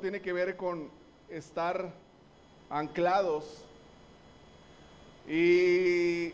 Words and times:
tiene 0.00 0.20
que 0.20 0.32
ver 0.32 0.56
con 0.56 0.90
estar 1.28 1.92
anclados. 2.70 3.64
Y 5.28 6.32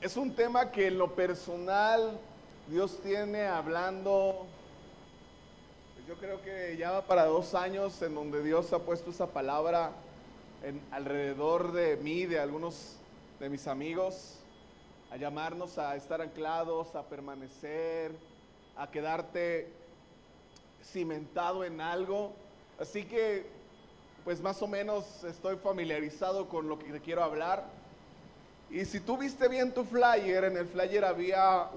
es 0.00 0.16
un 0.16 0.34
tema 0.34 0.70
que 0.70 0.88
en 0.88 0.98
lo 0.98 1.14
personal 1.14 2.18
Dios 2.68 3.00
tiene 3.02 3.46
hablando, 3.46 4.46
pues 5.94 6.06
yo 6.06 6.14
creo 6.16 6.42
que 6.42 6.76
ya 6.76 6.90
va 6.90 7.02
para 7.02 7.24
dos 7.26 7.54
años 7.54 8.00
en 8.02 8.14
donde 8.14 8.42
Dios 8.42 8.72
ha 8.72 8.80
puesto 8.80 9.10
esa 9.10 9.28
palabra 9.28 9.92
alrededor 10.90 11.72
de 11.72 11.96
mí, 11.96 12.26
de 12.26 12.38
algunos 12.38 12.96
de 13.40 13.48
mis 13.48 13.66
amigos, 13.66 14.38
a 15.10 15.16
llamarnos 15.16 15.78
a 15.78 15.96
estar 15.96 16.20
anclados, 16.20 16.94
a 16.94 17.02
permanecer, 17.04 18.12
a 18.76 18.90
quedarte 18.90 19.68
cimentado 20.92 21.64
en 21.64 21.80
algo. 21.80 22.32
Así 22.78 23.04
que, 23.04 23.46
pues 24.24 24.40
más 24.40 24.60
o 24.62 24.66
menos 24.66 25.24
estoy 25.24 25.56
familiarizado 25.56 26.48
con 26.48 26.68
lo 26.68 26.78
que 26.78 26.92
te 26.92 27.00
quiero 27.00 27.22
hablar. 27.22 27.64
Y 28.70 28.84
si 28.84 29.00
tú 29.00 29.16
viste 29.16 29.48
bien 29.48 29.72
tu 29.72 29.84
flyer, 29.84 30.44
en 30.44 30.56
el 30.56 30.66
flyer 30.66 31.04
había 31.04 31.68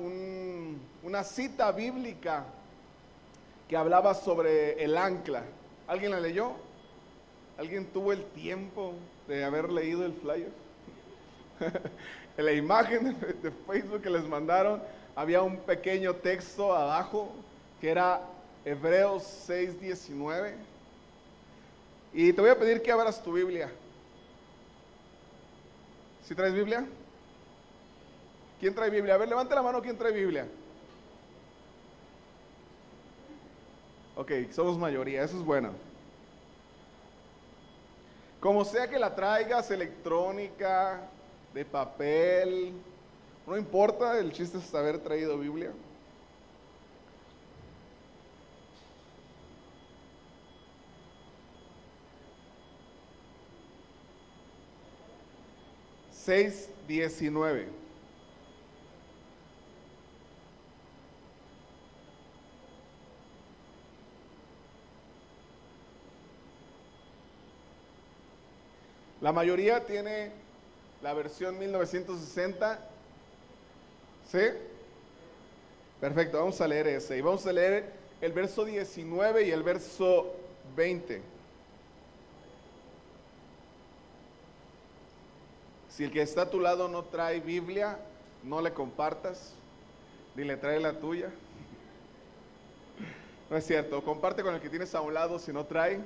una 1.04 1.24
cita 1.24 1.72
bíblica 1.72 2.46
que 3.68 3.78
hablaba 3.78 4.14
sobre 4.14 4.84
el 4.84 4.98
ancla. 4.98 5.44
¿Alguien 5.88 6.12
la 6.12 6.20
leyó? 6.20 6.54
¿Alguien 7.58 7.86
tuvo 7.88 8.14
el 8.14 8.24
tiempo 8.32 8.94
de 9.28 9.44
haber 9.44 9.72
leído 9.72 10.06
el 10.06 10.14
flyer? 10.14 10.52
en 12.38 12.46
la 12.46 12.54
imagen 12.54 13.20
de 13.42 13.52
Facebook 13.52 14.02
que 14.02 14.10
les 14.10 14.28
mandaron 14.28 14.82
había 15.16 15.42
un 15.42 15.58
pequeño 15.58 16.14
texto 16.16 16.76
abajo 16.76 17.32
que 17.82 17.90
era 17.90 18.22
Hebreos 18.68 19.24
6:19. 19.48 20.54
Y 22.14 22.34
te 22.34 22.42
voy 22.42 22.50
a 22.50 22.60
pedir 22.60 22.82
que 22.82 22.92
abras 22.92 23.24
tu 23.24 23.32
Biblia. 23.32 23.72
¿Si 26.28 26.36
traes 26.36 26.54
Biblia? 26.54 26.86
¿Quién 28.60 28.76
trae 28.76 28.90
Biblia? 28.90 29.14
A 29.14 29.18
ver, 29.18 29.30
levante 29.30 29.56
la 29.56 29.62
mano, 29.62 29.82
¿quién 29.82 29.98
trae 29.98 30.12
Biblia? 30.12 30.46
Ok, 34.18 34.32
somos 34.52 34.78
mayoría, 34.78 35.24
eso 35.24 35.38
es 35.38 35.44
bueno. 35.44 35.72
Como 38.42 38.66
sea 38.66 38.90
que 38.90 39.00
la 39.00 39.16
traigas, 39.16 39.72
electrónica, 39.72 41.08
de 41.54 41.64
papel, 41.64 42.74
no 43.46 43.56
importa, 43.56 44.20
el 44.20 44.34
chiste 44.34 44.58
es 44.58 44.76
haber 44.76 45.00
traído 45.00 45.38
Biblia. 45.38 45.72
Seis 56.28 56.68
diecinueve. 56.90 57.70
La 69.22 69.32
mayoría 69.32 69.86
tiene 69.86 70.34
la 71.02 71.14
versión 71.14 71.58
1960. 71.58 72.78
¿Sí? 74.30 74.40
Perfecto, 76.02 76.40
vamos 76.40 76.60
a 76.60 76.68
leer 76.68 76.88
ese. 76.88 77.18
Y 77.18 77.22
vamos 77.22 77.48
a 77.48 77.54
leer 77.54 77.86
el 78.20 78.34
verso 78.34 78.66
19 78.66 79.48
y 79.48 79.52
el 79.52 79.64
verso 79.64 80.36
20. 80.76 81.37
Si 85.98 86.04
el 86.04 86.12
que 86.12 86.22
está 86.22 86.44
a 86.44 86.50
tu 86.52 86.60
lado 86.60 86.88
no 86.88 87.06
trae 87.06 87.40
Biblia, 87.40 87.98
no 88.44 88.62
le 88.62 88.72
compartas, 88.72 89.56
ni 90.36 90.44
le 90.44 90.56
trae 90.56 90.80
la 90.80 90.94
tuya. 90.94 91.32
No 93.50 93.58
es 93.58 93.66
cierto, 93.66 94.04
comparte 94.04 94.44
con 94.44 94.54
el 94.54 94.62
que 94.62 94.70
tienes 94.70 94.94
a 94.94 95.02
un 95.02 95.16
lado 95.16 95.40
si 95.40 95.52
no 95.52 95.66
trae. 95.66 96.00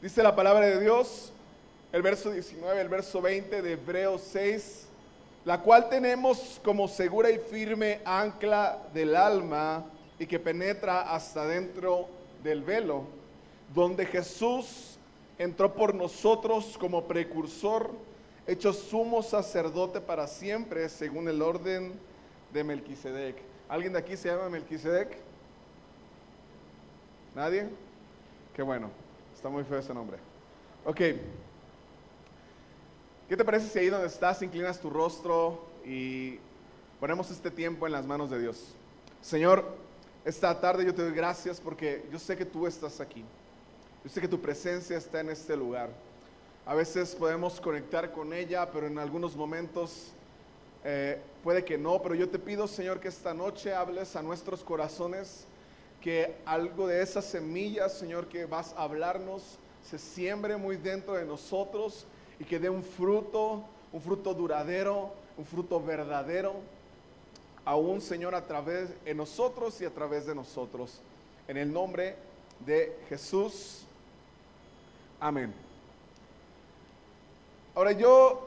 Dice 0.00 0.22
la 0.22 0.34
palabra 0.34 0.64
de 0.64 0.80
Dios, 0.80 1.32
el 1.92 2.00
verso 2.00 2.30
19, 2.30 2.80
el 2.80 2.88
verso 2.88 3.20
20 3.20 3.60
de 3.60 3.72
Hebreos 3.72 4.22
6, 4.22 4.86
la 5.44 5.60
cual 5.60 5.90
tenemos 5.90 6.58
como 6.64 6.88
segura 6.88 7.30
y 7.30 7.36
firme 7.36 8.00
ancla 8.06 8.78
del 8.94 9.14
alma 9.14 9.84
y 10.18 10.24
que 10.24 10.38
penetra 10.38 11.14
hasta 11.14 11.46
dentro 11.46 12.08
del 12.42 12.62
velo, 12.62 13.04
donde 13.74 14.06
Jesús 14.06 14.96
entró 15.36 15.74
por 15.74 15.94
nosotros 15.94 16.78
como 16.78 17.04
precursor, 17.04 17.90
hecho 18.46 18.72
sumo 18.72 19.22
sacerdote 19.22 20.00
para 20.00 20.26
siempre, 20.26 20.88
según 20.88 21.28
el 21.28 21.42
orden 21.42 21.92
de 22.52 22.64
Melquisedec. 22.64 23.36
¿Alguien 23.68 23.92
de 23.92 23.98
aquí 23.98 24.16
se 24.16 24.28
llama 24.28 24.48
Melquisedec? 24.48 25.16
¿Nadie? 27.34 27.68
Qué 28.54 28.62
bueno, 28.62 28.90
está 29.34 29.48
muy 29.48 29.64
feo 29.64 29.78
ese 29.78 29.92
nombre. 29.92 30.18
Ok. 30.84 31.00
¿Qué 33.28 33.36
te 33.36 33.44
parece 33.44 33.68
si 33.68 33.78
ahí 33.78 33.88
donde 33.88 34.06
estás 34.06 34.40
inclinas 34.40 34.80
tu 34.80 34.88
rostro 34.88 35.66
y 35.84 36.38
ponemos 37.00 37.30
este 37.30 37.50
tiempo 37.50 37.86
en 37.86 37.92
las 37.92 38.06
manos 38.06 38.30
de 38.30 38.40
Dios? 38.40 38.74
Señor, 39.20 39.64
esta 40.24 40.60
tarde 40.60 40.84
yo 40.84 40.94
te 40.94 41.02
doy 41.02 41.12
gracias 41.12 41.60
porque 41.60 42.06
yo 42.12 42.18
sé 42.18 42.36
que 42.36 42.44
tú 42.44 42.66
estás 42.66 43.00
aquí. 43.00 43.24
Yo 44.04 44.10
sé 44.10 44.20
que 44.20 44.28
tu 44.28 44.40
presencia 44.40 44.96
está 44.96 45.20
en 45.20 45.30
este 45.30 45.56
lugar. 45.56 45.90
A 46.68 46.74
veces 46.74 47.14
podemos 47.14 47.60
conectar 47.60 48.10
con 48.10 48.32
ella, 48.32 48.68
pero 48.72 48.88
en 48.88 48.98
algunos 48.98 49.36
momentos 49.36 50.08
eh, 50.84 51.20
puede 51.44 51.64
que 51.64 51.78
no. 51.78 52.02
Pero 52.02 52.16
yo 52.16 52.28
te 52.28 52.40
pido, 52.40 52.66
Señor, 52.66 52.98
que 52.98 53.06
esta 53.06 53.32
noche 53.32 53.72
hables 53.72 54.16
a 54.16 54.22
nuestros 54.22 54.64
corazones, 54.64 55.44
que 56.00 56.34
algo 56.44 56.88
de 56.88 57.02
esas 57.02 57.24
semillas, 57.24 57.92
Señor, 57.92 58.26
que 58.26 58.46
vas 58.46 58.74
a 58.76 58.82
hablarnos, 58.82 59.58
se 59.88 59.96
siembre 59.96 60.56
muy 60.56 60.76
dentro 60.76 61.14
de 61.14 61.24
nosotros 61.24 62.04
y 62.40 62.44
que 62.44 62.58
dé 62.58 62.68
un 62.68 62.82
fruto, 62.82 63.62
un 63.92 64.00
fruto 64.00 64.34
duradero, 64.34 65.12
un 65.38 65.46
fruto 65.46 65.80
verdadero, 65.80 66.54
aún 67.64 68.00
Señor 68.00 68.34
a 68.34 68.44
través 68.44 68.88
de 69.04 69.14
nosotros 69.14 69.80
y 69.80 69.84
a 69.84 69.90
través 69.90 70.26
de 70.26 70.34
nosotros. 70.34 71.00
En 71.46 71.58
el 71.58 71.72
nombre 71.72 72.16
de 72.66 72.98
Jesús. 73.08 73.84
Amén. 75.20 75.65
Ahora 77.76 77.92
yo, 77.92 78.40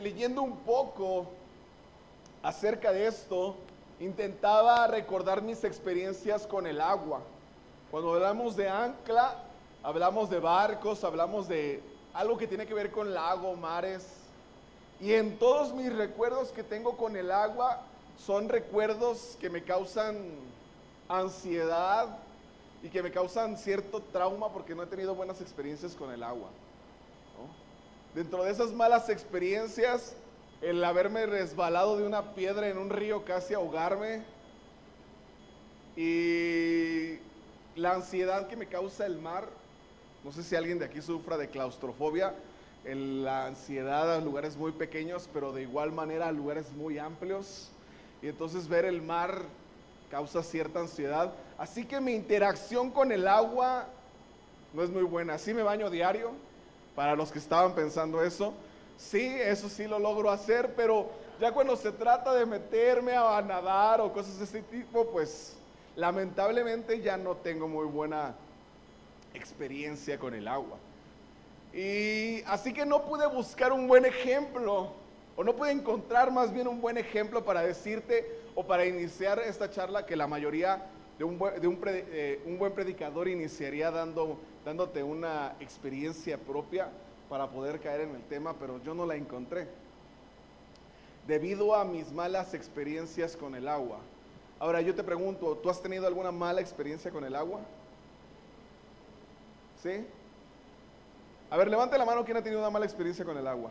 leyendo 0.00 0.42
un 0.42 0.56
poco 0.56 1.26
acerca 2.42 2.90
de 2.90 3.06
esto, 3.06 3.54
intentaba 4.00 4.88
recordar 4.88 5.40
mis 5.40 5.62
experiencias 5.62 6.44
con 6.48 6.66
el 6.66 6.80
agua. 6.80 7.20
Cuando 7.92 8.14
hablamos 8.14 8.56
de 8.56 8.68
ancla, 8.68 9.36
hablamos 9.84 10.30
de 10.30 10.40
barcos, 10.40 11.04
hablamos 11.04 11.46
de 11.46 11.80
algo 12.12 12.36
que 12.36 12.48
tiene 12.48 12.66
que 12.66 12.74
ver 12.74 12.90
con 12.90 13.14
lago, 13.14 13.54
mares. 13.54 14.04
Y 15.00 15.12
en 15.12 15.38
todos 15.38 15.72
mis 15.72 15.94
recuerdos 15.94 16.48
que 16.48 16.64
tengo 16.64 16.96
con 16.96 17.14
el 17.14 17.30
agua 17.30 17.82
son 18.18 18.48
recuerdos 18.48 19.36
que 19.40 19.48
me 19.48 19.62
causan 19.62 20.18
ansiedad 21.08 22.08
y 22.82 22.88
que 22.88 23.02
me 23.02 23.10
causan 23.10 23.56
cierto 23.56 24.00
trauma 24.00 24.52
porque 24.52 24.74
no 24.74 24.82
he 24.82 24.86
tenido 24.86 25.14
buenas 25.14 25.40
experiencias 25.40 25.94
con 25.94 26.10
el 26.10 26.22
agua. 26.22 26.50
Dentro 28.14 28.44
de 28.44 28.50
esas 28.50 28.72
malas 28.72 29.08
experiencias, 29.08 30.14
el 30.60 30.84
haberme 30.84 31.26
resbalado 31.26 31.96
de 31.96 32.06
una 32.06 32.34
piedra 32.34 32.68
en 32.68 32.78
un 32.78 32.90
río 32.90 33.24
casi 33.24 33.54
ahogarme 33.54 34.22
y 35.96 37.18
la 37.74 37.94
ansiedad 37.94 38.48
que 38.48 38.56
me 38.56 38.66
causa 38.66 39.06
el 39.06 39.18
mar 39.18 39.48
no 40.24 40.30
sé 40.30 40.44
si 40.44 40.54
alguien 40.54 40.78
de 40.78 40.84
aquí 40.84 41.02
sufra 41.02 41.36
de 41.36 41.48
claustrofobia, 41.48 42.34
la 42.84 43.46
ansiedad 43.46 44.14
a 44.14 44.20
lugares 44.20 44.56
muy 44.56 44.70
pequeños, 44.70 45.28
pero 45.32 45.52
de 45.52 45.62
igual 45.62 45.90
manera 45.90 46.28
a 46.28 46.32
lugares 46.32 46.70
muy 46.72 46.98
amplios. 46.98 47.70
Y 48.22 48.28
entonces 48.28 48.68
ver 48.68 48.84
el 48.84 49.02
mar 49.02 49.42
causa 50.12 50.44
cierta 50.44 50.78
ansiedad. 50.78 51.32
Así 51.58 51.84
que 51.84 52.00
mi 52.00 52.12
interacción 52.12 52.90
con 52.90 53.12
el 53.12 53.28
agua 53.28 53.86
no 54.72 54.82
es 54.82 54.90
muy 54.90 55.02
buena. 55.02 55.38
Sí 55.38 55.54
me 55.54 55.62
baño 55.62 55.90
diario, 55.90 56.32
para 56.94 57.14
los 57.14 57.30
que 57.30 57.38
estaban 57.38 57.74
pensando 57.74 58.22
eso. 58.22 58.54
Sí, 58.98 59.26
eso 59.26 59.68
sí 59.68 59.86
lo 59.86 59.98
logro 59.98 60.30
hacer, 60.30 60.74
pero 60.76 61.10
ya 61.40 61.52
cuando 61.52 61.76
se 61.76 61.92
trata 61.92 62.32
de 62.34 62.46
meterme 62.46 63.16
a 63.16 63.40
nadar 63.42 64.00
o 64.00 64.12
cosas 64.12 64.38
de 64.38 64.44
ese 64.44 64.62
tipo, 64.62 65.06
pues 65.06 65.56
lamentablemente 65.96 67.00
ya 67.00 67.16
no 67.16 67.36
tengo 67.36 67.68
muy 67.68 67.86
buena 67.86 68.34
experiencia 69.34 70.18
con 70.18 70.34
el 70.34 70.46
agua. 70.46 70.78
Y 71.72 72.42
así 72.42 72.72
que 72.72 72.84
no 72.84 73.02
pude 73.02 73.26
buscar 73.26 73.72
un 73.72 73.88
buen 73.88 74.04
ejemplo, 74.04 74.92
o 75.34 75.42
no 75.42 75.54
pude 75.54 75.70
encontrar 75.70 76.30
más 76.30 76.52
bien 76.52 76.68
un 76.68 76.80
buen 76.80 76.98
ejemplo 76.98 77.44
para 77.44 77.62
decirte 77.62 78.28
o 78.54 78.64
para 78.64 78.84
iniciar 78.84 79.38
esta 79.38 79.70
charla 79.70 80.04
que 80.04 80.14
la 80.14 80.26
mayoría 80.26 80.82
de, 81.18 81.24
un, 81.24 81.38
eh, 81.86 82.42
un, 82.46 82.58
buen 82.58 82.72
predicador 82.72 83.28
iniciaría 83.28 83.90
dando, 83.90 84.38
dándote 84.64 85.02
una 85.02 85.54
experiencia 85.60 86.38
propia 86.38 86.88
para 87.28 87.48
poder 87.48 87.80
caer 87.80 88.02
en 88.02 88.14
el 88.14 88.22
tema, 88.22 88.54
pero 88.58 88.82
yo 88.82 88.94
no 88.94 89.06
la 89.06 89.16
encontré. 89.16 89.68
Debido 91.26 91.74
a 91.74 91.84
mis 91.84 92.10
malas 92.12 92.54
experiencias 92.54 93.36
con 93.36 93.54
el 93.54 93.68
agua. 93.68 93.98
Ahora 94.58 94.80
yo 94.80 94.94
te 94.94 95.04
pregunto, 95.04 95.56
¿tú 95.56 95.70
has 95.70 95.82
tenido 95.82 96.06
alguna 96.06 96.32
mala 96.32 96.60
experiencia 96.60 97.10
con 97.10 97.24
el 97.24 97.34
agua? 97.36 97.60
¿Sí? 99.82 100.06
A 101.50 101.56
ver, 101.56 101.68
levante 101.68 101.98
la 101.98 102.04
mano 102.04 102.24
quien 102.24 102.36
ha 102.36 102.42
tenido 102.42 102.60
una 102.60 102.70
mala 102.70 102.86
experiencia 102.86 103.24
con 103.24 103.36
el 103.36 103.46
agua. 103.46 103.70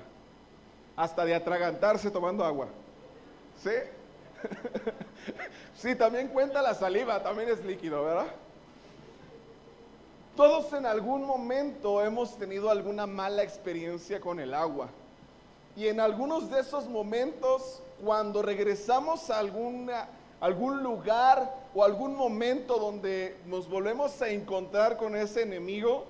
Hasta 0.96 1.26
de 1.26 1.34
atragantarse 1.34 2.12
tomando 2.12 2.46
agua. 2.46 2.68
¿Sí? 3.64 3.72
sí, 5.76 5.96
también 5.96 6.28
cuenta 6.30 6.62
la 6.62 6.74
saliva, 6.74 7.22
también 7.22 7.50
es 7.50 7.64
líquido, 7.64 8.04
¿verdad? 8.04 8.28
Todos 10.36 10.72
en 10.74 10.86
algún 10.86 11.26
momento 11.26 12.04
hemos 12.04 12.38
tenido 12.38 12.70
alguna 12.70 13.06
mala 13.06 13.44
experiencia 13.44 14.20
con 14.20 14.40
el 14.40 14.54
agua. 14.54 14.90
Y 15.76 15.88
en 15.88 16.00
algunos 16.00 16.50
de 16.50 16.62
esos 16.62 16.88
momentos, 16.88 17.82
cuando 18.04 18.42
regresamos 18.42 19.30
a 19.30 19.40
alguna, 19.40 20.08
algún 20.40 20.84
lugar 20.84 21.54
o 21.74 21.84
algún 21.84 22.16
momento 22.16 22.78
donde 22.78 23.38
nos 23.46 23.70
volvemos 23.70 24.22
a 24.22 24.30
encontrar 24.30 24.98
con 24.98 25.16
ese 25.16 25.44
enemigo, 25.44 26.06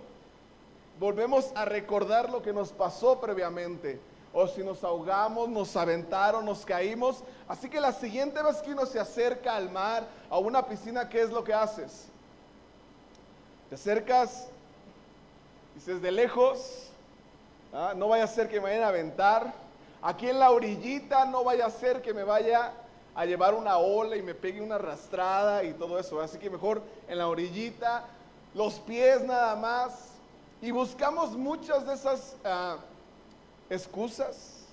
volvemos 0.99 1.51
a 1.55 1.65
recordar 1.65 2.29
lo 2.31 2.41
que 2.41 2.53
nos 2.53 2.71
pasó 2.71 3.19
previamente 3.19 3.99
o 4.33 4.47
si 4.47 4.63
nos 4.63 4.83
ahogamos, 4.83 5.49
nos 5.49 5.75
aventaron, 5.75 6.45
nos 6.45 6.65
caímos. 6.65 7.23
Así 7.47 7.69
que 7.69 7.81
la 7.81 7.91
siguiente 7.91 8.41
vez 8.41 8.57
que 8.57 8.71
uno 8.71 8.85
se 8.85 8.99
acerca 8.99 9.55
al 9.55 9.69
mar, 9.69 10.07
a 10.29 10.37
una 10.37 10.65
piscina, 10.65 11.09
¿qué 11.09 11.21
es 11.21 11.29
lo 11.29 11.43
que 11.43 11.53
haces? 11.53 12.05
Te 13.69 13.75
acercas, 13.75 14.47
dices 15.75 16.01
de 16.01 16.11
lejos, 16.11 16.89
¿ah? 17.73 17.93
no 17.95 18.07
vaya 18.07 18.23
a 18.23 18.27
ser 18.27 18.47
que 18.47 18.59
me 18.59 18.69
vayan 18.69 18.83
a 18.83 18.87
aventar. 18.87 19.53
Aquí 20.01 20.29
en 20.29 20.39
la 20.39 20.51
orillita 20.51 21.25
no 21.25 21.43
vaya 21.43 21.65
a 21.65 21.69
ser 21.69 22.01
que 22.01 22.13
me 22.13 22.23
vaya 22.23 22.73
a 23.13 23.25
llevar 23.25 23.53
una 23.53 23.77
ola 23.77 24.15
y 24.15 24.21
me 24.21 24.33
pegue 24.33 24.61
una 24.61 24.75
arrastrada 24.75 25.63
y 25.63 25.73
todo 25.73 25.99
eso. 25.99 26.21
Así 26.21 26.37
que 26.37 26.49
mejor 26.49 26.81
en 27.07 27.17
la 27.17 27.27
orillita, 27.27 28.05
los 28.53 28.75
pies 28.75 29.21
nada 29.23 29.55
más. 29.55 30.07
Y 30.61 30.71
buscamos 30.71 31.31
muchas 31.31 31.85
de 31.85 31.93
esas... 31.93 32.35
Ah, 32.45 32.77
excusas 33.71 34.65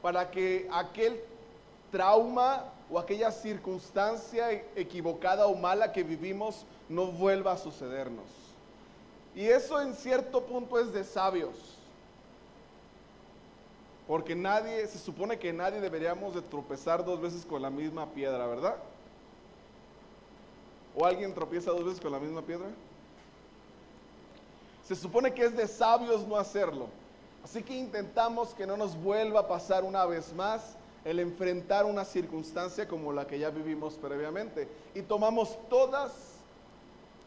para 0.00 0.30
que 0.30 0.68
aquel 0.72 1.20
trauma 1.90 2.64
o 2.88 2.98
aquella 2.98 3.32
circunstancia 3.32 4.52
equivocada 4.76 5.46
o 5.46 5.56
mala 5.56 5.92
que 5.92 6.02
vivimos 6.02 6.64
no 6.88 7.06
vuelva 7.06 7.52
a 7.52 7.56
sucedernos. 7.56 8.26
Y 9.34 9.46
eso 9.46 9.80
en 9.80 9.94
cierto 9.94 10.42
punto 10.44 10.78
es 10.78 10.92
de 10.92 11.02
sabios. 11.02 11.78
Porque 14.06 14.34
nadie, 14.34 14.86
se 14.86 14.98
supone 14.98 15.38
que 15.38 15.52
nadie 15.52 15.80
deberíamos 15.80 16.34
de 16.34 16.42
tropezar 16.42 17.04
dos 17.04 17.20
veces 17.20 17.44
con 17.44 17.62
la 17.62 17.70
misma 17.70 18.06
piedra, 18.06 18.46
¿verdad? 18.46 18.76
¿O 20.94 21.04
alguien 21.04 21.34
tropieza 21.34 21.70
dos 21.70 21.84
veces 21.84 22.00
con 22.00 22.12
la 22.12 22.18
misma 22.18 22.42
piedra? 22.42 22.68
Se 24.86 24.94
supone 24.94 25.32
que 25.32 25.44
es 25.44 25.56
de 25.56 25.66
sabios 25.66 26.26
no 26.26 26.36
hacerlo. 26.36 26.88
Así 27.44 27.62
que 27.62 27.74
intentamos 27.74 28.54
que 28.54 28.66
no 28.66 28.76
nos 28.76 28.96
vuelva 28.96 29.40
a 29.40 29.48
pasar 29.48 29.84
una 29.84 30.06
vez 30.06 30.32
más 30.34 30.76
el 31.04 31.18
enfrentar 31.18 31.84
una 31.84 32.04
circunstancia 32.04 32.86
como 32.86 33.12
la 33.12 33.26
que 33.26 33.38
ya 33.38 33.50
vivimos 33.50 33.94
previamente. 33.94 34.68
Y 34.94 35.02
tomamos 35.02 35.58
todas, 35.68 36.12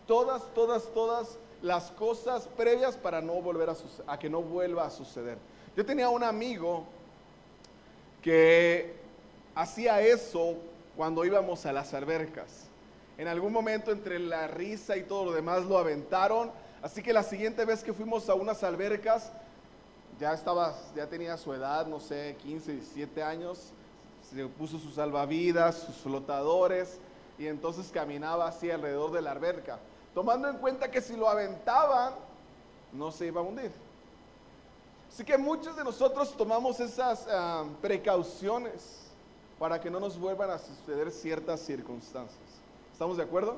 todas, 0.08 0.42
todas, 0.54 0.84
todas 0.94 1.38
las 1.62 1.92
cosas 1.92 2.48
previas 2.56 2.96
para 2.96 3.22
no 3.22 3.34
volver 3.42 3.70
a, 4.08 4.20
que 4.20 4.30
no 4.30 4.42
vuelva 4.42 4.86
a 4.86 4.90
suceder. 4.90 5.38
Yo 5.76 5.86
tenía 5.86 6.10
un 6.10 6.24
amigo 6.24 6.86
que 8.22 8.94
hacía 9.54 10.02
eso 10.02 10.56
cuando 10.96 11.26
íbamos 11.26 11.66
a 11.66 11.74
las 11.74 11.94
albercas. 11.94 12.68
En 13.18 13.28
algún 13.28 13.52
momento 13.52 13.92
entre 13.92 14.20
la 14.20 14.48
risa 14.48 14.96
y 14.96 15.04
todo 15.04 15.26
lo 15.26 15.32
demás 15.34 15.66
lo 15.66 15.78
aventaron. 15.78 16.52
Así 16.82 17.02
que 17.02 17.14
la 17.14 17.24
siguiente 17.24 17.66
vez 17.66 17.84
que 17.84 17.94
fuimos 17.94 18.30
a 18.30 18.36
unas 18.36 18.64
albercas, 18.64 19.32
ya 20.20 20.34
estaba, 20.34 20.74
ya 20.96 21.08
tenía 21.08 21.38
su 21.38 21.54
edad, 21.54 21.86
no 21.88 22.00
sé, 22.00 22.36
15, 22.42 22.74
17 22.74 23.24
años, 23.24 23.72
se 24.30 24.46
puso 24.48 24.80
sus 24.80 24.96
salvavidas, 24.96 25.78
sus 25.78 25.96
flotadores, 25.98 27.00
y 27.38 27.48
entonces 27.48 27.92
caminaba 27.92 28.48
así 28.48 28.72
alrededor 28.72 29.12
de 29.12 29.22
la 29.22 29.32
alberca, 29.32 29.80
tomando 30.14 30.50
en 30.50 30.58
cuenta 30.58 30.90
que 30.90 31.02
si 31.02 31.16
lo 31.16 31.28
aventaban, 31.28 32.14
no 32.94 33.12
se 33.12 33.28
iba 33.28 33.42
a 33.42 33.44
hundir. 33.44 33.72
Así 35.12 35.24
que 35.24 35.38
muchos 35.38 35.76
de 35.76 35.84
nosotros 35.84 36.36
tomamos 36.36 36.80
esas 36.80 37.28
ah, 37.30 37.66
precauciones 37.82 39.06
para 39.60 39.80
que 39.80 39.90
no 39.90 40.00
nos 40.00 40.18
vuelvan 40.20 40.50
a 40.50 40.58
suceder 40.58 41.12
ciertas 41.12 41.62
circunstancias. 41.62 42.40
¿Estamos 42.92 43.18
de 43.18 43.24
acuerdo? 43.24 43.56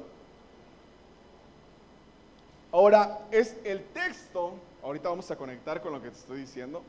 Ahora, 2.72 3.20
es 3.32 3.56
el 3.64 3.84
texto 3.86 4.47
ahorita 4.88 5.10
vamos 5.10 5.30
a 5.30 5.36
conectar 5.36 5.82
con 5.82 5.92
lo 5.92 6.02
que 6.02 6.10
te 6.10 6.18
estoy 6.18 6.40
diciendo. 6.40 6.82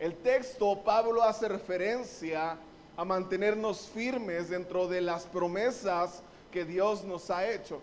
El 0.00 0.16
texto, 0.16 0.82
Pablo 0.82 1.22
hace 1.22 1.46
referencia 1.46 2.58
a 2.96 3.04
mantenernos 3.04 3.86
firmes 3.94 4.48
dentro 4.50 4.88
de 4.88 5.00
las 5.00 5.24
promesas 5.24 6.20
que 6.50 6.64
Dios 6.64 7.04
nos 7.04 7.30
ha 7.30 7.48
hecho. 7.48 7.80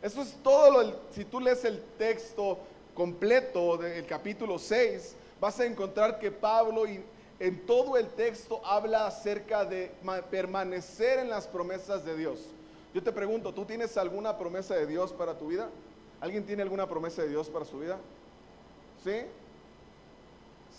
Eso 0.00 0.22
es 0.22 0.34
todo 0.42 0.70
lo, 0.70 0.94
si 1.12 1.26
tú 1.26 1.38
lees 1.38 1.66
el 1.66 1.82
texto 1.98 2.58
completo 2.94 3.76
del 3.76 4.06
capítulo 4.06 4.58
6, 4.58 5.16
vas 5.38 5.60
a 5.60 5.66
encontrar 5.66 6.18
que 6.18 6.30
Pablo 6.30 6.84
en 7.38 7.66
todo 7.66 7.98
el 7.98 8.08
texto 8.08 8.64
habla 8.64 9.06
acerca 9.06 9.66
de 9.66 9.92
permanecer 10.30 11.18
en 11.18 11.28
las 11.28 11.46
promesas 11.46 12.06
de 12.06 12.16
Dios. 12.16 12.40
Yo 12.94 13.02
te 13.02 13.12
pregunto, 13.12 13.52
¿tú 13.52 13.66
tienes 13.66 13.98
alguna 13.98 14.38
promesa 14.38 14.74
de 14.76 14.86
Dios 14.86 15.12
para 15.12 15.34
tu 15.34 15.48
vida? 15.48 15.68
¿Alguien 16.22 16.46
tiene 16.46 16.62
alguna 16.62 16.88
promesa 16.88 17.20
de 17.20 17.28
Dios 17.28 17.50
para 17.50 17.66
su 17.66 17.80
vida? 17.80 17.98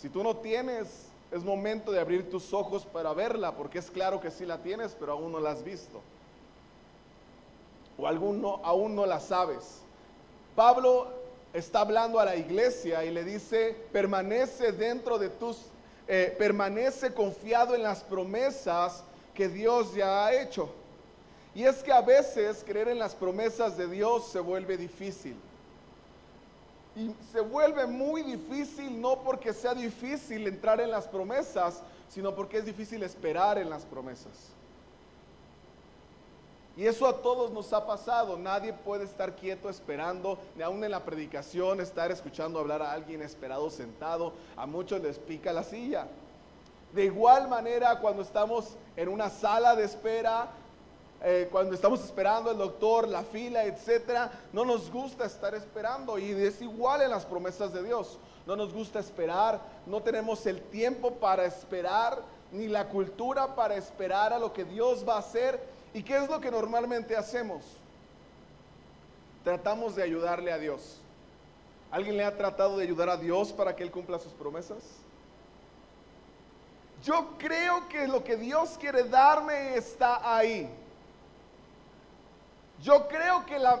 Si 0.00 0.08
tú 0.08 0.22
no 0.22 0.36
tienes, 0.36 1.06
es 1.30 1.42
momento 1.42 1.92
de 1.92 2.00
abrir 2.00 2.30
tus 2.30 2.52
ojos 2.52 2.86
para 2.86 3.12
verla, 3.12 3.52
porque 3.52 3.78
es 3.78 3.90
claro 3.90 4.20
que 4.20 4.30
sí 4.30 4.46
la 4.46 4.58
tienes, 4.58 4.96
pero 4.98 5.12
aún 5.12 5.32
no 5.32 5.40
la 5.40 5.50
has 5.50 5.64
visto. 5.64 6.00
O 7.98 8.06
aún 8.06 8.94
no 8.94 9.06
la 9.06 9.20
sabes. 9.20 9.80
Pablo 10.54 11.08
está 11.52 11.80
hablando 11.80 12.20
a 12.20 12.24
la 12.24 12.36
iglesia 12.36 13.04
y 13.04 13.10
le 13.10 13.24
dice, 13.24 13.76
permanece 13.92 14.72
dentro 14.72 15.18
de 15.18 15.28
tus, 15.28 15.58
eh, 16.06 16.34
permanece 16.38 17.12
confiado 17.12 17.74
en 17.74 17.82
las 17.82 18.02
promesas 18.04 19.02
que 19.34 19.48
Dios 19.48 19.94
ya 19.94 20.26
ha 20.26 20.34
hecho. 20.34 20.68
Y 21.54 21.64
es 21.64 21.82
que 21.82 21.92
a 21.92 22.00
veces 22.00 22.62
creer 22.64 22.88
en 22.88 22.98
las 22.98 23.14
promesas 23.14 23.76
de 23.76 23.88
Dios 23.88 24.28
se 24.30 24.40
vuelve 24.40 24.76
difícil. 24.76 25.36
Y 26.98 27.14
se 27.30 27.40
vuelve 27.40 27.86
muy 27.86 28.22
difícil 28.22 29.00
no 29.00 29.20
porque 29.20 29.52
sea 29.52 29.72
difícil 29.72 30.48
entrar 30.48 30.80
en 30.80 30.90
las 30.90 31.06
promesas, 31.06 31.80
sino 32.08 32.34
porque 32.34 32.58
es 32.58 32.64
difícil 32.64 33.04
esperar 33.04 33.56
en 33.56 33.70
las 33.70 33.84
promesas. 33.84 34.50
Y 36.76 36.86
eso 36.86 37.06
a 37.06 37.22
todos 37.22 37.52
nos 37.52 37.72
ha 37.72 37.86
pasado. 37.86 38.36
Nadie 38.36 38.72
puede 38.72 39.04
estar 39.04 39.36
quieto 39.36 39.68
esperando, 39.68 40.38
ni 40.56 40.62
aún 40.64 40.82
en 40.82 40.90
la 40.90 41.04
predicación, 41.04 41.80
estar 41.80 42.10
escuchando 42.10 42.58
hablar 42.58 42.82
a 42.82 42.90
alguien 42.90 43.22
esperado 43.22 43.70
sentado. 43.70 44.32
A 44.56 44.66
muchos 44.66 45.00
les 45.00 45.20
pica 45.20 45.52
la 45.52 45.62
silla. 45.62 46.08
De 46.92 47.04
igual 47.04 47.48
manera, 47.48 48.00
cuando 48.00 48.22
estamos 48.22 48.76
en 48.96 49.08
una 49.08 49.30
sala 49.30 49.76
de 49.76 49.84
espera, 49.84 50.48
eh, 51.20 51.48
cuando 51.50 51.74
estamos 51.74 52.04
esperando 52.04 52.50
el 52.50 52.58
doctor, 52.58 53.08
la 53.08 53.24
fila, 53.24 53.64
etcétera, 53.64 54.30
no 54.52 54.64
nos 54.64 54.90
gusta 54.90 55.24
estar 55.24 55.54
esperando 55.54 56.16
y 56.18 56.30
es 56.30 56.62
igual 56.62 57.02
en 57.02 57.10
las 57.10 57.26
promesas 57.26 57.72
de 57.72 57.82
Dios. 57.82 58.18
No 58.46 58.54
nos 58.56 58.72
gusta 58.72 59.00
esperar, 59.00 59.60
no 59.84 60.00
tenemos 60.00 60.46
el 60.46 60.62
tiempo 60.62 61.12
para 61.12 61.44
esperar, 61.44 62.22
ni 62.52 62.66
la 62.66 62.88
cultura 62.88 63.54
para 63.54 63.76
esperar 63.76 64.32
a 64.32 64.38
lo 64.38 64.52
que 64.52 64.64
Dios 64.64 65.06
va 65.06 65.16
a 65.16 65.18
hacer. 65.18 65.60
¿Y 65.92 66.02
qué 66.02 66.16
es 66.16 66.28
lo 66.28 66.40
que 66.40 66.50
normalmente 66.50 67.16
hacemos? 67.16 67.62
Tratamos 69.44 69.96
de 69.96 70.02
ayudarle 70.02 70.52
a 70.52 70.58
Dios. 70.58 70.98
¿Alguien 71.90 72.16
le 72.16 72.24
ha 72.24 72.36
tratado 72.36 72.76
de 72.76 72.84
ayudar 72.84 73.08
a 73.08 73.16
Dios 73.16 73.52
para 73.52 73.74
que 73.74 73.82
Él 73.82 73.90
cumpla 73.90 74.18
sus 74.18 74.32
promesas? 74.32 74.82
Yo 77.02 77.30
creo 77.38 77.88
que 77.88 78.06
lo 78.06 78.22
que 78.22 78.36
Dios 78.36 78.76
quiere 78.78 79.04
darme 79.04 79.76
está 79.76 80.36
ahí. 80.36 80.70
Yo 82.82 83.08
creo 83.08 83.44
que 83.46 83.58
la, 83.58 83.80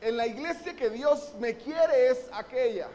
en 0.00 0.16
la 0.16 0.26
iglesia 0.26 0.74
que 0.74 0.90
Dios 0.90 1.32
me 1.38 1.56
quiere 1.56 2.10
es 2.10 2.28
aquella. 2.32 2.88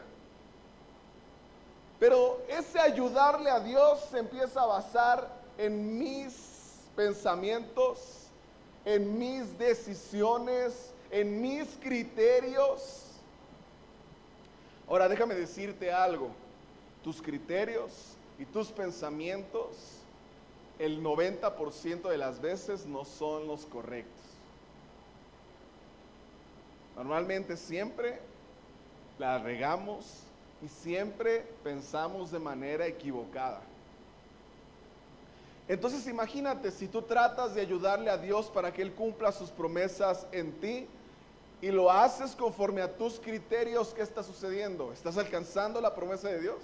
Pero 2.00 2.42
ese 2.48 2.80
ayudarle 2.80 3.50
a 3.50 3.60
Dios 3.60 4.00
se 4.12 4.20
empieza 4.20 4.62
a 4.62 4.66
basar 4.66 5.28
en 5.58 5.98
mis 5.98 6.34
pensamientos, 6.96 8.00
en 8.84 9.18
mis 9.18 9.58
decisiones, 9.58 10.92
en 11.12 11.42
mis 11.42 11.68
criterios. 11.82 13.04
Ahora 14.88 15.08
déjame 15.08 15.36
decirte 15.36 15.92
algo, 15.92 16.30
tus 17.04 17.22
criterios 17.22 17.92
y 18.38 18.46
tus 18.46 18.68
pensamientos 18.68 19.78
el 20.80 21.02
90% 21.02 22.10
de 22.10 22.18
las 22.18 22.42
veces 22.42 22.86
no 22.86 23.06
son 23.06 23.48
los 23.48 23.66
correctos. 23.66 24.33
Normalmente 26.96 27.58
siempre 27.58 28.20
la 29.18 29.40
regamos 29.40 30.06
y 30.62 30.68
siempre 30.68 31.46
pensamos 31.64 32.32
de 32.32 32.40
manera 32.40 32.86
equivocada. 32.86 33.62
Entonces 35.68 36.08
imagínate 36.08 36.72
si 36.72 36.88
tú 36.88 37.02
tratas 37.02 37.56
de 37.56 37.62
ayudarle 37.62 38.10
a 38.10 38.18
Dios 38.18 38.48
para 38.48 38.74
que 38.74 38.82
Él 38.82 38.94
cumpla 38.94 39.32
sus 39.32 39.50
promesas 39.50 40.28
en 40.32 40.52
ti 40.60 40.88
y 41.62 41.68
lo 41.72 41.90
haces 41.90 42.36
conforme 42.36 42.82
a 42.82 42.98
tus 42.98 43.20
criterios, 43.20 43.94
¿qué 43.94 44.02
está 44.02 44.22
sucediendo? 44.22 44.92
¿Estás 44.92 45.18
alcanzando 45.18 45.80
la 45.80 45.96
promesa 45.96 46.28
de 46.28 46.42
Dios? 46.42 46.60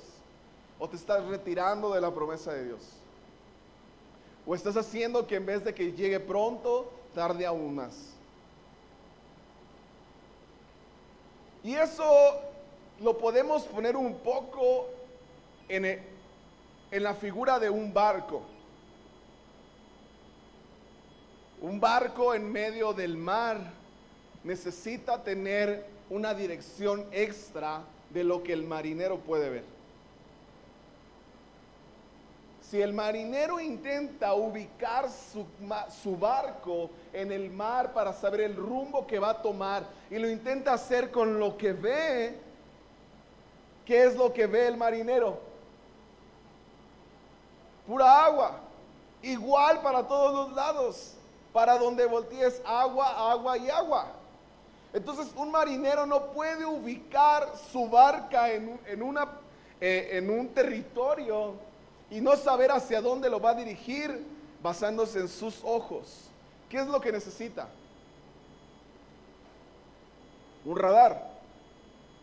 ¿O 0.78 0.90
te 0.90 0.98
estás 0.98 1.26
retirando 1.26 1.94
de 1.94 2.02
la 2.02 2.14
promesa 2.14 2.52
de 2.52 2.66
Dios? 2.66 2.82
¿O 4.46 4.54
estás 4.54 4.76
haciendo 4.76 5.26
que 5.26 5.36
en 5.36 5.46
vez 5.46 5.64
de 5.64 5.74
que 5.74 5.94
llegue 5.94 6.20
pronto, 6.20 6.92
tarde 7.16 7.46
aún 7.46 7.76
más? 7.76 8.19
Y 11.64 11.76
eso 11.76 12.42
lo 13.02 13.18
podemos 13.18 13.64
poner 13.64 13.96
un 13.96 14.20
poco 14.20 14.88
en, 15.68 15.86
en 15.86 17.04
la 17.04 17.14
figura 17.14 17.60
de 17.60 17.70
un 17.70 17.94
barco. 17.94 18.42
Un 21.62 21.80
barco 21.80 22.34
en 22.34 22.50
medio 22.52 22.94
del 22.94 23.18
mar 23.18 23.58
necesita 24.44 25.24
tener 25.24 25.86
una 26.10 26.34
dirección 26.34 27.06
extra 27.12 27.84
de 28.10 28.24
lo 28.24 28.42
que 28.42 28.54
el 28.54 28.64
marinero 28.64 29.18
puede 29.20 29.50
ver. 29.50 29.79
Si 32.70 32.80
el 32.80 32.94
marinero 32.94 33.60
intenta 33.60 34.36
ubicar 34.36 35.10
su, 35.10 35.44
su, 36.04 36.16
barco 36.16 36.92
en 37.12 37.32
el 37.32 37.50
mar 37.50 37.94
para 37.94 38.14
saber 38.14 38.42
el 38.42 38.56
rumbo 38.56 39.08
que 39.08 39.18
va 39.18 39.32
a 39.32 39.42
tomar 39.42 39.84
y 40.12 40.20
lo 40.20 40.30
intenta 40.30 40.74
hacer 40.74 41.10
con 41.10 41.40
lo 41.40 41.58
que 41.58 41.74
ve, 41.74 42.40
¿qué 43.86 44.04
es 44.04 44.16
lo 44.16 44.32
que 44.32 44.46
ve 44.46 44.68
el 44.68 44.78
marinero? 44.78 45.40
Pura 47.88 48.26
agua. 48.26 48.60
Igual 49.24 49.82
para 49.82 50.08
todos 50.08 50.32
los 50.32 50.56
lados. 50.56 51.16
Para 51.52 51.76
donde 51.76 52.06
voltees 52.06 52.62
agua, 52.64 53.32
agua 53.32 53.58
y 53.58 53.68
agua. 53.72 54.12
Entonces 54.94 55.34
un 55.36 55.50
marinero 55.50 56.06
no 56.06 56.28
puede 56.28 56.66
ubicar 56.66 57.52
su 57.72 57.90
barca 57.90 58.52
en, 58.52 58.80
eh, 58.86 60.10
en 60.12 60.30
un 60.30 60.50
territorio 60.50 61.68
y 62.12 62.22
no 62.22 62.36
saber 62.36 62.72
hacia 62.72 63.02
dónde 63.02 63.30
lo 63.30 63.40
va 63.40 63.52
a 63.52 63.56
dirigir 63.56 64.26
basándose 64.62 65.20
en 65.20 65.28
sus 65.28 65.64
ojos. 65.64 66.30
¿Qué 66.70 66.78
es 66.78 66.88
lo 66.88 67.00
que 67.00 67.12
necesita? 67.12 67.68
Un 70.66 70.78
radar. 70.78 71.30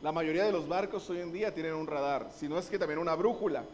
La 0.02 0.12
mayoría 0.12 0.44
de 0.44 0.52
los 0.52 0.68
barcos 0.68 1.08
hoy 1.10 1.20
en 1.20 1.32
día 1.32 1.54
tienen 1.54 1.74
un 1.74 1.86
radar, 1.86 2.28
si 2.36 2.48
no 2.48 2.58
es 2.58 2.66
que 2.66 2.78
también 2.78 2.98
una 2.98 3.14
brújula. 3.14 3.64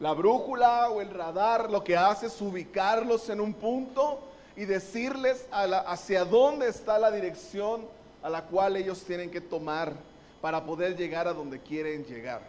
La 0.00 0.12
brújula 0.12 0.88
o 0.88 1.00
el 1.02 1.10
radar 1.10 1.70
lo 1.70 1.84
que 1.84 1.96
hace 1.96 2.26
es 2.26 2.40
ubicarlos 2.40 3.28
en 3.28 3.40
un 3.40 3.52
punto 3.52 4.20
y 4.56 4.64
decirles 4.64 5.46
hacia 5.52 6.24
dónde 6.24 6.68
está 6.68 6.98
la 6.98 7.10
dirección 7.10 7.86
a 8.22 8.30
la 8.30 8.44
cual 8.46 8.76
ellos 8.76 9.04
tienen 9.04 9.30
que 9.30 9.40
tomar 9.40 9.92
para 10.40 10.64
poder 10.64 10.96
llegar 10.96 11.28
a 11.28 11.34
donde 11.34 11.60
quieren 11.60 12.04
llegar. 12.04 12.40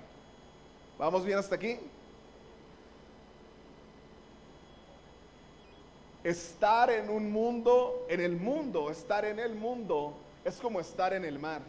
¿Vamos 0.97 1.25
bien 1.25 1.39
hasta 1.39 1.55
aquí? 1.55 1.77
Estar 6.23 6.91
en 6.91 7.09
un 7.09 7.31
mundo, 7.31 8.05
en 8.07 8.21
el 8.21 8.35
mundo, 8.35 8.91
estar 8.91 9.25
en 9.25 9.39
el 9.39 9.55
mundo 9.55 10.13
es 10.45 10.57
como 10.57 10.79
estar 10.79 11.13
en 11.13 11.25
el 11.25 11.39
mar. 11.39 11.61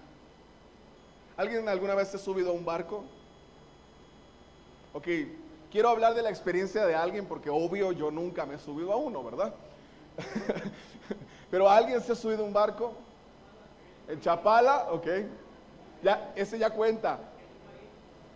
¿Alguien 1.36 1.68
alguna 1.68 1.94
vez 1.94 2.08
se 2.08 2.16
ha 2.16 2.20
subido 2.20 2.50
a 2.50 2.52
un 2.52 2.64
barco? 2.64 3.04
Ok, 4.92 5.08
quiero 5.70 5.88
hablar 5.88 6.14
de 6.14 6.22
la 6.22 6.28
experiencia 6.28 6.84
de 6.84 6.94
alguien 6.94 7.26
porque 7.26 7.48
obvio 7.48 7.92
yo 7.92 8.10
nunca 8.10 8.44
me 8.44 8.56
he 8.56 8.58
subido 8.58 8.92
a 8.92 8.96
uno, 8.96 9.24
¿verdad? 9.24 9.54
Pero 11.50 11.68
alguien 11.68 12.00
se 12.02 12.12
ha 12.12 12.14
subido 12.14 12.44
a 12.44 12.46
un 12.46 12.52
barco 12.52 12.92
en 14.08 14.20
Chapala, 14.20 14.88
ok. 14.90 15.06
Ya, 16.02 16.32
ese 16.36 16.58
ya 16.58 16.70
cuenta. 16.70 17.18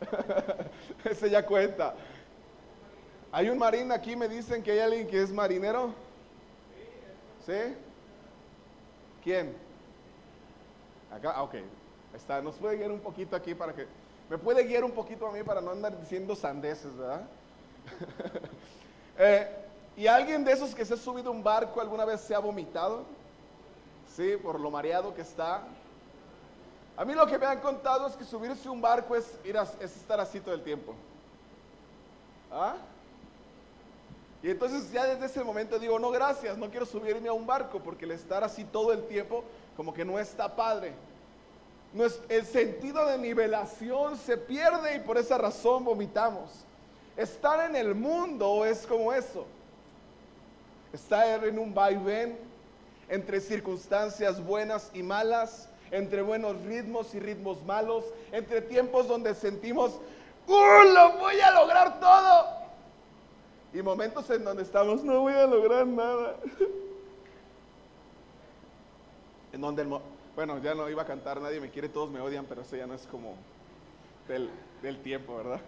ese 1.05 1.29
ya 1.29 1.45
cuenta. 1.45 1.95
Hay 3.33 3.51
un 3.51 3.59
marín 3.59 3.93
aquí, 3.93 4.17
me 4.17 4.29
dicen 4.29 4.63
que 4.63 4.73
hay 4.73 4.79
alguien 4.79 5.07
que 5.07 5.21
es 5.21 5.31
marinero. 5.31 6.06
¿Sí? 7.47 7.77
¿Quién? 9.23 9.57
Acá, 11.13 11.33
ah, 11.37 11.45
ok. 11.45 11.55
Está, 12.13 12.43
nos 12.43 12.57
puede 12.57 12.77
guiar 12.77 12.91
un 12.91 12.99
poquito 12.99 13.37
aquí 13.37 13.55
para 13.55 13.73
que... 13.73 13.87
Me 14.29 14.37
puede 14.37 14.65
guiar 14.65 14.83
un 14.83 14.91
poquito 14.91 15.29
a 15.29 15.33
mí 15.33 15.45
para 15.45 15.61
no 15.61 15.71
andar 15.71 15.97
diciendo 16.01 16.35
sandeces, 16.35 16.97
¿verdad? 16.97 17.23
eh, 19.19 19.49
¿Y 19.97 20.09
alguien 20.09 20.45
de 20.45 20.53
esos 20.53 20.75
que 20.75 20.85
se 20.85 20.95
ha 20.95 20.97
subido 20.97 21.31
un 21.31 21.45
barco 21.45 21.81
alguna 21.81 22.05
vez 22.05 22.21
se 22.21 22.35
ha 22.35 22.41
vomitado? 22.41 23.05
Sí, 24.17 24.37
por 24.43 24.59
lo 24.59 24.69
mareado 24.69 25.15
que 25.15 25.23
está. 25.23 25.63
A 26.97 27.05
mí 27.05 27.15
lo 27.15 27.29
que 27.29 27.39
me 27.39 27.47
han 27.47 27.61
contado 27.61 28.09
es 28.09 28.17
que 28.17 28.25
subirse 28.25 28.69
un 28.69 28.81
barco 28.81 29.15
es, 29.15 29.39
es 29.45 29.97
estar 29.97 30.19
así 30.19 30.41
todo 30.41 30.55
el 30.55 30.65
tiempo. 30.65 30.95
¿Ah? 32.51 32.75
Y 34.47 34.51
entonces 34.51 34.93
ya 34.93 35.05
desde 35.05 35.27
ese 35.27 35.43
momento 35.43 35.77
digo, 35.77 35.99
no 35.99 36.13
gracias, 36.13 36.57
no 36.57 36.71
quiero 36.71 36.87
subirme 36.87 37.29
a 37.29 37.33
un 37.33 37.49
barco 37.49 37.81
porque 37.81 38.05
el 38.05 38.13
estar 38.13 38.45
así 38.45 38.63
todo 38.63 38.93
el 38.93 39.03
tiempo 39.09 39.43
como 39.77 39.93
que 39.93 40.05
no 40.05 40.21
está 40.21 40.55
padre. 40.55 40.93
No 41.93 42.05
es, 42.05 42.21
el 42.29 42.47
sentido 42.47 43.05
de 43.07 43.19
nivelación 43.19 44.17
se 44.17 44.37
pierde 44.37 44.95
y 44.95 45.01
por 45.01 45.19
esa 45.19 45.37
razón 45.37 45.85
vomitamos. 45.85 46.65
Estar 47.17 47.69
en 47.69 47.75
el 47.75 47.97
mundo 47.97 48.65
es 48.65 48.87
como 48.87 49.13
eso 49.13 49.47
estar 50.93 51.45
en 51.45 51.59
un 51.59 51.75
vaivén 51.75 52.39
entre 53.09 53.41
circunstancias 53.41 54.41
buenas 54.41 54.93
y 54.95 55.03
malas, 55.03 55.69
entre 55.91 56.23
buenos 56.23 56.57
ritmos 56.63 57.13
y 57.17 57.19
ritmos 57.19 57.65
malos, 57.65 58.05
entre 58.31 58.63
tiempos 58.63 59.09
donde 59.09 59.35
sentimos, 59.35 59.99
¡Uh, 60.47 60.85
lo 60.95 61.19
voy 61.19 61.41
a 61.41 61.51
lograr 61.51 61.99
todo! 61.99 62.66
Y 63.73 63.83
momentos 63.83 64.29
en 64.31 64.45
donde 64.45 64.63
estamos, 64.63 65.05
no 65.05 65.21
voy 65.21 65.35
a 65.35 65.47
lograr 65.47 65.87
nada. 65.87 66.37
en 69.53 69.61
donde, 69.61 69.85
bueno, 70.35 70.59
ya 70.63 70.75
no 70.75 70.89
iba 70.89 71.03
a 71.03 71.07
cantar, 71.07 71.41
nadie 71.41 71.61
me 71.61 71.71
quiere, 71.71 71.89
todos 71.89 72.11
me 72.11 72.21
odian, 72.21 72.47
pero 72.47 72.63
eso 72.63 72.77
ya 72.77 72.87
no 72.87 72.95
es 72.95 73.07
como 73.07 73.35
del, 74.29 74.51
del 74.83 75.03
tiempo, 75.03 75.37
¿verdad? 75.37 75.61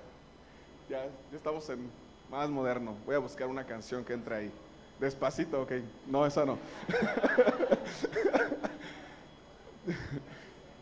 Ya, 0.88 1.05
ya 1.05 1.37
estamos 1.37 1.69
en 1.71 1.90
más 2.31 2.49
moderno. 2.49 2.95
Voy 3.07 3.14
a 3.14 3.19
buscar 3.19 3.49
una 3.49 3.64
canción 3.64 4.05
que 4.05 4.12
entre 4.12 4.35
ahí. 4.35 4.52
Despacito, 4.99 5.62
ok. 5.62 5.73
No, 6.07 6.26
esa 6.26 6.45
no. 6.45 6.59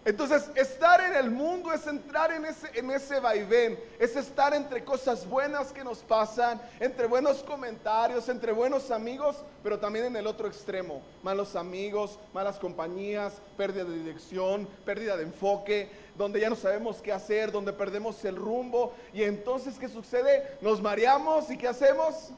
Entonces, 0.07 0.49
estar 0.55 1.01
en 1.01 1.17
el 1.17 1.33
mundo 1.33 1.73
es 1.73 1.85
entrar 1.85 2.31
en 2.31 2.45
ese, 2.45 2.71
en 2.79 2.93
ese 2.93 3.19
vaivén, 3.19 3.77
es 3.99 4.15
estar 4.15 4.55
entre 4.55 4.85
cosas 4.85 5.29
buenas 5.29 5.73
que 5.73 5.83
nos 5.83 5.99
pasan, 5.99 6.63
entre 6.79 7.09
buenos 7.09 7.43
comentarios, 7.43 8.29
entre 8.29 8.53
buenos 8.53 8.93
amigos, 8.93 9.43
pero 9.65 9.81
también 9.81 10.05
en 10.05 10.15
el 10.15 10.29
otro 10.29 10.47
extremo, 10.47 11.03
malos 11.25 11.57
amigos, 11.57 12.21
malas 12.33 12.57
compañías, 12.61 13.33
pérdida 13.57 13.83
de 13.83 13.99
dirección, 13.99 14.69
pérdida 14.85 15.17
de 15.17 15.25
enfoque, 15.25 15.91
donde 16.17 16.39
ya 16.39 16.51
no 16.51 16.55
sabemos 16.55 17.03
qué 17.03 17.13
hacer, 17.13 17.51
donde 17.51 17.73
perdemos 17.73 18.25
el 18.25 18.37
rumbo. 18.37 18.95
Y 19.13 19.25
entonces, 19.25 19.77
¿qué 19.77 19.89
sucede? 19.89 20.57
Nos 20.61 20.81
mareamos 20.81 21.51
y 21.51 21.59
¿qué 21.59 21.67
hacemos? 21.67 22.31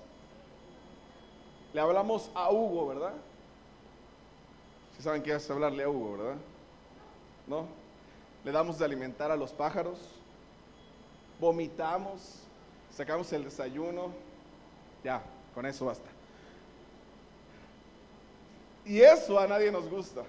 Le 1.74 1.82
hablamos 1.82 2.30
a 2.34 2.50
Hugo, 2.50 2.86
¿verdad? 2.86 3.12
Si 4.96 5.02
saben 5.02 5.22
qué 5.22 5.34
es 5.34 5.50
hablarle 5.50 5.82
a 5.82 5.90
Hugo, 5.90 6.16
¿verdad? 6.16 6.36
¿No? 7.48 7.66
Le 8.44 8.52
damos 8.52 8.78
de 8.78 8.84
alimentar 8.84 9.30
a 9.30 9.36
los 9.36 9.52
pájaros, 9.52 9.98
vomitamos, 11.40 12.40
sacamos 12.94 13.32
el 13.32 13.44
desayuno, 13.44 14.10
ya, 15.02 15.22
con 15.54 15.66
eso 15.66 15.86
basta. 15.86 16.08
Y 18.84 19.00
eso 19.00 19.38
a 19.38 19.46
nadie 19.46 19.70
nos 19.70 19.88
gusta. 19.88 20.22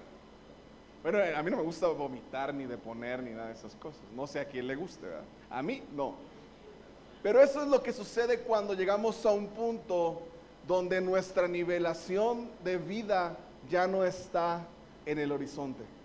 Bueno, 1.02 1.20
a 1.20 1.42
mí 1.42 1.50
no 1.50 1.58
me 1.58 1.64
gusta 1.64 1.88
vomitar 1.88 2.54
ni 2.54 2.66
deponer 2.66 3.24
ni 3.24 3.32
nada 3.32 3.48
de 3.48 3.54
esas 3.54 3.74
cosas. 3.76 4.02
No 4.16 4.28
sé 4.28 4.40
a 4.40 4.46
quién 4.46 4.68
le 4.68 4.76
guste, 4.76 5.06
¿verdad? 5.06 5.24
A 5.50 5.62
mí 5.62 5.82
no. 5.96 6.16
Pero 7.24 7.42
eso 7.42 7.62
es 7.62 7.70
lo 7.70 7.82
que 7.82 7.94
sucede 7.94 8.42
cuando 8.42 8.74
llegamos 8.74 9.26
a 9.26 9.32
un 9.32 9.48
punto 9.48 10.22
donde 10.68 11.00
nuestra 11.00 11.48
nivelación 11.48 12.50
de 12.64 12.78
vida 12.78 13.38
ya 13.70 13.88
no 13.88 14.04
está 14.04 14.66
en 15.06 15.20
el 15.20 15.32
horizonte. 15.32 15.99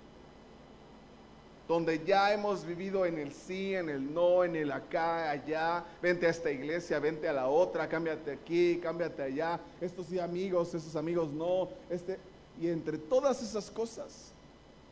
Donde 1.66 2.04
ya 2.04 2.33
hemos 2.33 2.64
vivido 2.64 3.06
en 3.06 3.18
el 3.18 3.33
sí, 3.33 3.75
en 3.75 3.88
el 3.88 4.12
no, 4.12 4.44
en 4.44 4.54
el 4.54 4.71
acá, 4.71 5.30
allá. 5.30 5.85
Vente 6.02 6.26
a 6.26 6.30
esta 6.30 6.50
iglesia, 6.50 6.99
vente 6.99 7.26
a 7.28 7.33
la 7.33 7.49
otra, 7.49 7.88
cámbiate 7.88 8.33
aquí, 8.33 8.78
cámbiate 8.83 9.23
allá. 9.23 9.59
Estos 9.80 10.06
sí 10.06 10.18
amigos, 10.18 10.75
esos 10.75 10.94
amigos 10.94 11.30
no. 11.30 11.71
Este, 11.88 12.18
y 12.61 12.68
entre 12.68 12.99
todas 12.99 13.42
esas 13.42 13.71
cosas 13.71 14.33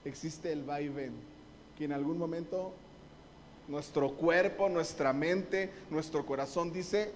existe 0.05 0.51
el 0.53 0.69
va 0.69 0.81
y 0.81 0.89
ven, 0.89 1.13
que 1.77 1.85
en 1.85 1.93
algún 1.93 2.19
momento 2.19 2.73
nuestro 3.69 4.13
cuerpo, 4.13 4.69
nuestra 4.69 5.13
mente, 5.13 5.71
nuestro 5.91 6.25
corazón 6.25 6.73
dice, 6.73 7.13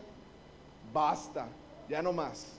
basta, 0.92 1.48
ya 1.88 2.02
no 2.02 2.12
más. 2.12 2.52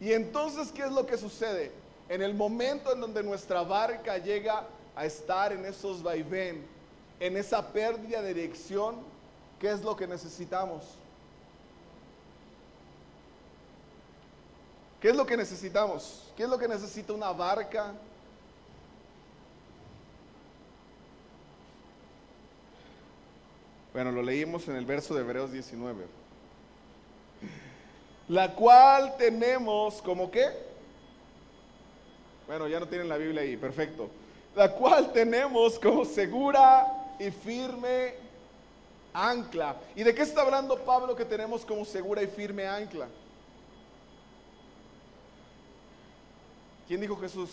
Y 0.00 0.12
entonces, 0.12 0.72
¿qué 0.72 0.82
es 0.82 0.90
lo 0.90 1.06
que 1.06 1.16
sucede? 1.16 1.70
En 2.08 2.22
el 2.22 2.34
momento 2.34 2.92
en 2.92 3.00
donde 3.00 3.22
nuestra 3.22 3.62
barca 3.62 4.18
llega 4.18 4.66
a 4.94 5.06
estar 5.06 5.52
en 5.52 5.64
esos 5.64 6.02
vaivén, 6.02 6.66
en 7.20 7.36
esa 7.36 7.72
pérdida 7.72 8.20
de 8.20 8.34
dirección, 8.34 8.96
¿qué 9.58 9.70
es 9.70 9.82
lo 9.82 9.96
que 9.96 10.06
necesitamos? 10.06 10.82
¿Qué 15.00 15.10
es 15.10 15.16
lo 15.16 15.26
que 15.26 15.36
necesitamos? 15.36 16.32
¿Qué 16.36 16.44
es 16.44 16.48
lo 16.48 16.58
que 16.58 16.68
necesita 16.68 17.12
una 17.12 17.32
barca? 17.32 17.92
Bueno, 23.92 24.10
lo 24.10 24.22
leímos 24.22 24.68
en 24.68 24.76
el 24.76 24.86
verso 24.86 25.14
de 25.14 25.20
Hebreos 25.20 25.52
19. 25.52 26.06
La 28.28 28.54
cual 28.54 29.16
tenemos 29.18 30.00
como 30.02 30.30
qué? 30.30 30.71
Bueno, 32.46 32.68
ya 32.68 32.80
no 32.80 32.88
tienen 32.88 33.08
la 33.08 33.16
Biblia 33.16 33.42
ahí, 33.42 33.56
perfecto. 33.56 34.10
La 34.54 34.72
cual 34.72 35.12
tenemos 35.12 35.78
como 35.78 36.04
segura 36.04 37.14
y 37.18 37.30
firme 37.30 38.14
ancla. 39.12 39.76
¿Y 39.94 40.02
de 40.02 40.14
qué 40.14 40.22
está 40.22 40.42
hablando 40.42 40.78
Pablo 40.78 41.14
que 41.14 41.24
tenemos 41.24 41.64
como 41.64 41.84
segura 41.84 42.22
y 42.22 42.26
firme 42.26 42.66
ancla? 42.66 43.08
¿Quién 46.88 47.00
dijo 47.00 47.16
Jesús? 47.16 47.50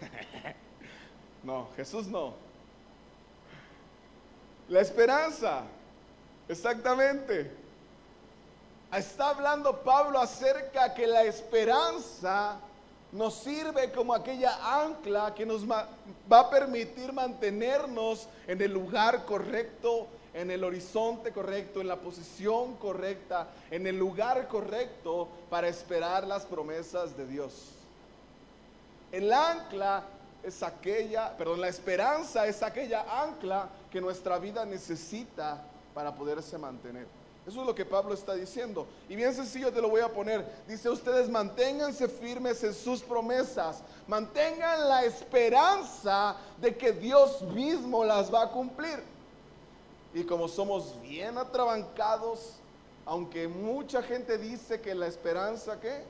no, 1.42 1.68
Jesús 1.76 2.06
no. 2.06 2.34
La 4.68 4.80
esperanza, 4.80 5.62
exactamente. 6.48 7.65
Está 8.96 9.28
hablando 9.28 9.82
Pablo 9.82 10.18
acerca 10.18 10.94
que 10.94 11.06
la 11.06 11.22
esperanza 11.24 12.56
nos 13.12 13.34
sirve 13.34 13.92
como 13.92 14.14
aquella 14.14 14.82
ancla 14.82 15.34
que 15.34 15.44
nos 15.44 15.70
va 15.70 15.86
a 16.30 16.48
permitir 16.48 17.12
mantenernos 17.12 18.26
en 18.46 18.62
el 18.62 18.72
lugar 18.72 19.26
correcto, 19.26 20.06
en 20.32 20.50
el 20.50 20.64
horizonte 20.64 21.30
correcto, 21.30 21.82
en 21.82 21.88
la 21.88 21.96
posición 21.96 22.76
correcta, 22.76 23.48
en 23.70 23.86
el 23.86 23.98
lugar 23.98 24.48
correcto 24.48 25.28
para 25.50 25.68
esperar 25.68 26.26
las 26.26 26.46
promesas 26.46 27.14
de 27.18 27.26
Dios. 27.26 27.72
El 29.12 29.30
ancla 29.30 30.04
es 30.42 30.62
aquella, 30.62 31.36
perdón, 31.36 31.60
la 31.60 31.68
esperanza 31.68 32.46
es 32.46 32.62
aquella 32.62 33.04
ancla 33.22 33.68
que 33.90 34.00
nuestra 34.00 34.38
vida 34.38 34.64
necesita 34.64 35.62
para 35.92 36.14
poderse 36.14 36.56
mantener. 36.56 37.06
Eso 37.46 37.60
es 37.60 37.66
lo 37.66 37.74
que 37.74 37.84
Pablo 37.84 38.12
está 38.12 38.34
diciendo. 38.34 38.88
Y 39.08 39.14
bien 39.14 39.32
sencillo 39.32 39.72
te 39.72 39.80
lo 39.80 39.88
voy 39.88 40.00
a 40.00 40.12
poner. 40.12 40.44
Dice, 40.66 40.90
ustedes 40.90 41.28
manténganse 41.28 42.08
firmes 42.08 42.62
en 42.64 42.74
sus 42.74 43.02
promesas. 43.02 43.82
Mantengan 44.08 44.88
la 44.88 45.04
esperanza 45.04 46.36
de 46.60 46.76
que 46.76 46.90
Dios 46.90 47.42
mismo 47.42 48.04
las 48.04 48.34
va 48.34 48.42
a 48.42 48.50
cumplir. 48.50 49.00
Y 50.12 50.24
como 50.24 50.48
somos 50.48 51.00
bien 51.02 51.38
atrabancados, 51.38 52.54
aunque 53.04 53.46
mucha 53.46 54.02
gente 54.02 54.38
dice 54.38 54.80
que 54.80 54.92
la 54.92 55.06
esperanza, 55.06 55.78
¿qué? 55.80 56.02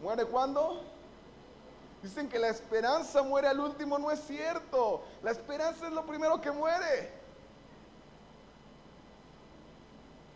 ¿Muere 0.00 0.24
cuándo? 0.24 0.80
Dicen 2.02 2.26
que 2.26 2.38
la 2.38 2.48
esperanza 2.48 3.22
muere 3.22 3.48
al 3.48 3.60
último, 3.60 3.98
no 3.98 4.10
es 4.10 4.20
cierto. 4.20 5.02
La 5.22 5.30
esperanza 5.30 5.88
es 5.88 5.92
lo 5.92 6.06
primero 6.06 6.40
que 6.40 6.50
muere. 6.50 7.25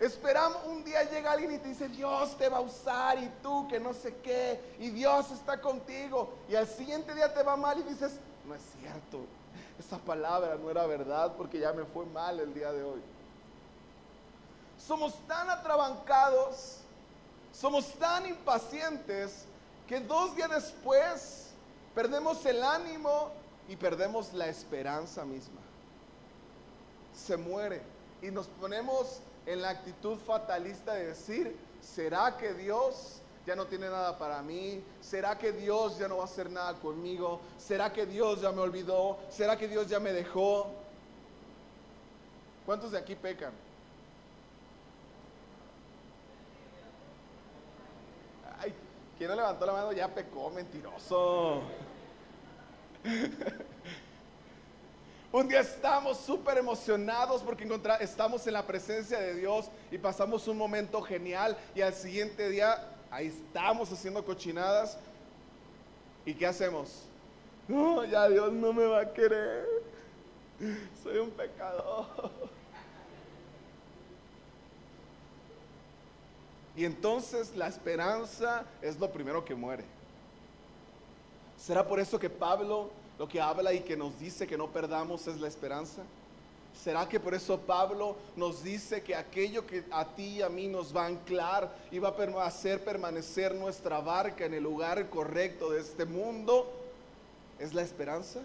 Esperamos, 0.01 0.63
un 0.67 0.83
día 0.83 1.05
llega 1.05 1.31
alguien 1.31 1.53
y 1.53 1.59
te 1.59 1.69
dice, 1.69 1.87
Dios 1.87 2.37
te 2.39 2.49
va 2.49 2.57
a 2.57 2.61
usar 2.61 3.19
y 3.19 3.31
tú 3.43 3.69
que 3.69 3.79
no 3.79 3.93
sé 3.93 4.17
qué, 4.23 4.59
y 4.79 4.89
Dios 4.89 5.31
está 5.31 5.61
contigo. 5.61 6.33
Y 6.49 6.57
al 6.57 6.67
siguiente 6.67 7.15
día 7.15 7.33
te 7.33 7.43
va 7.43 7.55
mal 7.55 7.79
y 7.79 7.83
dices, 7.83 8.13
no 8.47 8.55
es 8.55 8.63
cierto, 8.81 9.27
esa 9.79 9.99
palabra 9.99 10.57
no 10.57 10.71
era 10.71 10.87
verdad 10.87 11.35
porque 11.37 11.61
ya 11.61 11.75
me 11.75 11.85
fue 11.85 12.07
mal 12.07 12.41
el 12.41 12.55
día 12.55 12.73
de 12.73 12.83
hoy. 12.83 13.03
Somos 14.79 15.15
tan 15.29 15.51
atrabancados, 15.51 16.79
somos 17.53 17.93
tan 17.99 18.27
impacientes 18.27 19.45
que 19.87 20.01
dos 20.01 20.35
días 20.35 20.49
después 20.49 21.49
perdemos 21.95 22.47
el 22.47 22.63
ánimo 22.63 23.33
y 23.69 23.77
perdemos 23.77 24.33
la 24.33 24.49
esperanza 24.49 25.27
misma. 25.27 25.61
Se 27.15 27.37
muere 27.37 27.83
y 28.23 28.31
nos 28.31 28.47
ponemos 28.47 29.21
en 29.47 29.63
la 29.63 29.71
actitud 29.71 30.19
fatalista 30.19 30.95
de 30.95 31.09
decir, 31.09 31.57
¿será 31.81 32.37
que 32.37 32.55
Dios 32.55 33.21
ya 33.47 33.57
no 33.57 33.67
tiene 33.67 33.89
nada 33.89 34.19
para 34.19 34.43
mí? 34.43 34.83
¿Será 35.01 35.37
que 35.39 35.53
Dios 35.53 35.99
ya 35.99 36.09
no 36.09 36.19
va 36.19 36.23
a 36.23 36.27
hacer 36.27 36.51
nada 36.51 36.75
conmigo? 36.75 37.41
¿Será 37.59 37.93
que 37.93 38.07
Dios 38.07 38.41
ya 38.41 38.53
me 38.53 38.61
olvidó? 38.61 39.19
¿Será 39.31 39.57
que 39.57 39.69
Dios 39.69 39.89
ya 39.89 39.99
me 39.99 40.13
dejó? 40.13 40.71
¿Cuántos 42.67 42.93
de 42.93 42.99
aquí 42.99 43.17
pecan? 43.17 43.53
Ay, 48.59 48.75
¿quién 49.17 49.31
no 49.31 49.37
levantó 49.37 49.67
la 49.67 49.73
mano 49.73 49.93
ya 49.93 50.09
pecó, 50.09 50.51
mentiroso? 50.51 51.63
Un 55.33 55.47
día 55.47 55.61
estamos 55.61 56.19
súper 56.19 56.59
emocionados 56.59 57.43
porque 57.43 57.69
estamos 58.01 58.45
en 58.49 58.53
la 58.53 58.67
presencia 58.67 59.21
de 59.21 59.35
Dios 59.35 59.71
y 59.93 59.97
pasamos 59.97 60.49
un 60.49 60.59
momento 60.59 61.01
genial 61.03 61.57
y 61.73 61.83
al 61.83 61.95
siguiente 61.95 62.49
día 62.49 62.85
ahí 63.13 63.29
estamos 63.29 63.93
haciendo 63.93 64.25
cochinadas. 64.25 64.99
¿Y 66.25 66.35
qué 66.35 66.47
hacemos? 66.47 67.05
No, 67.69 68.05
ya 68.05 68.29
Dios 68.29 68.53
no 68.53 68.73
me 68.73 68.85
va 68.85 69.03
a 69.03 69.13
querer. 69.13 69.69
Soy 71.05 71.19
un 71.19 71.31
pecador. 71.31 72.07
Y 76.75 76.85
entonces 76.85 77.55
la 77.55 77.69
esperanza 77.69 78.65
es 78.83 78.99
lo 78.99 79.09
primero 79.13 79.45
que 79.45 79.55
muere. 79.55 79.85
¿Será 81.57 81.87
por 81.87 82.01
eso 82.01 82.19
que 82.19 82.31
Pablo 82.31 82.91
lo 83.21 83.29
que 83.29 83.39
habla 83.39 83.75
y 83.75 83.81
que 83.81 83.99
nos 83.99 84.19
dice 84.19 84.47
que 84.47 84.57
no 84.57 84.69
perdamos 84.69 85.27
es 85.27 85.39
la 85.39 85.47
esperanza? 85.47 86.01
¿Será 86.83 87.07
que 87.07 87.21
por 87.21 87.35
eso 87.35 87.61
Pablo 87.61 88.17
nos 88.35 88.63
dice 88.63 89.03
que 89.03 89.15
aquello 89.15 89.67
que 89.67 89.85
a 89.91 90.07
ti 90.07 90.37
y 90.39 90.43
a 90.43 90.49
mí 90.49 90.69
nos 90.69 90.97
va 90.97 91.03
a 91.03 91.09
anclar 91.09 91.71
y 91.91 91.99
va 91.99 92.15
a 92.17 92.47
hacer 92.47 92.83
permanecer 92.83 93.55
nuestra 93.55 94.01
barca 94.01 94.47
en 94.47 94.55
el 94.55 94.63
lugar 94.63 95.11
correcto 95.11 95.69
de 95.69 95.83
este 95.83 96.07
mundo 96.07 96.73
es 97.59 97.75
la 97.75 97.83
esperanza? 97.83 98.41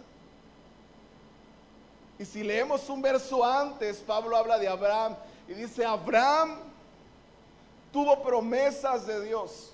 Y 2.20 2.26
si 2.26 2.44
leemos 2.44 2.90
un 2.90 3.02
verso 3.02 3.46
antes, 3.46 4.00
Pablo 4.00 4.36
habla 4.36 4.60
de 4.60 4.68
Abraham 4.68 5.16
y 5.48 5.54
dice, 5.54 5.86
Abraham 5.86 6.58
tuvo 7.94 8.22
promesas 8.22 9.08
de 9.08 9.24
Dios. 9.24 9.72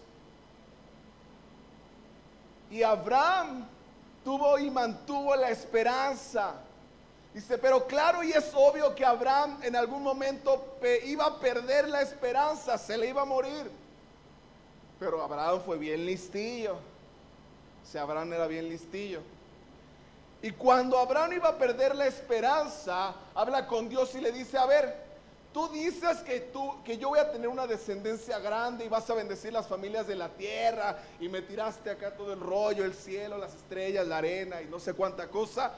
Y 2.70 2.84
Abraham 2.84 3.66
tuvo 4.24 4.58
y 4.60 4.70
mantuvo 4.70 5.36
la 5.36 5.50
esperanza. 5.50 6.56
Dice, 7.34 7.58
pero 7.58 7.88
claro 7.88 8.24
y 8.24 8.32
es 8.32 8.52
obvio 8.54 8.94
que 8.94 9.06
Abraham 9.06 9.60
en 9.64 9.76
algún 9.76 10.04
momento 10.04 10.78
iba 11.06 11.26
a 11.26 11.40
perder 11.40 11.88
la 11.88 12.02
esperanza, 12.02 12.78
se 12.78 12.98
le 12.98 13.08
iba 13.08 13.22
a 13.22 13.26
morir. 13.26 13.72
Pero 15.00 15.24
Abraham 15.24 15.62
fue 15.66 15.78
bien 15.78 16.06
listillo. 16.06 16.78
Si 17.90 17.98
Abraham 17.98 18.34
era 18.34 18.48
bien 18.48 18.68
listillo. 18.68 19.22
Y 20.42 20.52
cuando 20.52 20.98
Abraham 20.98 21.34
iba 21.34 21.50
a 21.50 21.58
perder 21.58 21.96
la 21.96 22.08
esperanza, 22.08 23.14
habla 23.34 23.66
con 23.68 23.88
Dios 23.88 24.14
y 24.16 24.22
le 24.22 24.32
dice, 24.32 24.58
a 24.58 24.66
ver, 24.66 25.01
Tú 25.54 25.68
dices 25.68 26.20
que, 26.20 26.40
tú, 26.40 26.82
que 26.86 26.98
yo 26.98 27.10
voy 27.10 27.20
a 27.20 27.30
tener 27.30 27.50
una 27.50 27.68
descendencia 27.68 28.40
grande 28.40 28.86
y 28.86 28.90
vas 28.90 29.10
a 29.10 29.16
bendecir 29.16 29.52
las 29.52 29.68
familias 29.68 30.08
de 30.08 30.16
la 30.16 30.30
tierra 30.30 30.98
y 31.20 31.28
me 31.28 31.42
tiraste 31.42 31.90
acá 31.90 32.16
todo 32.16 32.32
el 32.32 32.40
rollo, 32.40 32.86
el 32.86 32.94
cielo, 32.94 33.38
las 33.38 33.54
estrellas, 33.54 34.08
la 34.08 34.20
arena 34.20 34.62
y 34.62 34.68
no 34.68 34.80
sé 34.80 34.94
cuánta 34.94 35.28
cosa. 35.28 35.74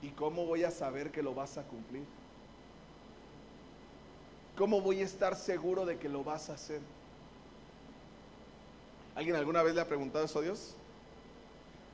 ¿Y 0.00 0.08
cómo 0.10 0.46
voy 0.46 0.64
a 0.64 0.70
saber 0.70 1.10
que 1.10 1.22
lo 1.22 1.34
vas 1.34 1.58
a 1.58 1.62
cumplir? 1.62 2.04
¿Cómo 4.56 4.80
voy 4.80 5.02
a 5.02 5.04
estar 5.04 5.36
seguro 5.36 5.84
de 5.84 5.98
que 5.98 6.08
lo 6.08 6.24
vas 6.24 6.48
a 6.48 6.54
hacer? 6.54 6.80
¿Alguien 9.14 9.36
alguna 9.36 9.62
vez 9.62 9.74
le 9.74 9.80
ha 9.82 9.86
preguntado 9.86 10.24
eso 10.24 10.38
a 10.38 10.42
Dios? 10.42 10.74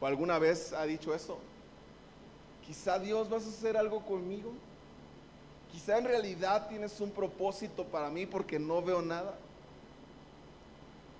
¿O 0.00 0.06
alguna 0.06 0.38
vez 0.38 0.72
ha 0.72 0.84
dicho 0.84 1.14
eso? 1.14 1.38
Quizá 2.66 2.98
Dios 2.98 3.28
vas 3.28 3.44
a 3.44 3.48
hacer 3.48 3.76
algo 3.76 4.04
conmigo. 4.04 4.52
Quizá 5.74 5.98
en 5.98 6.04
realidad 6.04 6.68
tienes 6.68 7.00
un 7.00 7.10
propósito 7.10 7.82
para 7.82 8.08
mí 8.08 8.26
porque 8.26 8.60
no 8.60 8.80
veo 8.80 9.02
nada. 9.02 9.34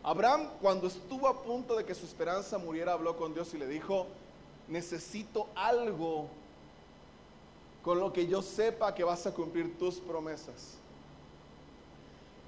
Abraham 0.04 0.48
cuando 0.60 0.86
estuvo 0.86 1.26
a 1.26 1.42
punto 1.42 1.74
de 1.74 1.84
que 1.84 1.92
su 1.92 2.06
esperanza 2.06 2.56
muriera 2.56 2.92
habló 2.92 3.16
con 3.16 3.34
Dios 3.34 3.52
y 3.52 3.58
le 3.58 3.66
dijo, 3.66 4.06
necesito 4.68 5.48
algo 5.56 6.28
con 7.82 7.98
lo 7.98 8.12
que 8.12 8.28
yo 8.28 8.42
sepa 8.42 8.94
que 8.94 9.02
vas 9.02 9.26
a 9.26 9.32
cumplir 9.32 9.76
tus 9.76 9.96
promesas. 9.96 10.76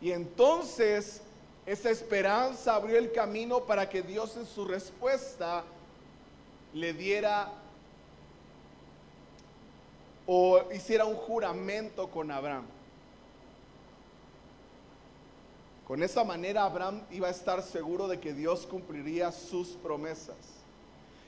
Y 0.01 0.12
entonces 0.12 1.23
esa 1.66 1.90
esperanza 1.90 2.77
abrió 2.77 2.99
el 2.99 3.11
camino 3.11 3.64
para 3.64 3.88
que 3.88 4.03
Dios 4.03 4.37
en 4.37 4.47
su 4.47 4.64
respuesta 4.64 5.64
le 6.73 6.92
diera 6.92 7.51
o 10.27 10.61
hiciera 10.73 11.05
un 11.05 11.17
juramento 11.17 12.09
con 12.09 12.31
Abraham. 12.31 12.67
Con 15.87 16.03
esa 16.03 16.25
manera 16.25 16.65
Abraham 16.65 17.03
iba 17.12 17.29
a 17.29 17.31
estar 17.31 17.62
seguro 17.62 18.09
de 18.09 18.19
que 18.19 18.33
Dios 18.33 18.67
cumpliría 18.67 19.31
sus 19.31 19.69
promesas. 19.69 20.37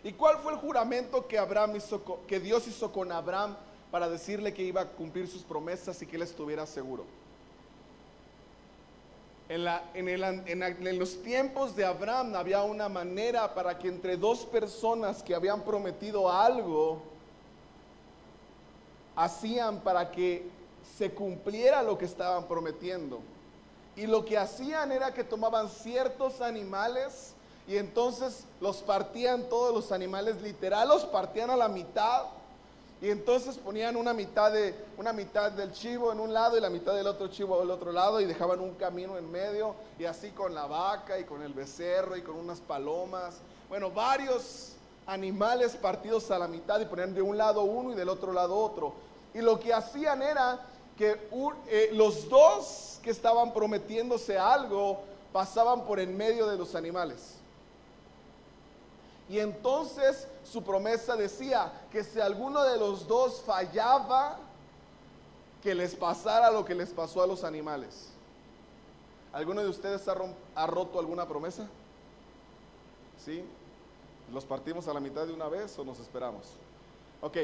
¿Y 0.03 0.13
cuál 0.13 0.39
fue 0.39 0.53
el 0.53 0.59
juramento 0.59 1.27
que 1.29 1.39
Abraham 1.39 1.77
hizo 1.77 2.03
que 2.27 2.41
Dios 2.41 2.67
hizo 2.67 2.93
con 2.93 3.13
Abraham 3.13 3.57
para 3.91 4.09
decirle 4.09 4.53
que 4.53 4.63
iba 4.63 4.81
a 4.81 4.87
cumplir 4.87 5.29
sus 5.29 5.43
promesas 5.43 6.03
y 6.03 6.07
que 6.07 6.17
él 6.17 6.23
estuviera 6.23 6.67
seguro? 6.67 7.05
En, 9.49 9.67
en, 10.09 10.99
los 10.99 11.23
tiempos 11.23 11.75
de 11.75 11.85
Abraham 11.85 12.35
había 12.35 12.63
una 12.65 12.89
manera 12.89 13.55
para 13.55 13.79
que 13.79 13.89
entre 13.89 14.17
dos 14.17 14.45
personas 14.45 15.23
que 15.23 15.35
habían 15.35 15.63
prometido 15.63 16.31
algo, 16.31 17.01
hacían 19.19 19.81
para 19.81 20.13
que 20.13 20.49
se 20.97 21.11
cumpliera 21.11 21.83
lo 21.83 21.99
que 21.99 22.05
estaban 22.05 22.47
prometiendo. 22.47 23.19
Y 23.97 24.07
lo 24.07 24.25
que 24.25 24.39
hacían 24.39 24.93
era 24.93 25.13
que 25.13 25.25
tomaban 25.25 25.69
ciertos 25.69 26.41
animales 26.41 27.35
y 27.67 27.77
entonces 27.77 28.45
los 28.61 28.77
partían 28.77 29.49
todos 29.49 29.75
los 29.75 29.91
animales, 29.91 30.41
literal, 30.41 30.89
los 30.89 31.05
partían 31.05 31.51
a 31.51 31.57
la 31.57 31.69
mitad. 31.69 32.27
Y 33.03 33.11
entonces 33.11 33.59
ponían 33.59 33.97
una 33.97 34.15
mitad, 34.15 34.53
de, 34.53 34.75
una 34.97 35.13
mitad 35.13 35.51
del 35.51 35.73
chivo 35.73 36.13
en 36.13 36.21
un 36.21 36.33
lado 36.33 36.57
y 36.57 36.61
la 36.61 36.71
mitad 36.71 36.95
del 36.95 37.07
otro 37.07 37.29
chivo 37.29 37.61
al 37.61 37.71
otro 37.71 37.93
lado 37.93 38.21
y 38.21 38.25
dejaban 38.25 38.61
un 38.61 38.75
camino 38.75 39.19
en 39.19 39.31
medio 39.31 39.75
y 39.99 40.05
así 40.05 40.31
con 40.31 40.55
la 40.55 40.67
vaca 40.67 41.19
y 41.19 41.25
con 41.25 41.43
el 41.43 41.53
becerro 41.53 42.17
y 42.17 42.23
con 42.23 42.37
unas 42.37 42.61
palomas. 42.61 43.39
Bueno, 43.69 43.91
varios 43.91 44.77
animales 45.09 45.75
partidos 45.75 46.31
a 46.31 46.39
la 46.39 46.47
mitad 46.47 46.79
y 46.81 46.85
ponían 46.85 47.15
de 47.15 47.23
un 47.23 47.37
lado 47.39 47.63
uno 47.63 47.93
y 47.93 47.95
del 47.95 48.11
otro 48.11 48.33
lado 48.33 48.57
otro. 48.57 49.08
Y 49.39 49.41
lo 49.41 49.61
que 49.61 49.73
hacían 49.73 50.21
era 50.21 50.59
que 50.97 51.13
eh, 51.69 51.91
los 51.93 52.29
dos 52.29 52.99
que 53.05 53.11
estaban 53.11 53.55
prometiéndose 53.55 54.37
algo 54.37 54.99
pasaban 55.33 55.85
por 55.85 56.01
en 56.01 56.17
medio 56.17 56.49
de 56.49 56.59
los 56.59 56.75
animales. 56.75 57.37
Y 59.29 59.39
entonces 59.39 60.27
su 60.43 60.65
promesa 60.65 61.15
decía 61.15 61.71
que 61.93 62.03
si 62.03 62.19
alguno 62.19 62.65
de 62.65 62.79
los 62.79 63.07
dos 63.07 63.41
fallaba, 63.47 64.39
que 65.63 65.73
les 65.73 65.95
pasara 65.95 66.51
lo 66.51 66.65
que 66.65 66.75
les 66.75 66.91
pasó 66.91 67.23
a 67.23 67.27
los 67.29 67.45
animales. 67.45 68.09
¿Alguno 69.33 69.63
de 69.63 69.69
ustedes 69.69 70.03
ha, 70.09 70.67
roto 70.67 70.99
alguna 70.99 71.29
promesa? 71.29 71.69
¿Sí? 73.25 73.45
¿Los 74.33 74.45
partimos 74.45 74.89
a 74.89 74.95
la 74.95 74.99
mitad 74.99 75.29
de 75.29 75.33
una 75.33 75.47
vez 75.47 75.79
o 75.79 75.85
nos 75.85 76.01
esperamos? 76.01 76.45
Ok, 77.21 77.37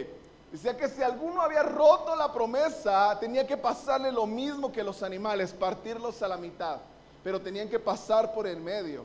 Decía 0.55 0.77
que 0.77 0.89
si 0.89 1.03
alguno 1.03 1.41
había 1.41 1.65
roto 1.65 2.15
la 2.15 2.33
promesa, 2.33 3.19
tenía 3.19 3.45
que 3.45 3.57
pasarle 3.57 4.13
lo 4.13 4.25
mismo 4.25 4.71
que 4.71 4.85
los 4.85 5.03
animales, 5.03 5.53
partirlos 5.53 6.23
a 6.23 6.29
la 6.29 6.37
mitad, 6.37 6.77
pero 7.25 7.41
tenían 7.41 7.69
que 7.69 7.81
pasar 7.81 8.33
por 8.33 8.47
el 8.47 8.61
medio. 8.61 9.05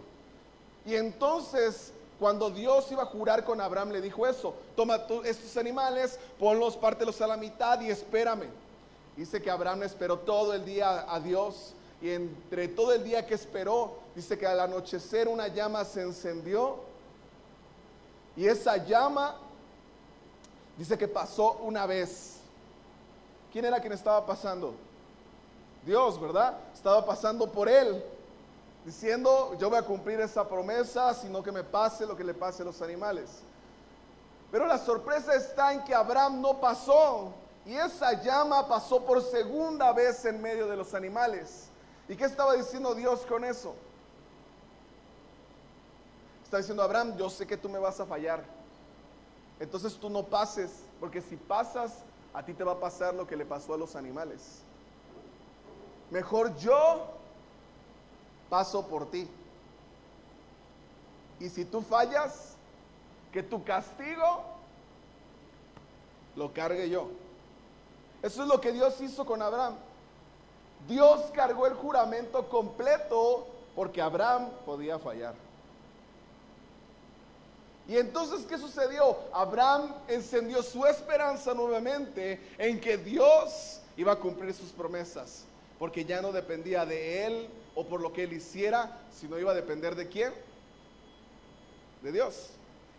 Y 0.85 0.93
entonces, 0.93 1.91
cuando 2.19 2.51
Dios 2.51 2.91
iba 2.91 3.01
a 3.01 3.07
jurar 3.07 3.43
con 3.43 3.59
Abraham, 3.59 3.89
le 3.89 3.99
dijo 3.99 4.27
eso, 4.27 4.53
toma 4.75 4.99
estos 5.25 5.57
animales, 5.57 6.19
ponlos, 6.37 6.77
pártelos 6.77 7.19
a 7.19 7.25
la 7.25 7.35
mitad 7.35 7.81
y 7.81 7.89
espérame. 7.89 8.45
Dice 9.17 9.41
que 9.41 9.49
Abraham 9.49 9.81
esperó 9.81 10.19
todo 10.19 10.53
el 10.53 10.63
día 10.63 11.11
a 11.11 11.19
Dios 11.19 11.73
y 11.99 12.11
entre 12.11 12.67
todo 12.67 12.93
el 12.93 13.03
día 13.03 13.25
que 13.25 13.33
esperó, 13.33 13.97
dice 14.13 14.37
que 14.37 14.45
al 14.45 14.59
anochecer 14.59 15.27
una 15.27 15.47
llama 15.47 15.83
se 15.83 16.03
encendió 16.03 16.75
y 18.37 18.45
esa 18.45 18.77
llama 18.77 19.35
Dice 20.79 20.97
que 20.97 21.09
pasó 21.09 21.57
una 21.63 21.85
vez. 21.85 22.37
¿Quién 23.51 23.65
era 23.65 23.81
quien 23.81 23.91
estaba 23.91 24.25
pasando? 24.25 24.73
Dios, 25.85 26.19
¿verdad? 26.21 26.57
Estaba 26.73 27.05
pasando 27.05 27.51
por 27.51 27.67
él, 27.67 28.01
diciendo, 28.85 29.57
yo 29.59 29.69
voy 29.69 29.77
a 29.77 29.81
cumplir 29.81 30.21
esa 30.21 30.47
promesa, 30.47 31.13
sino 31.13 31.43
que 31.43 31.51
me 31.51 31.65
pase 31.65 32.05
lo 32.05 32.15
que 32.15 32.23
le 32.23 32.33
pase 32.33 32.61
a 32.61 32.65
los 32.65 32.81
animales. 32.81 33.41
Pero 34.53 34.67
la 34.67 34.77
sorpresa 34.77 35.35
está 35.35 35.73
en 35.73 35.83
que 35.83 35.93
Abraham 35.93 36.39
no 36.39 36.61
pasó 36.61 37.33
y 37.65 37.75
esa 37.75 38.13
llama 38.13 38.65
pasó 38.65 39.03
por 39.03 39.21
segunda 39.21 39.91
vez 39.91 40.23
en 40.23 40.41
medio 40.41 40.65
de 40.65 40.77
los 40.77 40.93
animales. 40.93 41.65
¿Y 42.07 42.15
qué 42.15 42.23
estaba 42.23 42.53
diciendo 42.53 42.95
Dios 42.95 43.25
con 43.27 43.43
eso? 43.43 43.75
Está 46.45 46.55
diciendo 46.55 46.83
Abraham, 46.83 47.17
yo 47.17 47.29
sé 47.29 47.45
que 47.45 47.57
tú 47.57 47.67
me 47.67 47.79
vas 47.79 47.99
a 47.99 48.05
fallar 48.05 48.58
entonces 49.59 49.95
tú 49.97 50.09
no 50.09 50.23
pases, 50.23 50.71
porque 50.99 51.21
si 51.21 51.35
pasas, 51.35 52.03
a 52.33 52.43
ti 52.43 52.53
te 52.53 52.63
va 52.63 52.73
a 52.73 52.79
pasar 52.79 53.13
lo 53.13 53.27
que 53.27 53.35
le 53.35 53.45
pasó 53.45 53.73
a 53.73 53.77
los 53.77 53.95
animales. 53.95 54.61
Mejor 56.11 56.55
yo 56.57 57.07
paso 58.49 58.87
por 58.87 59.09
ti. 59.11 59.27
Y 61.39 61.49
si 61.49 61.65
tú 61.65 61.81
fallas, 61.81 62.55
que 63.31 63.43
tu 63.43 63.63
castigo 63.63 64.43
lo 66.35 66.51
cargue 66.53 66.89
yo. 66.89 67.09
Eso 68.21 68.43
es 68.43 68.47
lo 68.47 68.59
que 68.59 68.71
Dios 68.71 68.99
hizo 69.01 69.25
con 69.25 69.41
Abraham. 69.41 69.75
Dios 70.87 71.21
cargó 71.33 71.67
el 71.67 71.73
juramento 71.73 72.47
completo 72.49 73.47
porque 73.75 74.01
Abraham 74.01 74.49
podía 74.65 74.97
fallar. 74.99 75.35
Y 77.89 77.97
entonces, 77.97 78.45
¿qué 78.45 78.55
sucedió? 78.59 79.17
Abraham 79.33 79.95
encendió 80.07 80.61
su 80.61 80.85
esperanza 80.85 81.55
nuevamente 81.55 82.39
en 82.59 82.79
que 82.79 82.97
Dios 82.99 83.81
iba 83.97 84.11
a 84.11 84.15
cumplir 84.15 84.53
sus 84.53 84.69
promesas, 84.69 85.45
porque 85.79 86.05
ya 86.05 86.21
no 86.21 86.31
dependía 86.31 86.85
de 86.85 87.25
él 87.25 87.49
o 87.73 87.87
por 87.87 87.99
lo 87.99 88.13
que 88.13 88.25
él 88.25 88.33
hiciera, 88.33 88.95
sino 89.11 89.39
iba 89.39 89.53
a 89.53 89.55
depender 89.55 89.95
de 89.95 90.07
quién? 90.07 90.31
De 92.03 92.11
Dios. 92.11 92.51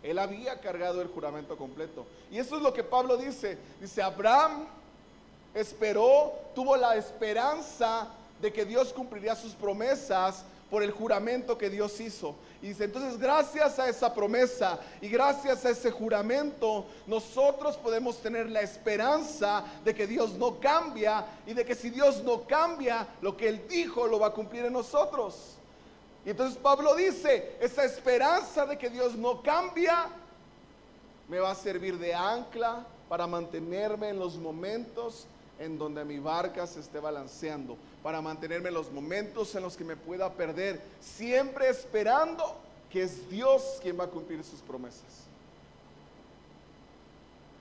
Él 0.03 0.19
había 0.19 0.59
cargado 0.59 1.01
el 1.01 1.07
juramento 1.07 1.55
completo. 1.55 2.05
Y 2.29 2.39
eso 2.39 2.57
es 2.57 2.61
lo 2.61 2.73
que 2.73 2.83
Pablo 2.83 3.15
dice. 3.15 3.57
Dice, 3.79 4.01
Abraham 4.01 4.67
esperó, 5.53 6.33
tuvo 6.53 6.75
la 6.75 6.97
esperanza 6.97 8.09
de 8.41 8.51
que 8.51 8.65
Dios 8.65 8.91
cumpliría 8.91 9.37
sus 9.37 9.53
promesas 9.53 10.43
por 10.71 10.81
el 10.81 10.91
juramento 10.91 11.57
que 11.57 11.69
Dios 11.69 11.99
hizo. 11.99 12.33
Y 12.61 12.69
dice, 12.69 12.85
entonces 12.85 13.19
gracias 13.19 13.77
a 13.77 13.89
esa 13.89 14.13
promesa 14.13 14.79
y 15.01 15.09
gracias 15.09 15.65
a 15.65 15.69
ese 15.69 15.91
juramento, 15.91 16.85
nosotros 17.05 17.75
podemos 17.75 18.17
tener 18.21 18.49
la 18.49 18.61
esperanza 18.61 19.65
de 19.83 19.93
que 19.93 20.07
Dios 20.07 20.33
no 20.35 20.61
cambia 20.61 21.25
y 21.45 21.53
de 21.53 21.65
que 21.65 21.75
si 21.75 21.89
Dios 21.89 22.23
no 22.23 22.43
cambia, 22.43 23.05
lo 23.21 23.35
que 23.35 23.49
Él 23.49 23.67
dijo 23.67 24.07
lo 24.07 24.17
va 24.17 24.27
a 24.27 24.33
cumplir 24.33 24.63
en 24.63 24.71
nosotros. 24.71 25.57
Y 26.25 26.29
entonces 26.29 26.57
Pablo 26.57 26.95
dice, 26.95 27.57
esa 27.59 27.83
esperanza 27.83 28.65
de 28.65 28.77
que 28.77 28.89
Dios 28.89 29.15
no 29.15 29.41
cambia, 29.41 30.07
me 31.27 31.39
va 31.39 31.51
a 31.51 31.55
servir 31.55 31.97
de 31.97 32.15
ancla 32.15 32.85
para 33.09 33.27
mantenerme 33.27 34.07
en 34.07 34.19
los 34.19 34.37
momentos 34.37 35.27
en 35.61 35.77
donde 35.77 36.03
mi 36.03 36.17
barca 36.17 36.65
se 36.65 36.79
esté 36.79 36.99
balanceando, 36.99 37.77
para 38.01 38.19
mantenerme 38.19 38.69
en 38.69 38.73
los 38.73 38.91
momentos 38.91 39.53
en 39.53 39.61
los 39.61 39.77
que 39.77 39.83
me 39.83 39.95
pueda 39.95 40.33
perder, 40.33 40.81
siempre 40.99 41.69
esperando 41.69 42.57
que 42.89 43.03
es 43.03 43.29
Dios 43.29 43.77
quien 43.81 43.99
va 43.99 44.05
a 44.05 44.07
cumplir 44.07 44.43
sus 44.43 44.59
promesas. 44.61 45.27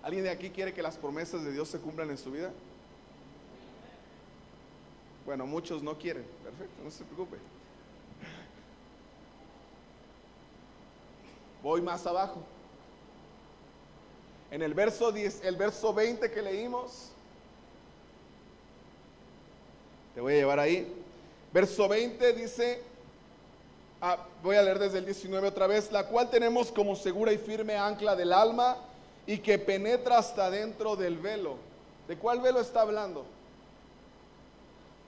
¿Alguien 0.02 0.24
de 0.24 0.30
aquí 0.30 0.48
quiere 0.48 0.72
que 0.72 0.82
las 0.82 0.96
promesas 0.96 1.44
de 1.44 1.52
Dios 1.52 1.68
se 1.68 1.78
cumplan 1.78 2.08
en 2.08 2.16
su 2.16 2.30
vida? 2.30 2.50
Bueno, 5.26 5.46
muchos 5.46 5.82
no 5.82 5.98
quieren. 5.98 6.24
Perfecto, 6.42 6.82
no 6.82 6.90
se 6.90 7.04
preocupe. 7.04 7.36
Voy 11.62 11.82
más 11.82 12.06
abajo. 12.06 12.42
En 14.50 14.62
el 14.62 14.72
verso 14.72 15.12
10, 15.12 15.44
el 15.44 15.56
verso 15.56 15.92
20 15.92 16.30
que 16.30 16.40
leímos, 16.40 17.09
Voy 20.20 20.34
a 20.34 20.36
llevar 20.36 20.60
ahí. 20.60 20.86
Verso 21.52 21.88
20 21.88 22.32
dice, 22.34 22.82
ah, 24.00 24.18
voy 24.42 24.56
a 24.56 24.62
leer 24.62 24.78
desde 24.78 24.98
el 24.98 25.04
19 25.04 25.48
otra 25.48 25.66
vez, 25.66 25.90
la 25.90 26.06
cual 26.06 26.30
tenemos 26.30 26.70
como 26.70 26.94
segura 26.94 27.32
y 27.32 27.38
firme 27.38 27.76
ancla 27.76 28.14
del 28.14 28.32
alma 28.32 28.76
y 29.26 29.38
que 29.38 29.58
penetra 29.58 30.18
hasta 30.18 30.50
dentro 30.50 30.96
del 30.96 31.18
velo. 31.18 31.56
¿De 32.06 32.16
cuál 32.16 32.40
velo 32.40 32.60
está 32.60 32.82
hablando? 32.82 33.24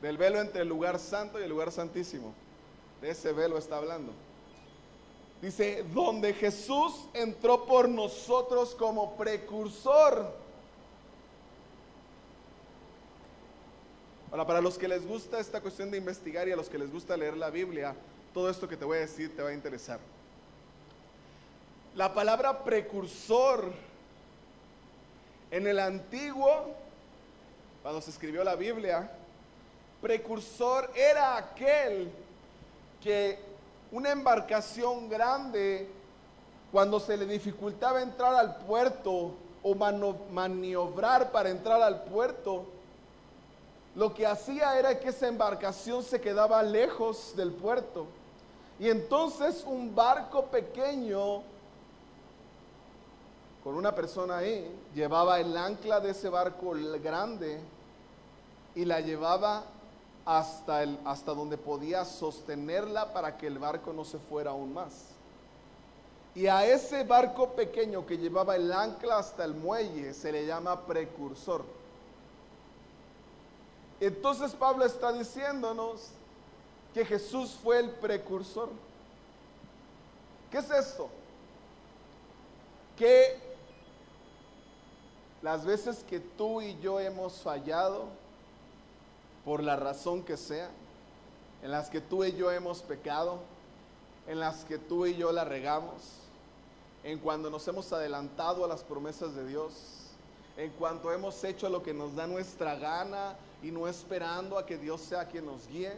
Del 0.00 0.16
velo 0.16 0.40
entre 0.40 0.62
el 0.62 0.68
lugar 0.68 0.98
santo 0.98 1.38
y 1.40 1.44
el 1.44 1.50
lugar 1.50 1.70
santísimo. 1.70 2.32
De 3.00 3.10
ese 3.10 3.32
velo 3.32 3.58
está 3.58 3.76
hablando. 3.76 4.12
Dice, 5.40 5.84
donde 5.92 6.34
Jesús 6.34 7.04
entró 7.14 7.64
por 7.66 7.88
nosotros 7.88 8.76
como 8.76 9.16
precursor. 9.16 10.32
Ahora, 14.32 14.46
para 14.46 14.62
los 14.62 14.78
que 14.78 14.88
les 14.88 15.06
gusta 15.06 15.38
esta 15.38 15.60
cuestión 15.60 15.90
de 15.90 15.98
investigar 15.98 16.48
y 16.48 16.52
a 16.52 16.56
los 16.56 16.70
que 16.70 16.78
les 16.78 16.90
gusta 16.90 17.18
leer 17.18 17.36
la 17.36 17.50
Biblia, 17.50 17.94
todo 18.32 18.48
esto 18.48 18.66
que 18.66 18.78
te 18.78 18.86
voy 18.86 18.96
a 18.96 19.00
decir 19.02 19.36
te 19.36 19.42
va 19.42 19.50
a 19.50 19.52
interesar. 19.52 20.00
La 21.94 22.14
palabra 22.14 22.64
precursor 22.64 23.70
en 25.50 25.66
el 25.66 25.78
antiguo, 25.78 26.74
cuando 27.82 28.00
se 28.00 28.10
escribió 28.10 28.42
la 28.42 28.54
Biblia, 28.56 29.10
precursor 30.00 30.90
era 30.94 31.36
aquel 31.36 32.10
que 33.02 33.38
una 33.90 34.12
embarcación 34.12 35.10
grande, 35.10 35.90
cuando 36.72 36.98
se 37.00 37.18
le 37.18 37.26
dificultaba 37.26 38.00
entrar 38.00 38.34
al 38.34 38.56
puerto 38.64 39.34
o 39.62 39.74
maniobrar 39.74 41.30
para 41.30 41.50
entrar 41.50 41.82
al 41.82 42.04
puerto, 42.04 42.71
lo 43.94 44.14
que 44.14 44.26
hacía 44.26 44.78
era 44.78 44.98
que 44.98 45.08
esa 45.08 45.28
embarcación 45.28 46.02
se 46.02 46.20
quedaba 46.20 46.62
lejos 46.62 47.34
del 47.36 47.52
puerto. 47.52 48.06
Y 48.78 48.88
entonces 48.88 49.64
un 49.66 49.94
barco 49.94 50.46
pequeño 50.46 51.42
con 53.62 53.76
una 53.76 53.94
persona 53.94 54.38
ahí 54.38 54.68
llevaba 54.94 55.38
el 55.38 55.56
ancla 55.56 56.00
de 56.00 56.10
ese 56.10 56.28
barco 56.28 56.72
grande 57.02 57.60
y 58.74 58.84
la 58.84 59.00
llevaba 59.00 59.64
hasta, 60.24 60.82
el, 60.82 60.98
hasta 61.04 61.32
donde 61.32 61.58
podía 61.58 62.04
sostenerla 62.04 63.12
para 63.12 63.36
que 63.36 63.46
el 63.46 63.58
barco 63.58 63.92
no 63.92 64.04
se 64.04 64.18
fuera 64.18 64.50
aún 64.50 64.74
más. 64.74 65.12
Y 66.34 66.46
a 66.46 66.64
ese 66.66 67.04
barco 67.04 67.50
pequeño 67.50 68.06
que 68.06 68.16
llevaba 68.16 68.56
el 68.56 68.72
ancla 68.72 69.18
hasta 69.18 69.44
el 69.44 69.54
muelle 69.54 70.14
se 70.14 70.32
le 70.32 70.46
llama 70.46 70.80
precursor. 70.86 71.62
Entonces 74.02 74.52
Pablo 74.52 74.84
está 74.84 75.12
diciéndonos 75.12 76.08
que 76.92 77.04
Jesús 77.04 77.56
fue 77.62 77.78
el 77.78 77.88
precursor. 77.88 78.68
¿Qué 80.50 80.58
es 80.58 80.68
esto? 80.72 81.08
Que 82.98 83.38
las 85.40 85.64
veces 85.64 86.02
que 86.02 86.18
tú 86.18 86.60
y 86.60 86.76
yo 86.80 86.98
hemos 86.98 87.42
fallado, 87.42 88.06
por 89.44 89.62
la 89.62 89.76
razón 89.76 90.24
que 90.24 90.36
sea, 90.36 90.68
en 91.62 91.70
las 91.70 91.88
que 91.88 92.00
tú 92.00 92.24
y 92.24 92.32
yo 92.32 92.50
hemos 92.50 92.82
pecado, 92.82 93.38
en 94.26 94.40
las 94.40 94.64
que 94.64 94.78
tú 94.78 95.06
y 95.06 95.14
yo 95.14 95.30
la 95.30 95.44
regamos, 95.44 96.02
en 97.04 97.20
cuando 97.20 97.50
nos 97.50 97.68
hemos 97.68 97.92
adelantado 97.92 98.64
a 98.64 98.68
las 98.68 98.82
promesas 98.82 99.36
de 99.36 99.46
Dios, 99.46 99.74
en 100.56 100.72
cuanto 100.72 101.12
hemos 101.12 101.44
hecho 101.44 101.68
lo 101.68 101.84
que 101.84 101.94
nos 101.94 102.16
da 102.16 102.26
nuestra 102.26 102.74
gana 102.74 103.36
y 103.62 103.70
no 103.70 103.86
esperando 103.86 104.58
a 104.58 104.66
que 104.66 104.76
Dios 104.76 105.00
sea 105.00 105.26
quien 105.26 105.46
nos 105.46 105.66
guíe. 105.68 105.92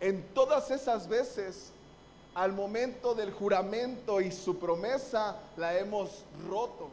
En 0.00 0.22
todas 0.34 0.70
esas 0.70 1.08
veces, 1.08 1.72
al 2.34 2.52
momento 2.52 3.14
del 3.14 3.32
juramento 3.32 4.20
y 4.20 4.30
su 4.30 4.58
promesa, 4.58 5.36
la 5.56 5.76
hemos 5.76 6.22
roto. 6.48 6.88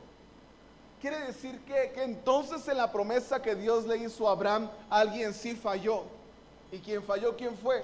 Quiere 0.99 1.19
decir 1.27 1.59
que, 1.65 1.93
entonces 2.03 2.67
en 2.67 2.77
la 2.77 2.91
promesa 2.91 3.41
que 3.41 3.53
Dios 3.53 3.85
le 3.85 3.97
hizo 3.97 4.27
a 4.27 4.31
Abraham, 4.31 4.71
alguien 4.89 5.33
sí 5.33 5.55
falló. 5.55 6.03
¿Y 6.71 6.79
quien 6.79 7.03
falló, 7.03 7.37
quién 7.37 7.55
fue? 7.55 7.83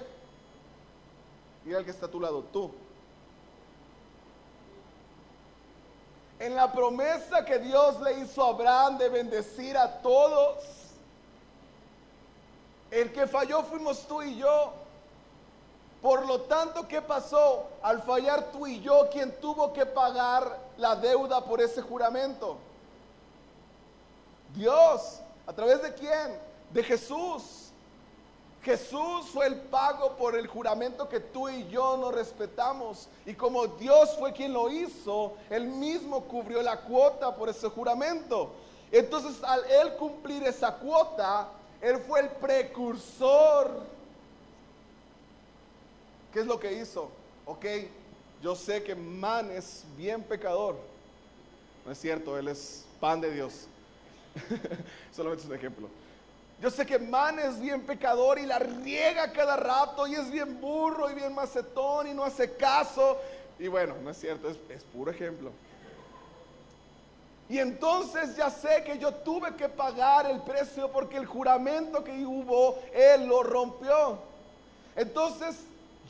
Mira 1.64 1.78
el 1.78 1.84
que 1.84 1.92
está 1.92 2.06
a 2.06 2.10
tu 2.10 2.18
lado, 2.18 2.42
tú. 2.52 2.72
En 6.40 6.56
la 6.56 6.72
promesa 6.72 7.44
que 7.44 7.60
Dios 7.60 8.00
le 8.00 8.18
hizo 8.18 8.44
a 8.44 8.48
Abraham 8.48 8.98
de 8.98 9.08
bendecir 9.08 9.76
a 9.76 10.02
todos, 10.02 10.81
el 12.92 13.10
que 13.10 13.26
falló 13.26 13.62
fuimos 13.62 14.06
tú 14.06 14.22
y 14.22 14.36
yo. 14.36 14.74
Por 16.02 16.26
lo 16.26 16.42
tanto, 16.42 16.86
¿qué 16.86 17.00
pasó? 17.00 17.68
Al 17.80 18.02
fallar 18.02 18.52
tú 18.52 18.66
y 18.66 18.80
yo, 18.80 19.08
¿quién 19.10 19.34
tuvo 19.40 19.72
que 19.72 19.86
pagar 19.86 20.58
la 20.76 20.94
deuda 20.96 21.42
por 21.44 21.60
ese 21.60 21.80
juramento? 21.80 22.58
Dios. 24.54 25.20
¿A 25.46 25.52
través 25.52 25.82
de 25.82 25.94
quién? 25.94 26.38
De 26.70 26.82
Jesús. 26.82 27.70
Jesús 28.62 29.26
fue 29.32 29.46
el 29.46 29.56
pago 29.56 30.16
por 30.16 30.36
el 30.36 30.46
juramento 30.46 31.08
que 31.08 31.18
tú 31.18 31.48
y 31.48 31.66
yo 31.68 31.96
no 31.96 32.12
respetamos. 32.12 33.08
Y 33.24 33.34
como 33.34 33.66
Dios 33.66 34.16
fue 34.18 34.32
quien 34.32 34.52
lo 34.52 34.70
hizo, 34.70 35.32
Él 35.50 35.66
mismo 35.66 36.24
cubrió 36.24 36.62
la 36.62 36.80
cuota 36.80 37.34
por 37.34 37.48
ese 37.48 37.68
juramento. 37.68 38.50
Entonces 38.92 39.42
al 39.42 39.64
Él 39.64 39.96
cumplir 39.96 40.44
esa 40.44 40.74
cuota, 40.74 41.48
Él 41.82 41.98
fue 41.98 42.20
el 42.20 42.28
precursor. 42.28 43.82
¿Qué 46.32 46.40
es 46.40 46.46
lo 46.46 46.58
que 46.58 46.72
hizo? 46.72 47.10
Ok, 47.44 47.66
yo 48.40 48.54
sé 48.54 48.84
que 48.84 48.94
Man 48.94 49.50
es 49.50 49.84
bien 49.96 50.22
pecador. 50.22 50.76
No 51.84 51.90
es 51.90 51.98
cierto, 51.98 52.38
Él 52.38 52.46
es 52.46 52.86
pan 53.00 53.20
de 53.20 53.32
Dios. 53.32 53.66
Solamente 55.12 55.42
es 55.42 55.48
un 55.50 55.56
ejemplo. 55.56 55.88
Yo 56.60 56.70
sé 56.70 56.86
que 56.86 57.00
Man 57.00 57.40
es 57.40 57.60
bien 57.60 57.82
pecador 57.82 58.38
y 58.38 58.46
la 58.46 58.60
riega 58.60 59.32
cada 59.32 59.56
rato 59.56 60.06
y 60.06 60.14
es 60.14 60.30
bien 60.30 60.60
burro 60.60 61.10
y 61.10 61.14
bien 61.14 61.34
macetón 61.34 62.06
y 62.06 62.14
no 62.14 62.22
hace 62.22 62.54
caso. 62.54 63.18
Y 63.58 63.66
bueno, 63.66 63.96
no 64.04 64.10
es 64.10 64.18
cierto, 64.18 64.48
es, 64.48 64.56
es 64.68 64.84
puro 64.84 65.10
ejemplo. 65.10 65.50
Y 67.52 67.58
entonces 67.58 68.34
ya 68.34 68.48
sé 68.48 68.82
que 68.82 68.96
yo 68.96 69.12
tuve 69.12 69.54
que 69.56 69.68
pagar 69.68 70.24
el 70.24 70.40
precio 70.40 70.90
porque 70.90 71.18
el 71.18 71.26
juramento 71.26 72.02
que 72.02 72.24
hubo, 72.24 72.78
Él 72.94 73.26
lo 73.26 73.42
rompió. 73.42 74.16
Entonces 74.96 75.56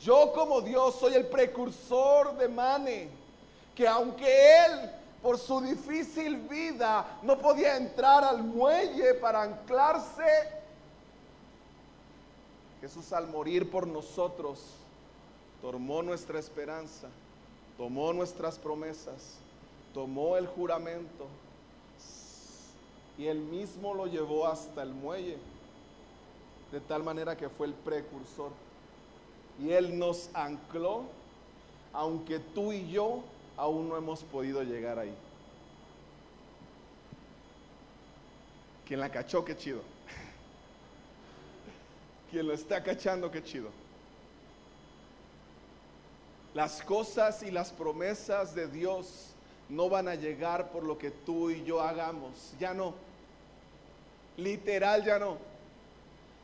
yo 0.01 0.31
como 0.31 0.61
Dios 0.61 0.95
soy 0.95 1.15
el 1.15 1.25
precursor 1.25 2.37
de 2.37 2.47
Mane, 2.47 3.09
que 3.75 3.85
aunque 3.85 4.63
Él 4.65 4.89
por 5.21 5.37
su 5.37 5.59
difícil 5.59 6.37
vida 6.37 7.19
no 7.23 7.37
podía 7.37 7.75
entrar 7.75 8.23
al 8.23 8.41
muelle 8.41 9.13
para 9.15 9.41
anclarse. 9.41 10.49
Jesús 12.79 13.11
al 13.11 13.27
morir 13.27 13.69
por 13.69 13.85
nosotros 13.85 14.61
tomó 15.61 16.01
nuestra 16.03 16.39
esperanza, 16.39 17.09
tomó 17.77 18.13
nuestras 18.13 18.57
promesas, 18.57 19.42
tomó 19.93 20.37
el 20.37 20.47
juramento 20.47 21.27
y 23.17 23.27
él 23.27 23.39
mismo 23.39 23.93
lo 23.93 24.07
llevó 24.07 24.47
hasta 24.47 24.81
el 24.81 24.93
muelle, 24.93 25.37
de 26.71 26.79
tal 26.79 27.03
manera 27.03 27.37
que 27.37 27.49
fue 27.49 27.67
el 27.67 27.73
precursor. 27.73 28.51
Y 29.59 29.71
él 29.71 29.99
nos 29.99 30.31
ancló, 30.33 31.03
aunque 31.93 32.39
tú 32.39 32.73
y 32.73 32.89
yo 32.89 33.23
aún 33.55 33.87
no 33.87 33.97
hemos 33.97 34.23
podido 34.23 34.63
llegar 34.63 34.97
ahí. 34.97 35.13
Quien 38.87 38.99
la 38.99 39.09
cachó, 39.09 39.45
qué 39.45 39.55
chido. 39.55 39.81
Quien 42.31 42.47
lo 42.47 42.53
está 42.53 42.83
cachando, 42.83 43.29
qué 43.29 43.43
chido. 43.43 43.69
Las 46.55 46.81
cosas 46.81 47.43
y 47.43 47.51
las 47.51 47.71
promesas 47.71 48.55
de 48.55 48.67
Dios 48.67 49.32
no 49.69 49.89
van 49.89 50.07
a 50.07 50.15
llegar 50.15 50.71
por 50.71 50.83
lo 50.83 50.97
que 50.97 51.11
tú 51.11 51.49
y 51.49 51.63
yo 51.63 51.81
hagamos. 51.81 52.53
Ya 52.59 52.73
no. 52.73 52.93
Literal, 54.37 55.03
ya 55.03 55.19
no. 55.19 55.37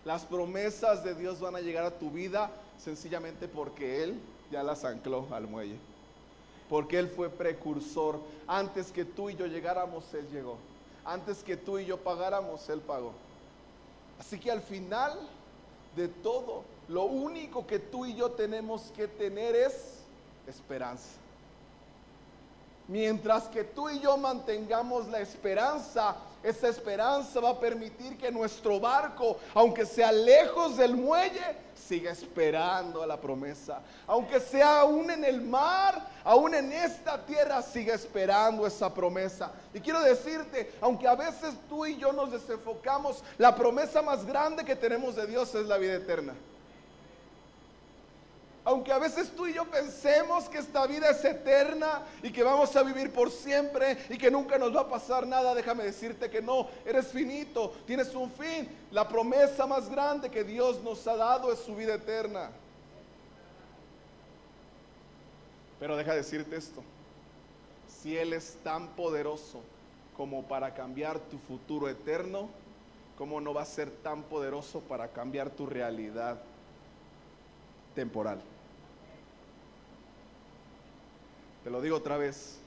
Las 0.05 0.25
promesas 0.25 1.03
de 1.03 1.15
Dios 1.15 1.39
van 1.39 1.55
a 1.55 1.61
llegar 1.61 1.85
a 1.85 1.97
tu 1.97 2.09
vida 2.09 2.51
sencillamente 2.77 3.47
porque 3.47 4.03
Él 4.03 4.19
ya 4.51 4.63
las 4.63 4.85
ancló 4.85 5.27
al 5.31 5.47
muelle 5.47 5.77
porque 6.69 6.99
Él 6.99 7.09
fue 7.09 7.29
precursor. 7.29 8.19
Antes 8.47 8.91
que 8.91 9.03
tú 9.03 9.29
y 9.29 9.35
yo 9.35 9.47
llegáramos, 9.47 10.13
Él 10.13 10.29
llegó. 10.31 10.57
Antes 11.03 11.43
que 11.43 11.57
tú 11.57 11.79
y 11.79 11.85
yo 11.85 11.97
pagáramos, 11.97 12.69
Él 12.69 12.79
pagó. 12.79 13.11
Así 14.19 14.39
que 14.39 14.51
al 14.51 14.61
final 14.61 15.17
de 15.95 16.07
todo, 16.07 16.63
lo 16.87 17.05
único 17.05 17.65
que 17.65 17.79
tú 17.79 18.05
y 18.05 18.15
yo 18.15 18.31
tenemos 18.31 18.91
que 18.95 19.07
tener 19.07 19.55
es 19.55 20.03
esperanza. 20.47 21.09
Mientras 22.89 23.43
que 23.43 23.63
tú 23.63 23.87
y 23.87 23.99
yo 23.99 24.17
mantengamos 24.17 25.07
la 25.09 25.19
esperanza, 25.19 26.15
esa 26.41 26.69
esperanza 26.69 27.39
va 27.39 27.51
a 27.51 27.59
permitir 27.59 28.17
que 28.17 28.31
nuestro 28.31 28.79
barco, 28.79 29.37
aunque 29.53 29.85
sea 29.85 30.11
lejos 30.11 30.75
del 30.75 30.95
muelle, 30.95 31.55
siga 31.75 32.09
esperando 32.09 33.03
a 33.03 33.05
la 33.05 33.21
promesa. 33.21 33.83
Aunque 34.07 34.39
sea 34.39 34.79
aún 34.79 35.11
en 35.11 35.23
el 35.23 35.39
mar, 35.39 36.03
aún 36.23 36.55
en 36.55 36.73
esta 36.73 37.23
tierra, 37.23 37.61
siga 37.61 37.93
esperando 37.93 38.65
esa 38.65 38.91
promesa. 38.91 39.51
Y 39.71 39.81
quiero 39.81 40.01
decirte, 40.01 40.73
aunque 40.81 41.07
a 41.07 41.13
veces 41.13 41.53
tú 41.69 41.85
y 41.85 41.95
yo 41.95 42.11
nos 42.11 42.31
desenfocamos, 42.31 43.23
la 43.37 43.55
promesa 43.55 44.01
más 44.01 44.25
grande 44.25 44.65
que 44.65 44.75
tenemos 44.75 45.15
de 45.15 45.27
Dios 45.27 45.53
es 45.53 45.67
la 45.67 45.77
vida 45.77 45.93
eterna. 45.93 46.33
Aunque 48.69 48.93
a 48.93 48.99
veces 48.99 49.31
tú 49.35 49.47
y 49.47 49.53
yo 49.55 49.65
pensemos 49.65 50.47
que 50.47 50.59
esta 50.59 50.85
vida 50.85 51.09
es 51.09 51.25
eterna 51.25 52.03
y 52.21 52.31
que 52.31 52.43
vamos 52.43 52.75
a 52.75 52.83
vivir 52.83 53.11
por 53.11 53.31
siempre 53.31 53.97
y 54.11 54.15
que 54.15 54.29
nunca 54.29 54.59
nos 54.59 54.75
va 54.75 54.81
a 54.81 54.87
pasar 54.87 55.25
nada, 55.25 55.55
déjame 55.55 55.85
decirte 55.85 56.29
que 56.29 56.39
no, 56.39 56.67
eres 56.85 57.07
finito, 57.07 57.73
tienes 57.87 58.13
un 58.13 58.29
fin. 58.29 58.69
La 58.91 59.07
promesa 59.07 59.65
más 59.65 59.89
grande 59.89 60.29
que 60.29 60.43
Dios 60.43 60.83
nos 60.83 61.07
ha 61.07 61.15
dado 61.15 61.51
es 61.51 61.57
su 61.57 61.75
vida 61.75 61.95
eterna. 61.95 62.51
Pero 65.79 65.97
deja 65.97 66.13
decirte 66.13 66.55
esto, 66.55 66.83
si 67.87 68.15
Él 68.15 68.33
es 68.33 68.55
tan 68.63 68.89
poderoso 68.89 69.61
como 70.15 70.43
para 70.43 70.75
cambiar 70.75 71.17
tu 71.17 71.39
futuro 71.39 71.89
eterno, 71.89 72.49
¿cómo 73.17 73.41
no 73.41 73.51
va 73.51 73.63
a 73.63 73.65
ser 73.65 73.89
tan 73.89 74.21
poderoso 74.21 74.81
para 74.81 75.07
cambiar 75.07 75.49
tu 75.49 75.65
realidad 75.65 76.39
temporal? 77.95 78.39
Te 81.69 81.73
lo 81.73 81.83
digo 81.83 81.97
otra 81.97 82.17
vez, 82.17 82.57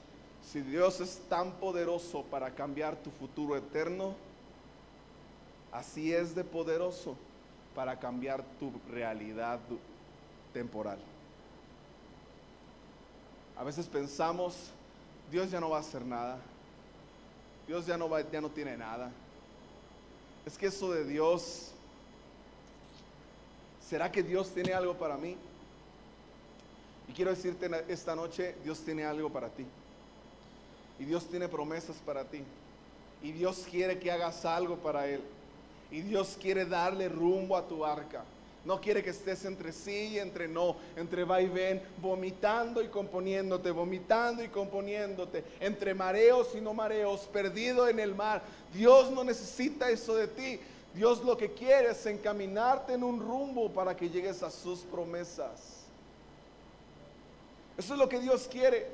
si 0.49 0.61
Dios 0.61 1.01
es 1.01 1.19
tan 1.27 1.51
poderoso 1.55 2.23
para 2.23 2.51
cambiar 2.51 2.95
tu 2.95 3.11
futuro 3.11 3.57
eterno, 3.57 4.15
así 5.73 6.13
es 6.13 6.33
de 6.33 6.45
poderoso 6.45 7.17
para 7.75 7.99
cambiar 7.99 8.41
tu 8.61 8.71
realidad 8.89 9.59
temporal. 10.53 10.99
A 13.57 13.65
veces 13.65 13.87
pensamos, 13.87 14.71
Dios 15.29 15.51
ya 15.51 15.59
no 15.59 15.71
va 15.71 15.79
a 15.79 15.81
hacer 15.81 16.05
nada. 16.05 16.39
Dios 17.67 17.85
ya 17.85 17.97
no, 17.97 18.07
va, 18.07 18.21
ya 18.21 18.39
no 18.39 18.49
tiene 18.51 18.77
nada. 18.77 19.11
Es 20.45 20.57
que 20.57 20.67
eso 20.67 20.93
de 20.93 21.03
Dios, 21.03 21.73
¿será 23.85 24.09
que 24.09 24.23
Dios 24.23 24.49
tiene 24.53 24.71
algo 24.71 24.93
para 24.93 25.17
mí? 25.17 25.35
Y 27.07 27.13
quiero 27.13 27.31
decirte 27.31 27.69
esta 27.87 28.15
noche, 28.15 28.55
Dios 28.63 28.79
tiene 28.79 29.03
algo 29.03 29.29
para 29.29 29.49
ti. 29.49 29.65
Y 30.99 31.05
Dios 31.05 31.25
tiene 31.25 31.47
promesas 31.47 31.97
para 32.05 32.23
ti. 32.23 32.43
Y 33.21 33.31
Dios 33.31 33.65
quiere 33.69 33.99
que 33.99 34.11
hagas 34.11 34.45
algo 34.45 34.77
para 34.77 35.07
Él. 35.07 35.21
Y 35.91 36.01
Dios 36.01 36.37
quiere 36.39 36.65
darle 36.65 37.09
rumbo 37.09 37.55
a 37.55 37.67
tu 37.67 37.85
arca. 37.85 38.23
No 38.65 38.79
quiere 38.79 39.03
que 39.03 39.09
estés 39.09 39.43
entre 39.43 39.73
sí 39.73 40.11
y 40.13 40.19
entre 40.19 40.47
no, 40.47 40.77
entre 40.95 41.25
va 41.25 41.41
y 41.41 41.49
ven, 41.49 41.81
vomitando 42.01 42.81
y 42.81 42.87
componiéndote, 42.87 43.71
vomitando 43.71 44.41
y 44.41 44.47
componiéndote, 44.47 45.43
entre 45.59 45.93
mareos 45.93 46.55
y 46.55 46.61
no 46.61 46.73
mareos, 46.73 47.21
perdido 47.31 47.89
en 47.89 47.99
el 47.99 48.15
mar. 48.15 48.41
Dios 48.73 49.11
no 49.11 49.25
necesita 49.25 49.89
eso 49.89 50.15
de 50.15 50.27
ti. 50.27 50.59
Dios 50.95 51.23
lo 51.25 51.35
que 51.35 51.51
quiere 51.51 51.91
es 51.91 52.05
encaminarte 52.05 52.93
en 52.93 53.03
un 53.03 53.19
rumbo 53.19 53.69
para 53.69 53.97
que 53.97 54.09
llegues 54.09 54.41
a 54.43 54.49
sus 54.49 54.79
promesas. 54.79 55.72
Eso 57.77 57.93
es 57.93 57.99
lo 57.99 58.07
que 58.07 58.19
Dios 58.19 58.47
quiere. 58.51 58.87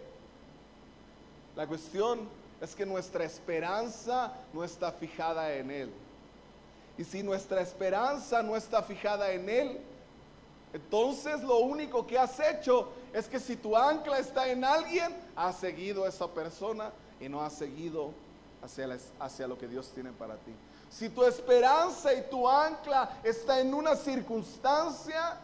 La 1.55 1.67
cuestión 1.67 2.27
es 2.61 2.75
que 2.75 2.85
nuestra 2.85 3.23
esperanza 3.23 4.33
no 4.53 4.63
está 4.63 4.91
fijada 4.91 5.53
en 5.53 5.71
Él. 5.71 5.91
Y 6.97 7.03
si 7.03 7.23
nuestra 7.23 7.61
esperanza 7.61 8.43
no 8.43 8.55
está 8.55 8.83
fijada 8.83 9.31
en 9.31 9.49
Él, 9.49 9.79
entonces 10.73 11.41
lo 11.41 11.59
único 11.59 12.05
que 12.05 12.17
has 12.17 12.39
hecho 12.39 12.89
es 13.13 13.27
que 13.27 13.39
si 13.39 13.55
tu 13.55 13.75
ancla 13.75 14.19
está 14.19 14.49
en 14.49 14.63
alguien, 14.63 15.15
has 15.35 15.57
seguido 15.57 16.05
a 16.05 16.09
esa 16.09 16.27
persona 16.27 16.91
y 17.19 17.27
no 17.27 17.41
has 17.41 17.53
seguido 17.53 18.11
hacia, 18.61 18.97
hacia 19.19 19.47
lo 19.47 19.57
que 19.57 19.67
Dios 19.67 19.89
tiene 19.93 20.11
para 20.11 20.35
ti. 20.35 20.51
Si 20.89 21.09
tu 21.09 21.23
esperanza 21.23 22.13
y 22.13 22.21
tu 22.29 22.47
ancla 22.47 23.19
está 23.23 23.59
en 23.59 23.73
una 23.73 23.95
circunstancia, 23.95 25.37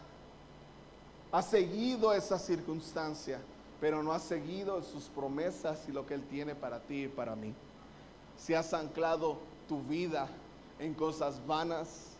ha 1.32 1.42
seguido 1.42 2.12
esa 2.12 2.38
circunstancia, 2.38 3.40
pero 3.80 4.02
no 4.02 4.12
ha 4.12 4.18
seguido 4.18 4.82
sus 4.82 5.04
promesas 5.04 5.86
y 5.88 5.92
lo 5.92 6.06
que 6.06 6.14
Él 6.14 6.22
tiene 6.28 6.54
para 6.54 6.80
ti 6.80 7.04
y 7.04 7.08
para 7.08 7.36
mí. 7.36 7.52
Si 8.38 8.54
has 8.54 8.72
anclado 8.72 9.38
tu 9.68 9.82
vida 9.82 10.28
en 10.78 10.94
cosas 10.94 11.44
vanas, 11.46 12.12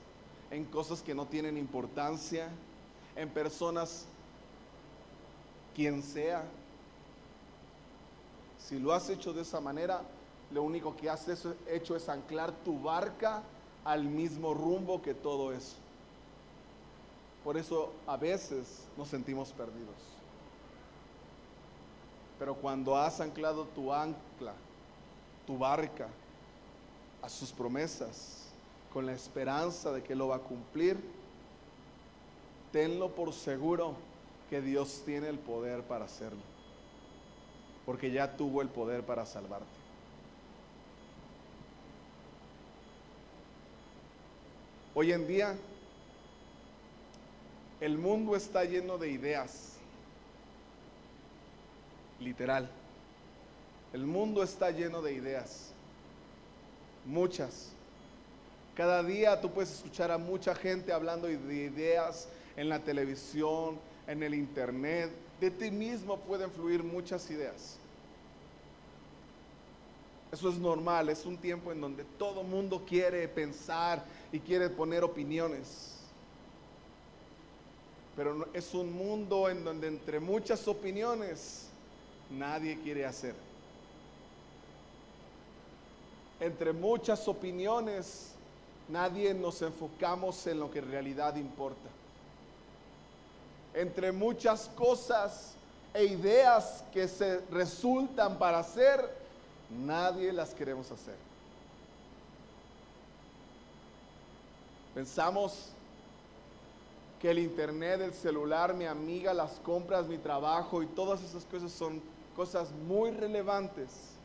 en 0.50 0.64
cosas 0.64 1.02
que 1.02 1.14
no 1.14 1.26
tienen 1.26 1.56
importancia, 1.56 2.48
en 3.14 3.28
personas, 3.30 4.06
quien 5.74 6.02
sea, 6.02 6.44
si 8.58 8.78
lo 8.78 8.92
has 8.92 9.08
hecho 9.10 9.32
de 9.32 9.42
esa 9.42 9.60
manera, 9.60 10.02
lo 10.50 10.62
único 10.62 10.96
que 10.96 11.10
has 11.10 11.26
hecho 11.68 11.96
es 11.96 12.08
anclar 12.08 12.52
tu 12.64 12.80
barca 12.80 13.42
al 13.84 14.04
mismo 14.04 14.54
rumbo 14.54 15.02
que 15.02 15.14
todo 15.14 15.52
eso. 15.52 15.76
Por 17.46 17.56
eso 17.56 17.92
a 18.08 18.16
veces 18.16 18.88
nos 18.96 19.06
sentimos 19.06 19.52
perdidos. 19.52 19.94
Pero 22.40 22.56
cuando 22.56 22.96
has 22.96 23.20
anclado 23.20 23.66
tu 23.66 23.92
ancla, 23.92 24.52
tu 25.46 25.56
barca, 25.56 26.08
a 27.22 27.28
sus 27.28 27.52
promesas, 27.52 28.48
con 28.92 29.06
la 29.06 29.12
esperanza 29.12 29.92
de 29.92 30.02
que 30.02 30.16
lo 30.16 30.26
va 30.26 30.36
a 30.36 30.40
cumplir, 30.40 30.98
tenlo 32.72 33.14
por 33.14 33.32
seguro 33.32 33.94
que 34.50 34.60
Dios 34.60 35.02
tiene 35.06 35.28
el 35.28 35.38
poder 35.38 35.84
para 35.84 36.06
hacerlo. 36.06 36.42
Porque 37.84 38.10
ya 38.10 38.36
tuvo 38.36 38.60
el 38.60 38.68
poder 38.68 39.06
para 39.06 39.24
salvarte. 39.24 39.68
Hoy 44.96 45.12
en 45.12 45.28
día 45.28 45.56
el 47.80 47.98
mundo 47.98 48.36
está 48.36 48.64
lleno 48.64 48.98
de 48.98 49.10
ideas. 49.10 49.74
Literal. 52.20 52.68
El 53.92 54.06
mundo 54.06 54.42
está 54.42 54.70
lleno 54.70 55.02
de 55.02 55.12
ideas. 55.12 55.72
Muchas. 57.04 57.72
Cada 58.74 59.02
día 59.02 59.40
tú 59.40 59.50
puedes 59.50 59.72
escuchar 59.72 60.10
a 60.10 60.18
mucha 60.18 60.54
gente 60.54 60.92
hablando 60.92 61.26
de 61.28 61.54
ideas 61.54 62.28
en 62.56 62.68
la 62.68 62.78
televisión, 62.80 63.78
en 64.06 64.22
el 64.22 64.34
internet. 64.34 65.10
De 65.40 65.50
ti 65.50 65.70
mismo 65.70 66.18
pueden 66.20 66.50
fluir 66.50 66.82
muchas 66.82 67.30
ideas. 67.30 67.78
Eso 70.32 70.50
es 70.50 70.58
normal, 70.58 71.08
es 71.08 71.24
un 71.24 71.36
tiempo 71.36 71.72
en 71.72 71.80
donde 71.80 72.04
todo 72.18 72.42
mundo 72.42 72.84
quiere 72.86 73.28
pensar 73.28 74.02
y 74.32 74.40
quiere 74.40 74.68
poner 74.68 75.04
opiniones 75.04 75.95
pero 78.16 78.48
es 78.54 78.72
un 78.72 78.92
mundo 78.92 79.48
en 79.50 79.62
donde 79.62 79.88
entre 79.88 80.18
muchas 80.18 80.66
opiniones 80.66 81.66
nadie 82.30 82.80
quiere 82.80 83.04
hacer. 83.04 83.34
Entre 86.40 86.72
muchas 86.72 87.28
opiniones 87.28 88.32
nadie 88.88 89.34
nos 89.34 89.60
enfocamos 89.62 90.46
en 90.46 90.60
lo 90.60 90.70
que 90.70 90.78
en 90.78 90.90
realidad 90.90 91.36
importa. 91.36 91.90
Entre 93.74 94.12
muchas 94.12 94.70
cosas 94.74 95.52
e 95.92 96.04
ideas 96.04 96.84
que 96.92 97.08
se 97.08 97.40
resultan 97.50 98.38
para 98.38 98.60
hacer, 98.60 99.00
nadie 99.70 100.32
las 100.32 100.54
queremos 100.54 100.90
hacer. 100.90 101.16
Pensamos 104.94 105.70
el 107.26 107.38
internet, 107.38 108.00
el 108.00 108.14
celular, 108.14 108.74
mi 108.74 108.84
amiga, 108.84 109.34
las 109.34 109.52
compras, 109.60 110.06
mi 110.06 110.18
trabajo 110.18 110.82
y 110.82 110.86
todas 110.86 111.22
esas 111.22 111.44
cosas 111.44 111.72
son 111.72 112.00
cosas 112.36 112.70
muy 112.86 113.10
relevantes 113.10 114.16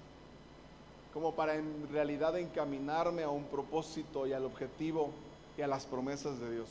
como 1.13 1.33
para 1.33 1.55
en 1.55 1.89
realidad 1.91 2.37
encaminarme 2.37 3.23
a 3.23 3.29
un 3.29 3.43
propósito 3.45 4.25
y 4.27 4.33
al 4.33 4.45
objetivo 4.45 5.11
y 5.57 5.61
a 5.61 5.67
las 5.67 5.85
promesas 5.85 6.39
de 6.39 6.51
Dios. 6.51 6.69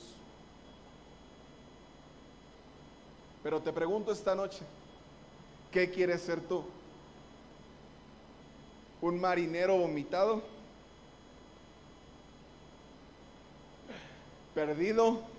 Pero 3.42 3.60
te 3.60 3.72
pregunto 3.72 4.12
esta 4.12 4.34
noche, 4.34 4.60
¿qué 5.70 5.90
quieres 5.90 6.22
ser 6.22 6.40
tú? 6.40 6.64
¿Un 9.00 9.20
marinero 9.20 9.76
vomitado? 9.76 10.42
¿Perdido? 14.54 15.29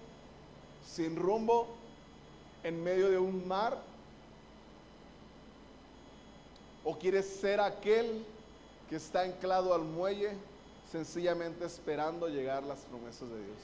Sin 0.91 1.15
rumbo 1.15 1.67
en 2.63 2.83
medio 2.83 3.09
de 3.09 3.17
un 3.17 3.47
mar? 3.47 3.77
¿O 6.83 6.97
quieres 6.97 7.25
ser 7.25 7.59
aquel 7.59 8.25
que 8.89 8.97
está 8.97 9.21
anclado 9.21 9.73
al 9.73 9.83
muelle 9.83 10.35
sencillamente 10.91 11.63
esperando 11.63 12.27
llegar 12.27 12.63
las 12.63 12.79
promesas 12.79 13.29
de 13.29 13.37
Dios. 13.37 13.59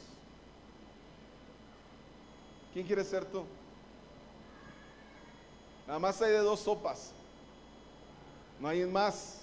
¿Quién 2.73 2.87
quiere 2.87 3.03
ser 3.03 3.25
tú? 3.25 3.43
Nada 5.85 5.99
más 5.99 6.21
hay 6.21 6.31
de 6.31 6.37
dos 6.37 6.61
sopas. 6.61 7.11
No 8.61 8.69
hay 8.69 8.85
más. 8.85 9.41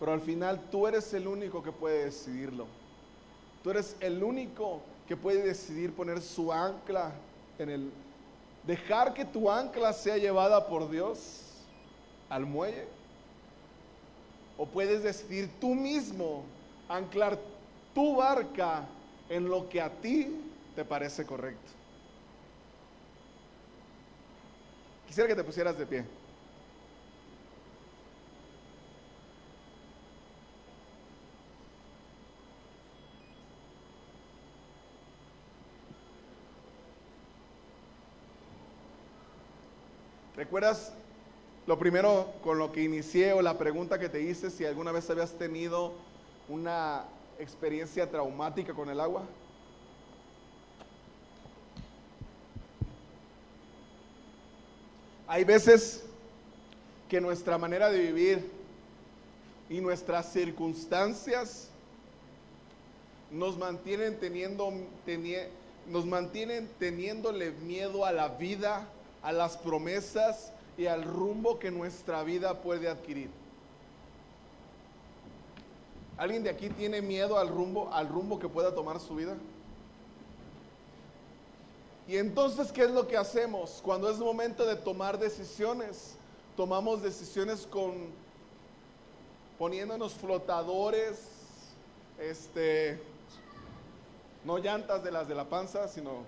Pero 0.00 0.12
al 0.12 0.20
final 0.20 0.60
tú 0.70 0.88
eres 0.88 1.14
el 1.14 1.28
único 1.28 1.62
que 1.62 1.70
puede 1.70 2.06
decidirlo. 2.06 2.66
Tú 3.62 3.70
eres 3.70 3.94
el 4.00 4.22
único 4.22 4.80
que 5.08 5.16
puede 5.16 5.42
decidir 5.42 5.92
poner 5.94 6.20
su 6.20 6.52
ancla 6.52 7.12
en 7.58 7.70
el... 7.70 7.90
Dejar 8.64 9.14
que 9.14 9.24
tu 9.24 9.50
ancla 9.50 9.94
sea 9.94 10.18
llevada 10.18 10.68
por 10.68 10.90
Dios 10.90 11.64
al 12.28 12.44
muelle. 12.44 12.86
O 14.58 14.66
puedes 14.66 15.02
decidir 15.02 15.48
tú 15.58 15.74
mismo 15.74 16.44
anclar 16.88 17.38
tu 17.94 18.16
barca 18.16 18.86
en 19.30 19.48
lo 19.48 19.68
que 19.70 19.80
a 19.80 19.88
ti 19.88 20.28
te 20.76 20.84
parece 20.84 21.24
correcto. 21.24 21.72
Quisiera 25.06 25.26
que 25.26 25.36
te 25.36 25.44
pusieras 25.44 25.78
de 25.78 25.86
pie. 25.86 26.04
¿Recuerdas 40.48 40.94
lo 41.66 41.78
primero 41.78 42.32
con 42.42 42.56
lo 42.56 42.72
que 42.72 42.82
inicié 42.82 43.34
o 43.34 43.42
la 43.42 43.58
pregunta 43.58 43.98
que 43.98 44.08
te 44.08 44.22
hice 44.22 44.48
si 44.48 44.64
alguna 44.64 44.92
vez 44.92 45.10
habías 45.10 45.32
tenido 45.32 45.92
una 46.48 47.04
experiencia 47.38 48.10
traumática 48.10 48.72
con 48.72 48.88
el 48.88 48.98
agua? 48.98 49.24
Hay 55.26 55.44
veces 55.44 56.02
que 57.10 57.20
nuestra 57.20 57.58
manera 57.58 57.90
de 57.90 57.98
vivir 57.98 58.50
y 59.68 59.82
nuestras 59.82 60.32
circunstancias 60.32 61.68
nos 63.30 63.58
mantienen 63.58 64.18
teniendo 64.18 64.72
nos 65.88 66.06
mantienen 66.06 66.70
teniéndole 66.78 67.50
miedo 67.50 68.06
a 68.06 68.12
la 68.12 68.28
vida 68.28 68.88
a 69.22 69.32
las 69.32 69.56
promesas 69.56 70.52
y 70.76 70.86
al 70.86 71.04
rumbo 71.04 71.58
que 71.58 71.70
nuestra 71.70 72.22
vida 72.22 72.62
puede 72.62 72.88
adquirir. 72.88 73.30
¿Alguien 76.16 76.42
de 76.42 76.50
aquí 76.50 76.68
tiene 76.68 77.00
miedo 77.00 77.38
al 77.38 77.48
rumbo, 77.48 77.92
al 77.92 78.08
rumbo 78.08 78.38
que 78.38 78.48
pueda 78.48 78.74
tomar 78.74 79.00
su 79.00 79.14
vida? 79.14 79.36
Y 82.08 82.16
entonces, 82.16 82.72
¿qué 82.72 82.84
es 82.84 82.90
lo 82.90 83.06
que 83.06 83.16
hacemos? 83.16 83.80
Cuando 83.84 84.10
es 84.10 84.18
momento 84.18 84.64
de 84.64 84.76
tomar 84.76 85.18
decisiones, 85.18 86.16
tomamos 86.56 87.02
decisiones 87.02 87.66
con 87.66 87.92
poniéndonos 89.58 90.14
flotadores, 90.14 91.20
este, 92.18 93.00
no 94.44 94.58
llantas 94.58 95.04
de 95.04 95.10
las 95.10 95.28
de 95.28 95.34
la 95.34 95.44
panza, 95.44 95.86
sino 95.88 96.24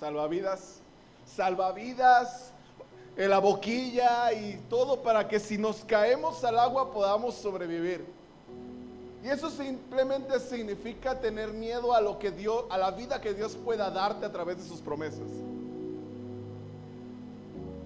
salvavidas 0.00 0.80
salvavidas, 1.34 2.52
en 3.18 3.30
la 3.30 3.40
boquilla 3.40 4.32
y 4.32 4.60
todo 4.70 5.02
para 5.02 5.26
que 5.26 5.40
si 5.40 5.58
nos 5.58 5.84
caemos 5.84 6.44
al 6.44 6.56
agua 6.56 6.92
podamos 6.92 7.34
sobrevivir. 7.34 8.06
Y 9.24 9.28
eso 9.28 9.50
simplemente 9.50 10.38
significa 10.38 11.18
tener 11.18 11.52
miedo 11.52 11.92
a 11.92 12.00
lo 12.00 12.20
que 12.20 12.30
Dios, 12.30 12.64
a 12.70 12.78
la 12.78 12.92
vida 12.92 13.20
que 13.20 13.34
Dios 13.34 13.56
pueda 13.56 13.90
darte 13.90 14.24
a 14.24 14.32
través 14.32 14.58
de 14.58 14.62
sus 14.62 14.80
promesas. 14.80 15.26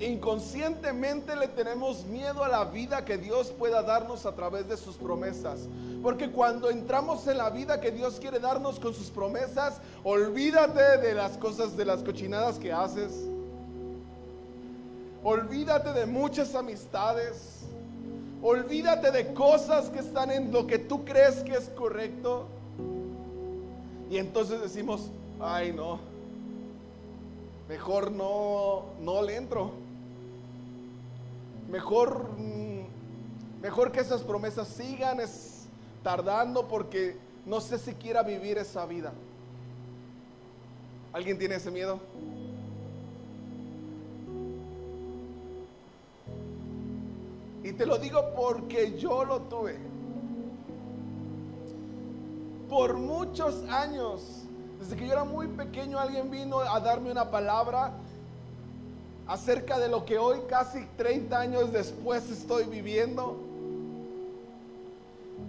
Inconscientemente 0.01 1.34
le 1.34 1.49
tenemos 1.49 2.05
miedo 2.05 2.45
a 2.45 2.49
la 2.49 2.66
vida 2.66 3.03
que 3.07 3.16
Dios 3.16 3.55
pueda 3.59 3.82
darnos 3.82 4.26
a 4.26 4.34
través 4.34 4.68
de 4.68 4.76
sus 4.76 4.97
promesas. 4.97 5.61
Porque 6.03 6.30
cuando 6.30 6.68
entramos 6.68 7.26
en 7.26 7.38
la 7.38 7.49
vida 7.49 7.80
que 7.80 7.90
Dios 7.90 8.18
quiere 8.20 8.38
darnos 8.38 8.78
con 8.78 8.93
sus 8.93 9.09
promesas, 9.09 9.80
olvídate 10.05 10.99
de 10.99 11.14
las 11.14 11.38
cosas, 11.38 11.74
de 11.74 11.86
las 11.86 12.03
cochinadas 12.03 12.59
que 12.59 12.70
haces 12.70 13.32
Olvídate 15.25 15.93
de 15.93 16.07
muchas 16.07 16.55
amistades. 16.55 17.61
Olvídate 18.43 19.12
de 19.12 19.33
cosas 19.35 19.89
que 19.89 20.01
están 20.01 20.33
en 20.33 20.51
lo 20.51 20.66
que 20.66 20.79
tú 20.79 21.05
crees 21.05 21.37
que 21.45 21.53
es 21.53 21.68
correcto. 21.70 22.47
Y 24.11 24.18
entonces 24.18 24.61
decimos, 24.61 25.11
ay 25.41 25.73
no, 25.73 26.01
mejor 27.68 28.11
no, 28.11 28.87
no 29.01 29.23
le 29.23 29.37
entro. 29.37 29.70
Mejor, 31.70 32.29
mm, 32.37 33.62
mejor 33.62 33.93
que 33.93 34.01
esas 34.01 34.23
promesas 34.23 34.66
sigan 34.68 35.20
es, 35.20 35.66
tardando 36.03 36.66
porque 36.66 37.16
no 37.47 37.61
sé 37.61 37.79
si 37.79 37.95
quiera 37.95 38.25
vivir 38.25 38.59
esa 38.59 38.85
vida. 38.87 39.12
¿Alguien 41.12 41.39
tiene 41.39 41.55
ese 41.55 41.70
miedo? 41.70 42.01
Y 47.65 47.73
te 47.73 47.87
lo 47.87 47.99
digo 47.99 48.21
porque 48.35 48.99
yo 48.99 49.25
lo 49.25 49.43
tuve. 49.43 49.77
Por 52.69 52.95
muchos 52.95 53.63
años, 53.69 54.45
desde 54.81 54.97
que 54.97 55.07
yo 55.07 55.13
era 55.13 55.25
muy 55.25 55.47
pequeño, 55.47 55.99
alguien 55.99 56.31
vino 56.31 56.59
a 56.59 56.81
darme 56.81 57.11
una 57.11 57.31
palabra 57.31 57.93
acerca 59.27 59.79
de 59.79 59.89
lo 59.89 60.05
que 60.05 60.19
hoy, 60.19 60.41
casi 60.49 60.87
30 60.97 61.39
años 61.39 61.73
después, 61.73 62.29
estoy 62.31 62.65
viviendo. 62.65 63.37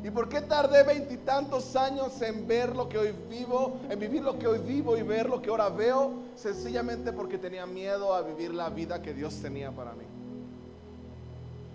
¿Y 0.04 0.12
por 0.12 0.28
qué 0.28 0.42
tardé 0.42 0.84
veintitantos 0.84 1.76
años 1.76 2.22
en 2.22 2.46
ver 2.46 2.76
lo 2.76 2.90
que 2.90 2.98
hoy 2.98 3.16
vivo, 3.30 3.78
en 3.90 3.98
vivir 3.98 4.22
lo 4.22 4.38
que 4.38 4.48
hoy 4.48 4.60
vivo 4.60 4.98
y 4.98 5.02
ver 5.02 5.30
lo 5.30 5.42
que 5.42 5.50
ahora 5.50 5.70
veo? 5.70 6.12
Sencillamente 6.36 7.14
porque 7.14 7.38
tenía 7.38 7.66
miedo 7.66 8.14
a 8.14 8.22
vivir 8.22 8.54
la 8.54 8.70
vida 8.70 9.02
que 9.02 9.14
Dios 9.14 9.36
tenía 9.42 9.72
para 9.72 9.94
mí. 9.94 10.04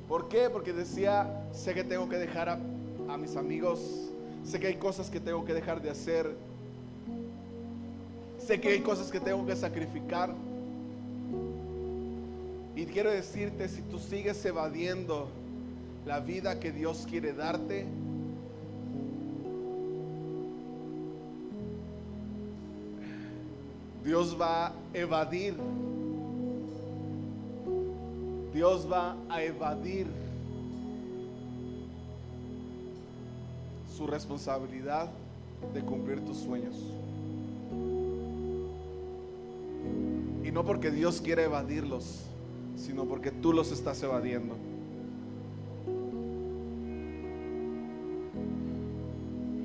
¿Por 0.09 0.28
qué? 0.28 0.48
Porque 0.48 0.72
decía, 0.72 1.28
sé 1.52 1.74
que 1.74 1.84
tengo 1.84 2.09
que 2.09 2.16
dejar 2.16 2.48
a, 2.48 3.16
mis 3.18 3.36
amigos, 3.36 3.80
sé 4.42 4.59
que 4.59 4.68
hay 4.68 4.76
cosas 4.76 5.11
que 5.11 5.20
tengo 5.20 5.44
que 5.44 5.52
dejar 5.52 5.82
de 5.82 5.90
hacer, 5.90 6.34
sé 8.38 8.59
que 8.59 8.68
hay 8.68 8.80
cosas 8.80 9.11
que 9.11 9.20
tengo 9.20 9.46
que 9.46 9.54
sacrificar. 9.54 10.34
Y 12.74 12.86
quiero 12.86 13.11
decirte, 13.11 13.68
si 13.68 13.82
tú 13.82 13.98
sigues 13.98 14.42
evadiendo 14.46 15.28
la 16.06 16.20
vida 16.20 16.59
que 16.59 16.72
Dios 16.72 17.06
quiere 17.09 17.34
darte, 17.34 17.84
Dios 24.04 24.40
va 24.40 24.68
a 24.68 24.72
evadir 24.94 25.54
Dios 28.59 28.88
va 28.90 29.16
a 29.28 29.40
evadir 29.40 30.09
su 33.96 34.04
responsabilidad 34.04 35.09
de 35.72 35.80
cumplir 35.80 36.24
tus 36.24 36.38
sueños. 36.38 36.74
Y 40.42 40.50
no 40.50 40.64
porque 40.64 40.90
Dios 40.90 41.20
quiere 41.20 41.44
evadirlos, 41.44 42.24
sino 42.76 43.04
porque 43.04 43.30
tú 43.30 43.52
los 43.52 43.70
estás 43.70 44.02
evadiendo. 44.02 44.56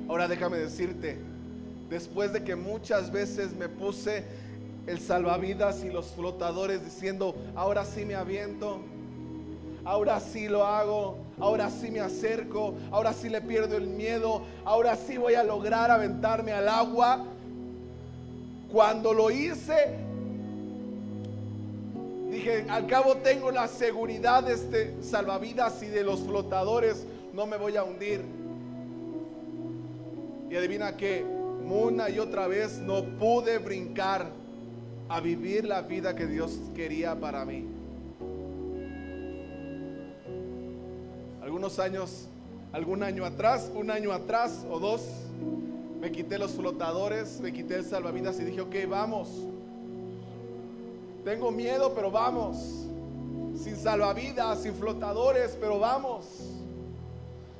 Ahora 0.08 0.28
déjame 0.28 0.58
decirte, 0.58 1.18
después 1.90 2.32
de 2.32 2.44
que 2.44 2.54
muchas 2.54 3.10
veces 3.10 3.56
me 3.56 3.68
puse 3.68 4.22
el 4.86 5.00
salvavidas 5.00 5.82
y 5.84 5.90
los 5.90 6.06
flotadores 6.06 6.84
diciendo, 6.84 7.34
ahora 7.54 7.84
sí 7.84 8.04
me 8.04 8.14
aviento, 8.14 8.80
ahora 9.84 10.20
sí 10.20 10.48
lo 10.48 10.66
hago, 10.66 11.16
ahora 11.38 11.70
sí 11.70 11.90
me 11.90 12.00
acerco, 12.00 12.74
ahora 12.90 13.12
sí 13.12 13.28
le 13.28 13.40
pierdo 13.40 13.76
el 13.76 13.86
miedo, 13.86 14.42
ahora 14.64 14.96
sí 14.96 15.16
voy 15.16 15.34
a 15.34 15.44
lograr 15.44 15.90
aventarme 15.90 16.52
al 16.52 16.68
agua. 16.68 17.24
Cuando 18.70 19.12
lo 19.12 19.30
hice, 19.30 19.96
dije, 22.30 22.66
al 22.68 22.86
cabo 22.86 23.16
tengo 23.16 23.50
la 23.50 23.68
seguridad 23.68 24.42
de 24.42 24.54
este 24.54 25.02
salvavidas 25.02 25.82
y 25.82 25.86
de 25.86 26.02
los 26.02 26.20
flotadores, 26.20 27.06
no 27.32 27.46
me 27.46 27.56
voy 27.56 27.76
a 27.76 27.84
hundir. 27.84 28.22
Y 30.50 30.56
adivina 30.56 30.96
que 30.96 31.24
una 31.64 32.10
y 32.10 32.18
otra 32.18 32.46
vez 32.46 32.78
no 32.78 33.04
pude 33.18 33.58
brincar 33.58 34.43
a 35.14 35.20
vivir 35.20 35.64
la 35.64 35.80
vida 35.82 36.16
que 36.16 36.26
Dios 36.26 36.58
quería 36.74 37.14
para 37.14 37.44
mí. 37.44 37.64
Algunos 41.40 41.78
años 41.78 42.26
algún 42.72 43.04
año 43.04 43.24
atrás, 43.24 43.70
un 43.72 43.92
año 43.92 44.10
atrás 44.10 44.66
o 44.68 44.80
dos, 44.80 45.02
me 46.00 46.10
quité 46.10 46.36
los 46.36 46.50
flotadores, 46.50 47.40
me 47.40 47.52
quité 47.52 47.76
el 47.76 47.84
salvavidas 47.84 48.40
y 48.40 48.44
dije, 48.44 48.60
ok, 48.60 48.74
vamos. 48.88 49.28
Tengo 51.24 51.52
miedo, 51.52 51.94
pero 51.94 52.10
vamos. 52.10 52.56
Sin 53.56 53.76
salvavidas, 53.76 54.62
sin 54.62 54.74
flotadores, 54.74 55.56
pero 55.60 55.78
vamos. 55.78 56.26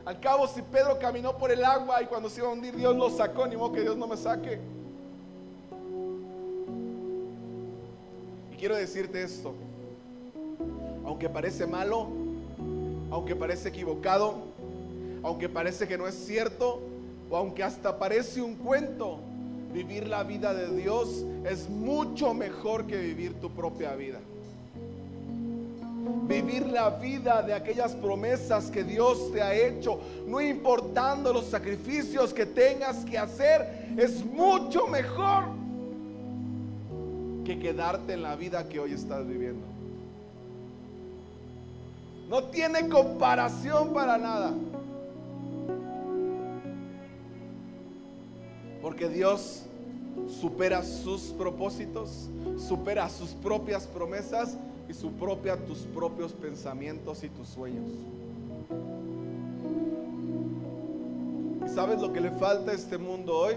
Al 0.04 0.18
cabo, 0.18 0.48
si 0.48 0.60
Pedro 0.60 0.98
caminó 0.98 1.38
por 1.38 1.52
el 1.52 1.64
agua 1.64 2.02
y 2.02 2.06
cuando 2.06 2.28
se 2.28 2.40
iba 2.40 2.48
a 2.48 2.52
hundir, 2.52 2.74
Dios 2.74 2.96
lo 2.96 3.10
sacó, 3.10 3.46
ni 3.46 3.56
modo 3.56 3.70
que 3.70 3.82
Dios 3.82 3.96
no 3.96 4.08
me 4.08 4.16
saque. 4.16 4.73
Quiero 8.64 8.76
decirte 8.76 9.22
esto, 9.22 9.52
aunque 11.04 11.28
parece 11.28 11.66
malo, 11.66 12.08
aunque 13.10 13.36
parece 13.36 13.68
equivocado, 13.68 14.36
aunque 15.22 15.50
parece 15.50 15.86
que 15.86 15.98
no 15.98 16.08
es 16.08 16.14
cierto, 16.14 16.80
o 17.28 17.36
aunque 17.36 17.62
hasta 17.62 17.98
parece 17.98 18.40
un 18.40 18.54
cuento, 18.54 19.18
vivir 19.70 20.08
la 20.08 20.22
vida 20.22 20.54
de 20.54 20.74
Dios 20.80 21.26
es 21.44 21.68
mucho 21.68 22.32
mejor 22.32 22.86
que 22.86 22.96
vivir 22.96 23.38
tu 23.38 23.50
propia 23.50 23.94
vida. 23.96 24.20
Vivir 26.26 26.64
la 26.66 26.88
vida 26.88 27.42
de 27.42 27.52
aquellas 27.52 27.94
promesas 27.94 28.70
que 28.70 28.82
Dios 28.82 29.30
te 29.30 29.42
ha 29.42 29.54
hecho, 29.54 30.00
no 30.26 30.40
importando 30.40 31.34
los 31.34 31.44
sacrificios 31.50 32.32
que 32.32 32.46
tengas 32.46 33.04
que 33.04 33.18
hacer, 33.18 33.90
es 33.98 34.24
mucho 34.24 34.86
mejor 34.86 35.63
que 37.44 37.58
quedarte 37.58 38.14
en 38.14 38.22
la 38.22 38.36
vida 38.36 38.68
que 38.68 38.80
hoy 38.80 38.92
estás 38.92 39.26
viviendo. 39.26 39.64
No 42.28 42.44
tiene 42.44 42.88
comparación 42.88 43.92
para 43.92 44.16
nada. 44.18 44.52
Porque 48.80 49.08
Dios 49.08 49.62
supera 50.40 50.82
sus 50.82 51.22
propósitos, 51.32 52.28
supera 52.56 53.08
sus 53.08 53.30
propias 53.30 53.86
promesas 53.86 54.56
y 54.88 54.94
su 54.94 55.12
propia 55.12 55.56
tus 55.56 55.78
propios 55.78 56.32
pensamientos 56.32 57.24
y 57.24 57.28
tus 57.28 57.48
sueños. 57.48 57.84
¿Y 61.64 61.68
sabes 61.68 62.00
lo 62.00 62.12
que 62.12 62.20
le 62.20 62.30
falta 62.32 62.72
a 62.72 62.74
este 62.74 62.98
mundo 62.98 63.36
hoy? 63.36 63.54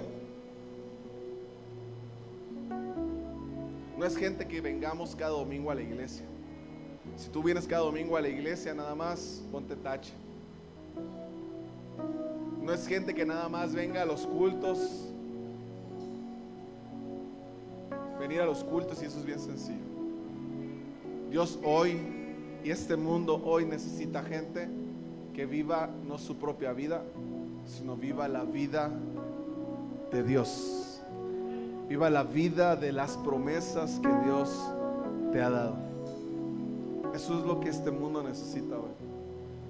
No 3.97 4.05
es 4.05 4.15
gente 4.15 4.47
que 4.47 4.61
vengamos 4.61 5.15
cada 5.15 5.31
domingo 5.31 5.71
a 5.71 5.75
la 5.75 5.81
iglesia. 5.81 6.23
Si 7.15 7.29
tú 7.29 7.41
vienes 7.41 7.65
cada 7.65 7.81
domingo 7.81 8.15
a 8.15 8.21
la 8.21 8.29
iglesia, 8.29 8.73
nada 8.73 8.93
más 8.93 9.41
ponte 9.51 9.75
tache. 9.75 10.13
No 12.61 12.71
es 12.73 12.87
gente 12.87 13.15
que 13.15 13.25
nada 13.25 13.49
más 13.49 13.73
venga 13.73 14.03
a 14.03 14.05
los 14.05 14.27
cultos. 14.27 15.07
Venir 18.19 18.41
a 18.41 18.45
los 18.45 18.63
cultos 18.63 19.01
y 19.01 19.05
eso 19.05 19.17
es 19.19 19.25
bien 19.25 19.39
sencillo. 19.39 19.77
Dios 21.31 21.57
hoy 21.63 21.97
y 22.63 22.69
este 22.69 22.95
mundo 22.95 23.41
hoy 23.45 23.65
necesita 23.65 24.21
gente 24.21 24.67
que 25.33 25.45
viva 25.45 25.89
no 26.07 26.17
su 26.17 26.35
propia 26.35 26.73
vida, 26.73 27.01
sino 27.65 27.95
viva 27.95 28.27
la 28.27 28.43
vida 28.43 28.91
de 30.11 30.23
Dios. 30.23 30.86
Viva 31.87 32.09
la 32.09 32.23
vida 32.23 32.75
de 32.75 32.91
las 32.91 33.17
promesas 33.17 33.99
que 34.01 34.09
Dios 34.25 34.49
te 35.31 35.41
ha 35.41 35.49
dado. 35.49 35.75
Eso 37.15 37.39
es 37.39 37.45
lo 37.45 37.59
que 37.59 37.69
este 37.69 37.91
mundo 37.91 38.21
necesita 38.21 38.75
hoy. 38.75 38.91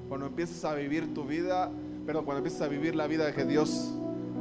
Cuando 0.10 0.26
empieces 0.26 0.64
a 0.66 0.74
vivir 0.74 1.14
tu 1.14 1.26
vida, 1.26 1.70
pero 2.06 2.26
cuando 2.26 2.40
empieces 2.40 2.62
a 2.62 2.68
vivir 2.68 2.96
la 2.96 3.08
vida 3.08 3.32
que 3.34 3.46
Dios 3.46 3.94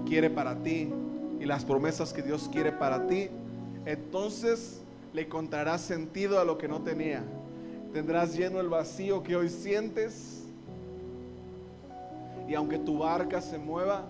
quiere 0.07 0.31
para 0.31 0.63
ti 0.63 0.93
y 1.39 1.45
las 1.45 1.65
promesas 1.65 2.13
que 2.13 2.23
Dios 2.23 2.49
quiere 2.51 2.73
para 2.73 3.07
ti, 3.07 3.29
entonces 3.85 4.81
le 5.13 5.29
contarás 5.29 5.83
sentido 5.83 6.41
a 6.41 6.45
lo 6.45 6.59
que 6.59 6.69
no 6.69 6.83
tenía. 6.83 7.23
Tendrás 7.93 8.37
lleno 8.37 8.61
el 8.61 8.69
vacío 8.69 9.23
que 9.23 9.37
hoy 9.37 9.49
sientes. 9.49 10.45
Y 12.49 12.55
aunque 12.55 12.79
tu 12.79 12.99
barca 12.99 13.41
se 13.41 13.59
mueva, 13.59 14.05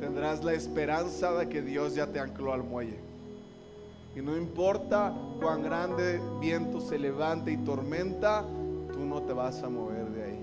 tendrás 0.00 0.44
la 0.44 0.54
esperanza 0.54 1.32
de 1.32 1.48
que 1.48 1.62
Dios 1.62 1.94
ya 1.94 2.06
te 2.06 2.20
ancló 2.20 2.52
al 2.52 2.62
muelle. 2.62 2.98
Y 4.16 4.20
no 4.20 4.36
importa 4.36 5.12
cuán 5.40 5.62
grande 5.62 6.20
viento 6.40 6.80
se 6.80 6.98
levante 6.98 7.52
y 7.52 7.56
tormenta, 7.58 8.44
tú 8.92 9.00
no 9.00 9.22
te 9.22 9.32
vas 9.32 9.62
a 9.62 9.68
mover 9.68 10.06
de 10.10 10.24
ahí. 10.24 10.38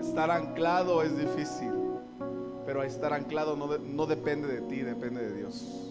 Estar 0.00 0.30
anclado 0.30 1.02
es 1.02 1.16
difícil 1.16 1.82
pero 2.66 2.82
estar 2.82 3.12
anclado 3.12 3.56
no, 3.56 3.78
no 3.78 4.06
depende 4.06 4.48
de 4.48 4.60
ti, 4.62 4.82
depende 4.82 5.20
de 5.20 5.36
Dios. 5.36 5.88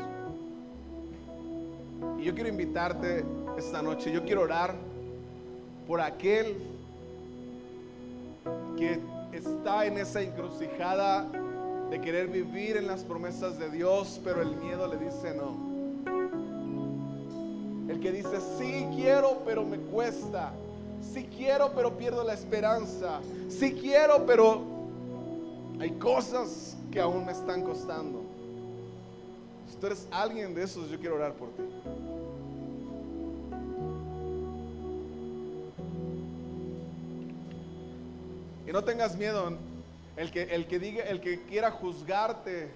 Y 2.20 2.24
yo 2.24 2.34
quiero 2.34 2.50
invitarte 2.50 3.26
esta 3.58 3.82
noche, 3.82 4.12
yo 4.12 4.24
quiero 4.24 4.42
orar 4.42 4.76
por 5.88 6.02
aquel 6.02 6.56
que 8.82 9.00
está 9.32 9.86
en 9.86 10.00
esa 10.00 10.24
encrucijada 10.24 11.28
de 11.92 12.02
querer 12.02 12.30
vivir 12.30 12.78
en 12.78 12.88
las 12.88 13.04
promesas 13.04 13.60
de 13.60 13.70
Dios, 13.70 14.20
pero 14.24 14.42
el 14.42 14.56
miedo 14.56 14.88
le 14.88 14.98
dice 14.98 15.36
no. 15.36 15.56
El 17.88 18.00
que 18.00 18.12
dice, 18.12 18.40
sí 18.58 18.88
quiero, 18.96 19.44
pero 19.46 19.64
me 19.64 19.78
cuesta. 19.78 20.52
Sí 21.14 21.28
quiero, 21.38 21.74
pero 21.76 21.96
pierdo 21.96 22.24
la 22.24 22.34
esperanza. 22.34 23.20
Sí 23.50 23.74
quiero, 23.80 24.26
pero 24.26 24.64
hay 25.80 25.92
cosas 25.92 26.76
que 26.92 27.00
aún 27.00 27.24
me 27.24 27.34
están 27.34 27.62
costando. 27.62 28.24
Si 29.70 29.76
tú 29.76 29.86
eres 29.86 30.08
alguien 30.10 30.56
de 30.56 30.64
esos, 30.64 30.90
yo 30.90 31.00
quiero 31.00 31.18
orar 31.18 31.34
por 31.34 31.50
ti. 31.50 31.62
No 38.72 38.84
tengas 38.84 39.16
miedo. 39.16 39.58
El 40.16 40.32
que, 40.32 40.44
el 40.44 40.68
que 40.68 40.80
diga, 40.80 41.04
el 41.04 41.22
que 41.22 41.44
quiera 41.44 41.72
juzgarte, 41.72 42.72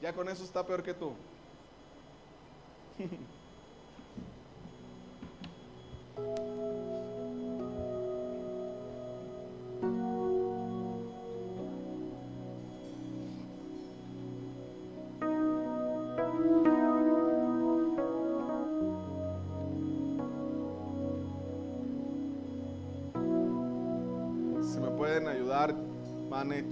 ya 0.00 0.12
con 0.12 0.28
eso 0.28 0.44
está 0.44 0.66
peor 0.66 0.82
que 0.82 0.94
tú. 0.94 1.12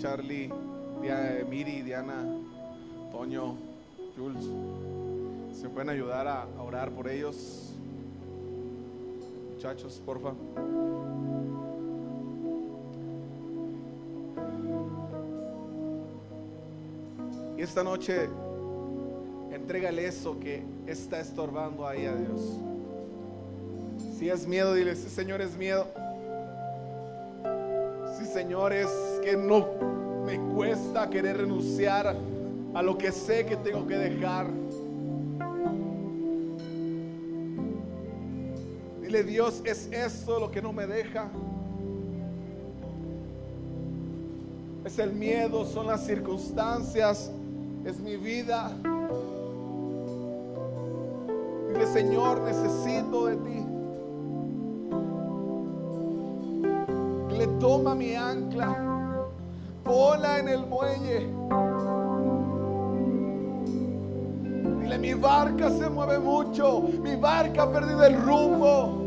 Charlie, 0.00 0.50
Miri, 1.50 1.82
Diana, 1.82 2.24
Toño, 3.12 3.54
Jules. 4.16 4.46
¿Se 5.52 5.68
pueden 5.68 5.90
ayudar 5.90 6.26
a, 6.26 6.46
orar 6.58 6.90
por 6.90 7.06
ellos? 7.06 7.74
Muchachos, 9.52 10.00
porfa. 10.06 10.32
Y 17.58 17.62
esta 17.62 17.84
noche, 17.84 18.26
entrégale 19.52 20.06
eso 20.06 20.40
que 20.40 20.62
está 20.86 21.20
estorbando 21.20 21.86
ahí 21.86 22.06
a 22.06 22.14
Dios. 22.14 22.40
Si 24.18 24.30
es 24.30 24.46
miedo, 24.46 24.72
dile, 24.72 24.96
Señor, 24.96 25.42
es 25.42 25.54
miedo. 25.58 25.86
Si 28.18 28.24
Señor, 28.24 28.72
es 28.72 28.88
no 29.36 29.66
me 30.24 30.38
cuesta 30.54 31.08
querer 31.08 31.38
renunciar 31.38 32.16
a 32.74 32.82
lo 32.82 32.96
que 32.96 33.10
sé 33.12 33.44
que 33.46 33.56
tengo 33.56 33.86
que 33.86 33.96
dejar. 33.96 34.46
Dile 39.02 39.24
Dios, 39.24 39.60
es 39.64 39.88
eso 39.92 40.38
lo 40.38 40.50
que 40.50 40.62
no 40.62 40.72
me 40.72 40.86
deja. 40.86 41.28
Es 44.84 44.98
el 44.98 45.12
miedo, 45.12 45.64
son 45.64 45.88
las 45.88 46.06
circunstancias, 46.06 47.30
es 47.84 47.98
mi 48.00 48.16
vida. 48.16 48.70
Dile 51.72 51.86
Señor, 51.86 52.40
necesito 52.42 53.26
de 53.26 53.36
ti. 53.36 53.66
Dile, 57.30 57.46
toma 57.58 57.94
mi 57.94 58.14
ancla 58.14 58.89
en 60.14 60.48
el 60.48 60.66
muelle. 60.66 61.28
Dile, 64.80 64.98
mi 64.98 65.14
barca 65.14 65.70
se 65.70 65.88
mueve 65.88 66.18
mucho, 66.18 66.82
mi 67.02 67.14
barca 67.16 67.62
ha 67.62 67.72
perdido 67.72 68.04
el 68.04 68.20
rumbo. 68.20 68.98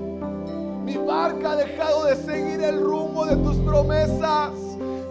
Mi 0.86 0.98
barca 0.98 1.52
ha 1.52 1.56
dejado 1.56 2.06
de 2.06 2.16
seguir 2.16 2.62
el 2.62 2.82
rumbo 2.82 3.26
de 3.26 3.36
tus 3.38 3.58
promesas. 3.58 4.52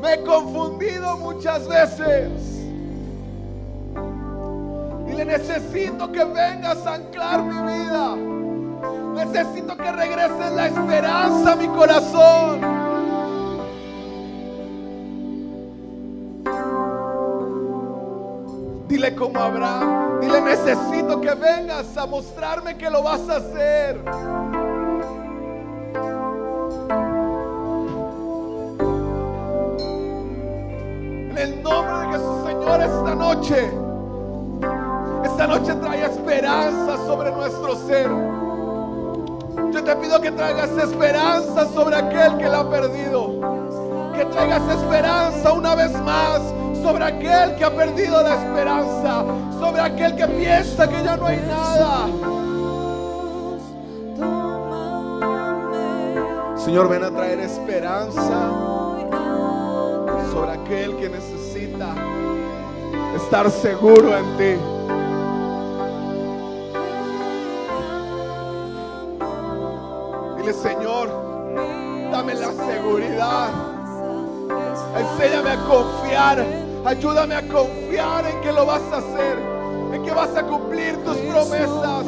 Me 0.01 0.15
he 0.15 0.23
confundido 0.23 1.17
muchas 1.19 1.69
veces. 1.69 2.31
Y 5.09 5.13
le 5.13 5.25
necesito 5.25 6.11
que 6.11 6.25
vengas 6.25 6.87
a 6.87 6.95
anclar 6.95 7.43
mi 7.43 7.73
vida. 7.73 8.17
Necesito 9.25 9.77
que 9.77 9.93
regreses 9.93 10.53
la 10.53 10.67
esperanza 10.69 11.53
a 11.53 11.57
mi 11.57 11.69
corazón. 11.69 12.72
Dile 18.93 19.15
como 19.15 19.41
Abraham, 19.41 20.21
dile 20.21 20.43
necesito 20.43 21.19
que 21.19 21.35
vengas 21.35 21.97
a 21.97 22.05
mostrarme 22.05 22.77
que 22.77 22.91
lo 22.91 23.03
vas 23.03 23.27
a 23.27 23.37
hacer. 23.37 23.99
En 31.31 31.39
el 31.39 31.63
nombre 31.63 32.01
de 32.01 32.07
Jesús, 32.13 32.45
Señor, 32.45 32.83
esta 32.83 33.15
noche, 33.15 33.71
esta 35.25 35.47
noche 35.47 35.75
trae 35.77 36.05
esperanza 36.05 36.97
sobre 37.07 37.33
nuestro 37.33 37.77
ser. 37.87 38.11
Yo 39.73 39.83
te 39.83 39.97
pido 39.97 40.21
que 40.21 40.33
traigas 40.33 40.71
esperanza 40.73 41.67
sobre 41.69 41.97
aquel 41.97 42.37
que 42.37 42.47
la 42.47 42.59
ha 42.59 42.69
perdido. 42.69 43.41
Que 44.15 44.27
traigas 44.27 44.63
esperanza 44.69 45.51
una 45.55 45.75
vez 45.77 45.93
más 46.03 46.43
sobre 46.83 47.05
aquel 47.05 47.55
que 47.57 47.65
ha 47.65 47.71
perdido 47.71 48.23
la 48.23 48.35
esperanza. 48.35 49.25
Sobre 49.59 49.81
aquel 49.81 50.17
que 50.17 50.27
piensa 50.27 50.89
que 50.89 51.03
ya 51.03 51.17
no 51.17 51.27
hay 51.27 51.39
nada. 51.39 52.09
Señor, 56.57 56.89
ven 56.89 57.05
a 57.05 57.11
traer 57.11 57.41
esperanza 57.41 58.51
sobre 60.33 60.53
aquel 60.53 60.97
que 60.97 61.09
necesita 61.09 61.95
estar 63.17 63.51
seguro 63.51 64.17
en 64.17 64.25
ti. 64.39 64.57
Dile, 70.39 70.53
Señor, 70.53 71.09
dame 72.13 72.35
la 72.35 72.53
seguridad. 72.53 73.51
Enséñame 74.97 75.51
a 75.51 75.57
confiar. 75.65 76.62
Ayúdame 76.85 77.37
a 77.37 77.43
confiar 77.43 78.27
en 78.27 78.41
que 78.41 78.53
lo 78.53 78.67
vas 78.67 78.83
a 78.93 78.97
hacer. 78.97 79.39
En 79.93 80.03
que 80.03 80.11
vas 80.11 80.35
a 80.37 80.43
cumplir 80.43 80.97
tus 81.05 81.17
promesas. 81.17 82.07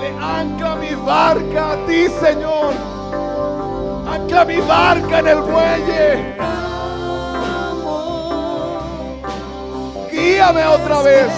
Le 0.00 0.08
ancla 0.20 0.74
mi 0.74 0.94
barca 1.06 1.72
a 1.72 1.86
ti, 1.86 2.08
Señor. 2.08 2.74
Ancla 4.08 4.44
mi 4.44 4.56
barca 4.56 5.18
en 5.20 5.28
el 5.28 5.38
muelle. 5.42 6.36
Guíame 10.10 10.66
otra 10.66 11.02
vez. 11.02 11.32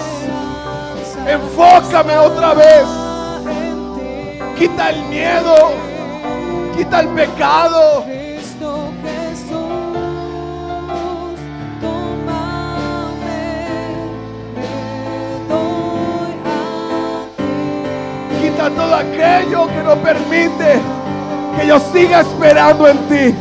Enfócame 1.27 2.17
otra 2.17 2.55
vez. 2.55 3.02
Quita 4.63 4.91
el 4.91 5.03
miedo. 5.09 5.55
Quita 6.77 7.01
el 7.01 7.09
pecado. 7.09 8.05
Quita 18.41 18.69
todo 18.69 18.95
aquello 18.95 19.67
que 19.67 19.83
no 19.83 19.95
permite 19.97 20.79
que 21.57 21.67
yo 21.67 21.77
siga 21.91 22.21
esperando 22.21 22.87
en 22.87 22.97
ti. 23.09 23.35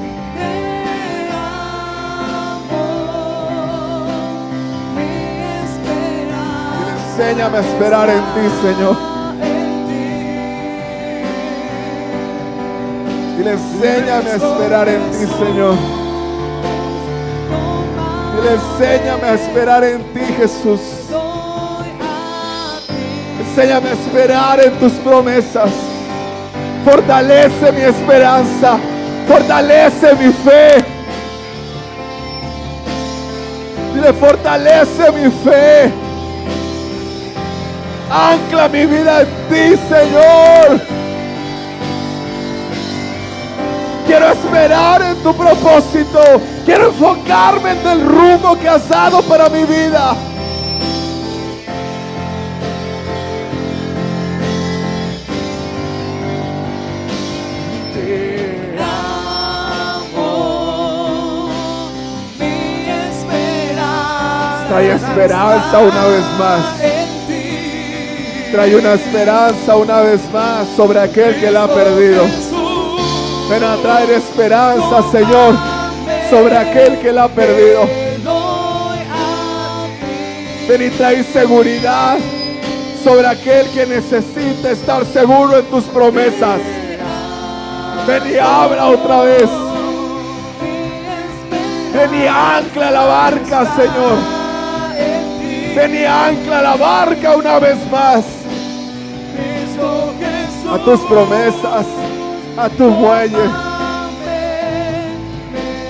Enséñame 7.07 7.59
a 7.59 7.61
esperar 7.61 8.11
en 8.11 8.19
ti, 8.19 8.51
Señor. 8.61 9.12
Dile, 13.43 13.55
enséñame 13.55 14.31
a 14.31 14.37
esperar 14.37 14.89
en 14.89 15.11
ti, 15.11 15.27
Señor. 15.27 15.75
Dile, 18.37 18.55
enséñame 18.55 19.25
a 19.25 19.35
esperar 19.35 19.83
en 19.83 20.03
ti, 20.15 20.21
Jesús. 20.39 20.81
Enséñame 23.41 23.89
a 23.89 23.93
esperar 23.95 24.61
en 24.65 24.73
tus 24.79 24.93
promesas. 24.93 25.71
Fortalece 26.85 27.73
mi 27.73 27.81
esperanza. 27.81 28.79
Fortalece 29.27 30.15
mi 30.15 30.33
fe. 30.33 30.85
Dile, 33.93 34.13
fortalece 34.13 35.11
mi 35.11 35.29
fe. 35.43 35.93
Ancla 38.09 38.69
mi 38.69 38.87
vida 38.87 39.23
en 39.23 39.29
ti, 39.49 39.77
Señor. 39.89 41.02
Esperar 44.53 45.01
en 45.01 45.17
tu 45.23 45.35
propósito. 45.35 46.21
Quiero 46.65 46.89
enfocarme 46.89 47.73
en 47.73 47.87
el 47.87 48.07
rumbo 48.07 48.59
que 48.59 48.69
has 48.69 48.87
dado 48.87 49.23
para 49.23 49.49
mi 49.49 49.65
vida. 49.65 50.15
Trae 64.69 64.95
esperanza 64.95 65.79
una 65.79 66.05
vez 66.07 66.25
más. 66.39 66.65
Trae 68.53 68.77
una 68.77 68.93
esperanza 68.93 69.77
una 69.77 70.01
vez 70.03 70.21
más 70.31 70.69
sobre 70.77 71.01
aquel 71.01 71.41
que 71.41 71.51
la 71.51 71.65
ha 71.65 71.69
perdido. 71.69 72.27
Ven 73.49 73.65
a 73.65 73.77
traer 73.77 74.11
esperanza, 74.11 75.03
Señor, 75.11 75.55
sobre 76.31 76.57
aquel 76.57 76.99
que 76.99 77.13
la 77.13 77.25
ha 77.25 77.29
perdido. 77.29 77.87
Ven 80.69 80.83
y 80.83 80.91
trae 80.91 81.23
seguridad 81.25 82.19
sobre 83.03 83.27
aquel 83.27 83.69
que 83.71 83.85
necesita 83.85 84.71
estar 84.71 85.05
seguro 85.05 85.59
en 85.59 85.65
tus 85.67 85.85
promesas. 85.85 86.61
Ven 88.07 88.23
y 88.33 88.39
habla 88.39 88.87
otra 88.89 89.23
vez. 89.23 89.51
Ven 91.93 92.15
y 92.15 92.27
ancla 92.27 92.91
la 92.91 93.05
barca, 93.05 93.67
Señor. 93.77 94.43
Ven 95.75 95.95
y 95.95 96.05
ancla 96.05 96.63
la 96.63 96.77
barca 96.77 97.37
una 97.37 97.59
vez 97.59 97.79
más 97.91 98.25
a 100.71 100.79
tus 100.79 101.01
promesas, 101.01 101.87
a 102.57 102.69
tu 102.69 102.91
muelle. 102.91 103.51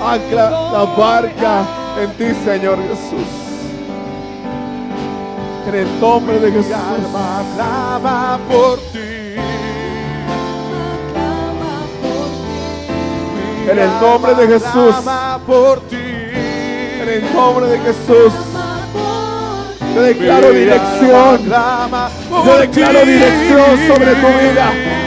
Ancla 0.04 0.50
la 0.72 0.84
barca 0.96 1.64
en 2.00 2.10
ti, 2.12 2.34
Señor 2.44 2.78
Jesús. 2.88 3.28
En 5.68 5.74
el 5.74 6.00
nombre 6.00 6.38
de 6.40 6.52
Jesús. 6.52 6.72
clama 7.54 8.38
por 8.50 8.78
ti. 8.92 8.98
En 13.70 13.78
el 13.78 14.00
nombre 14.00 14.34
de 14.34 14.46
Jesús. 14.48 14.94
Por 15.46 15.80
ti. 15.82 15.96
En 15.96 17.08
el 17.08 17.34
nombre 17.34 17.66
de 17.66 17.78
Jesús. 17.78 18.32
Yo 19.94 20.02
declaro 20.02 20.50
dirección. 20.50 21.52
alma 21.52 22.10
Yo 22.30 22.58
declaro 22.58 23.04
dirección 23.04 23.88
sobre 23.88 24.14
tu 24.14 24.26
vida. 24.26 25.01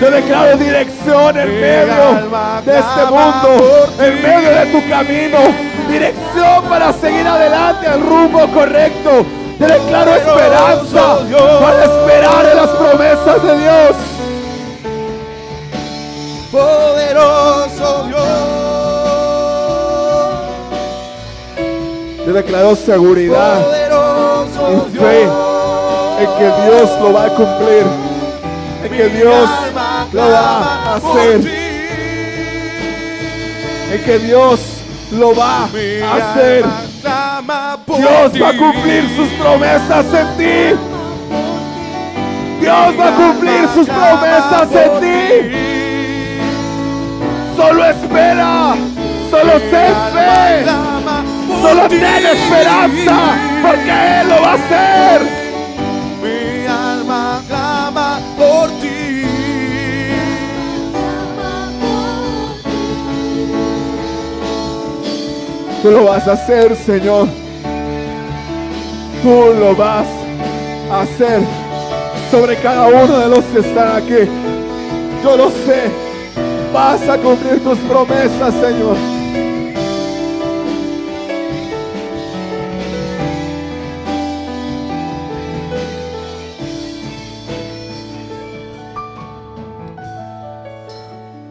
Yo 0.00 0.10
declaro 0.12 0.56
dirección 0.56 1.38
en 1.38 1.60
medio 1.60 2.30
de 2.64 2.78
este 2.78 3.04
mundo, 3.10 3.88
en 3.98 4.22
medio 4.22 4.50
de 4.50 4.66
tu 4.66 4.88
camino. 4.88 5.38
Dirección 5.90 6.64
para 6.68 6.92
seguir 6.92 7.26
adelante 7.26 7.86
al 7.86 8.00
rumbo 8.02 8.46
correcto. 8.52 9.26
Yo 9.58 9.66
declaro 9.66 10.14
esperanza 10.14 11.18
para 11.60 11.84
esperar 11.84 12.46
en 12.46 12.56
las 12.56 12.68
promesas 12.68 13.42
de 13.42 13.58
Dios. 13.58 13.96
Poderoso 16.52 18.04
Dios. 18.06 18.68
Yo 22.24 22.32
declaro 22.32 22.76
seguridad 22.76 23.66
y 24.70 24.96
fe 24.96 25.22
en 26.20 26.30
que 26.38 26.44
Dios 26.62 26.90
lo 27.00 27.12
va 27.12 27.24
a 27.24 27.28
cumplir. 27.30 27.86
En 28.84 28.90
que 28.96 29.08
Dios 29.08 29.48
lo 30.12 30.30
va 30.30 30.74
a 30.74 30.96
hacer. 30.96 31.40
En 33.92 34.04
que 34.04 34.18
Dios 34.18 34.60
lo 35.12 35.34
va 35.34 35.62
a 35.62 35.64
hacer. 35.64 36.64
Dios 37.86 38.42
va 38.42 38.48
a 38.48 38.56
cumplir 38.56 39.08
sus 39.16 39.28
promesas 39.30 40.06
en 40.12 40.36
ti. 40.36 40.78
Dios 42.60 42.98
va 42.98 43.08
a 43.08 43.16
cumplir 43.16 43.68
sus 43.74 43.86
promesas 43.86 44.72
en 44.72 45.00
ti. 45.00 45.56
Solo 47.56 47.84
espera. 47.84 48.74
Solo 49.30 49.52
ten 49.52 49.94
fe. 50.12 50.64
Solo 51.62 51.88
ten 51.88 52.26
esperanza. 52.26 53.36
Porque 53.62 54.20
Él 54.20 54.28
lo 54.28 54.42
va 54.42 54.50
a 54.50 54.54
hacer. 54.54 55.37
Tú 65.82 65.92
lo 65.92 66.04
vas 66.04 66.26
a 66.26 66.32
hacer, 66.32 66.74
Señor. 66.74 67.28
Tú 69.22 69.54
lo 69.60 69.76
vas 69.76 70.06
a 70.90 71.02
hacer 71.02 71.40
sobre 72.32 72.56
cada 72.56 72.88
uno 72.88 73.18
de 73.18 73.28
los 73.28 73.44
que 73.44 73.60
están 73.60 73.96
aquí. 73.96 74.28
Yo 75.22 75.36
lo 75.36 75.50
sé. 75.50 75.90
Vas 76.72 77.08
a 77.08 77.16
cumplir 77.16 77.62
tus 77.62 77.78
promesas, 77.78 78.54
Señor. 78.54 78.96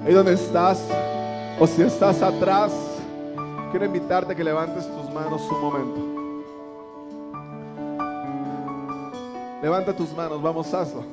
Ahí 0.06 0.14
donde 0.14 0.34
estás, 0.34 0.80
o 1.60 1.66
si 1.66 1.82
estás 1.82 2.22
atrás, 2.22 2.72
quiero 3.72 3.86
invitarte 3.86 4.34
a 4.34 4.36
que 4.36 4.44
levantes 4.44 4.88
tus 4.88 5.14
manos 5.14 5.42
un 5.52 5.62
momento. 5.62 6.18
Levanta 9.62 9.96
tus 9.96 10.16
manos, 10.16 10.42
vamos, 10.42 10.74
hazlo. 10.74 11.04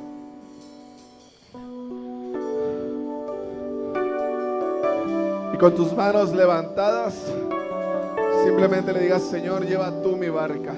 Y 5.53 5.57
con 5.57 5.75
tus 5.75 5.93
manos 5.95 6.33
levantadas, 6.33 7.15
simplemente 8.45 8.93
le 8.93 9.01
digas, 9.01 9.23
Señor, 9.23 9.65
lleva 9.65 9.91
tú 10.03 10.17
mi 10.17 10.29
barca. 10.29 10.75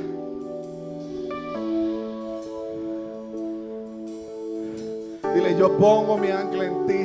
Dile, 5.35 5.57
yo 5.59 5.77
pongo 5.77 6.17
mi 6.17 6.31
ancla 6.31 6.65
en 6.67 6.87
ti, 6.87 7.05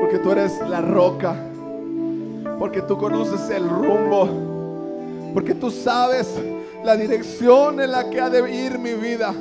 porque 0.00 0.18
tú 0.18 0.30
eres 0.30 0.60
la 0.68 0.80
roca, 0.80 1.34
porque 2.58 2.82
tú 2.82 2.96
conoces 2.96 3.50
el 3.50 3.68
rumbo, 3.68 4.28
porque 5.34 5.54
tú 5.54 5.70
sabes 5.70 6.28
la 6.84 6.96
dirección 6.96 7.80
en 7.80 7.92
la 7.92 8.08
que 8.08 8.20
ha 8.20 8.28
de 8.28 8.50
ir 8.50 8.78
mi 8.78 8.94
vida, 8.94 9.34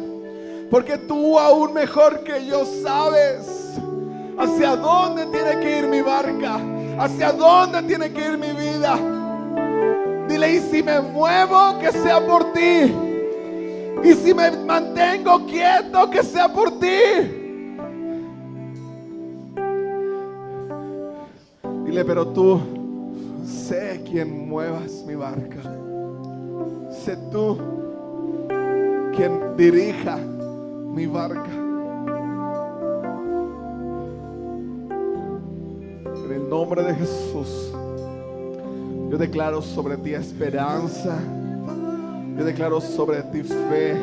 porque 0.69 0.97
tú 0.97 1.37
aún 1.39 1.73
mejor 1.73 2.23
que 2.23 2.45
yo 2.45 2.65
sabes 2.65 3.73
hacia 4.37 4.75
dónde 4.75 5.25
tiene 5.27 5.59
que 5.59 5.79
ir 5.79 5.87
mi 5.87 6.01
barca, 6.01 6.59
hacia 6.99 7.31
dónde 7.31 7.83
tiene 7.83 8.11
que 8.11 8.25
ir 8.25 8.37
mi 8.37 8.51
vida. 8.51 8.97
Dile, 10.27 10.55
y 10.55 10.59
si 10.59 10.81
me 10.81 11.01
muevo, 11.01 11.77
que 11.79 11.91
sea 11.91 12.25
por 12.25 12.53
ti. 12.53 12.93
Y 14.03 14.13
si 14.13 14.33
me 14.33 14.49
mantengo 14.51 15.45
quieto, 15.45 16.09
que 16.09 16.23
sea 16.23 16.47
por 16.47 16.79
ti. 16.79 16.97
Dile, 21.85 22.05
pero 22.05 22.27
tú 22.27 22.80
sé 23.51 24.01
quien 24.09 24.47
muevas 24.47 25.03
mi 25.05 25.15
barca. 25.15 25.61
Sé 26.89 27.17
tú 27.31 27.57
quien 29.15 29.57
dirija 29.57 30.17
mi 30.17 31.05
barca. 31.05 31.51
En 36.25 36.31
el 36.31 36.49
nombre 36.49 36.83
de 36.83 36.95
Jesús, 36.95 37.73
yo 39.09 39.17
declaro 39.17 39.61
sobre 39.61 39.97
ti 39.97 40.13
esperanza. 40.13 41.17
Yo 42.37 42.45
declaro 42.45 42.79
sobre 42.79 43.21
ti 43.23 43.43
fe. 43.43 43.95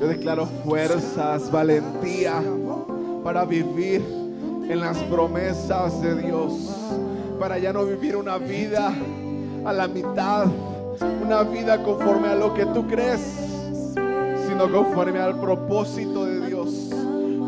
Yo 0.00 0.08
declaro 0.08 0.46
fuerzas, 0.64 1.50
valentía 1.50 2.42
para 3.22 3.44
vivir 3.44 4.02
en 4.68 4.80
las 4.80 4.98
promesas 5.04 6.02
de 6.02 6.16
Dios. 6.22 6.93
Para 7.38 7.58
ya 7.58 7.72
no 7.72 7.84
vivir 7.84 8.16
una 8.16 8.38
vida 8.38 8.92
a 9.64 9.72
la 9.72 9.88
mitad, 9.88 10.46
una 11.22 11.42
vida 11.42 11.82
conforme 11.82 12.28
a 12.28 12.34
lo 12.34 12.54
que 12.54 12.64
tú 12.66 12.86
crees, 12.86 13.20
sino 14.46 14.70
conforme 14.70 15.18
al 15.18 15.38
propósito 15.38 16.24
de 16.24 16.46
Dios, 16.46 16.90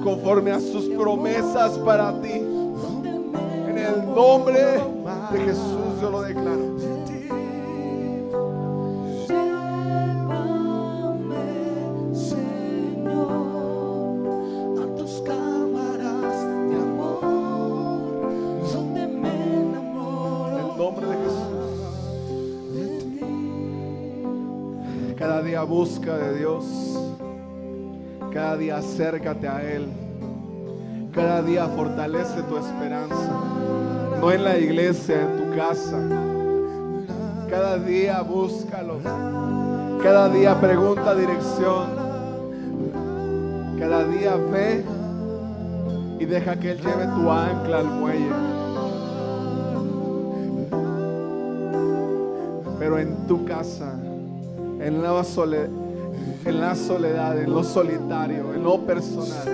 conforme 0.03 0.51
a 0.51 0.61
sus 0.61 0.87
promesas 0.87 1.78
para 1.78 2.12
ti. 2.20 2.32
En 2.32 3.78
el 3.78 4.07
nombre 4.14 4.80
de 5.32 5.39
Jesús 5.41 6.01
yo 6.01 6.11
lo 6.11 6.22
declaro. 6.22 6.76
Busca 25.67 26.17
de 26.17 26.39
Dios. 26.39 26.64
Cada 28.33 28.57
día 28.57 28.79
acércate 28.79 29.49
a 29.49 29.62
Él. 29.62 29.89
Cada 31.12 31.43
día 31.43 31.67
fortalece 31.67 32.43
tu 32.43 32.57
esperanza. 32.57 33.33
No 34.21 34.31
en 34.31 34.45
la 34.45 34.59
iglesia, 34.59 35.23
en 35.23 35.37
tu 35.37 35.57
casa. 35.57 35.99
Cada 37.51 37.79
día 37.79 38.23
búscalo. 38.23 38.99
Cada 40.03 40.29
día 40.29 40.61
pregunta 40.61 41.14
dirección. 41.14 41.87
Cada 43.79 44.05
día 44.05 44.37
ve 44.37 44.85
y 46.19 46.25
deja 46.25 46.57
que 46.57 46.73
Él 46.73 46.79
lleve 46.81 47.07
tu 47.07 47.31
ancla 47.31 47.79
al 47.79 47.87
muelle. 47.87 48.31
Pero 52.79 52.99
en 52.99 53.27
tu 53.27 53.45
casa, 53.45 53.95
en 54.87 55.03
la, 55.03 55.24
sole- 55.24 55.68
en 56.45 56.61
la 56.61 56.74
soledad, 56.76 57.39
en 57.41 57.51
lo 57.53 57.64
solitario, 57.64 58.55
en 58.55 58.62
lo 58.62 58.78
personal. 58.87 59.49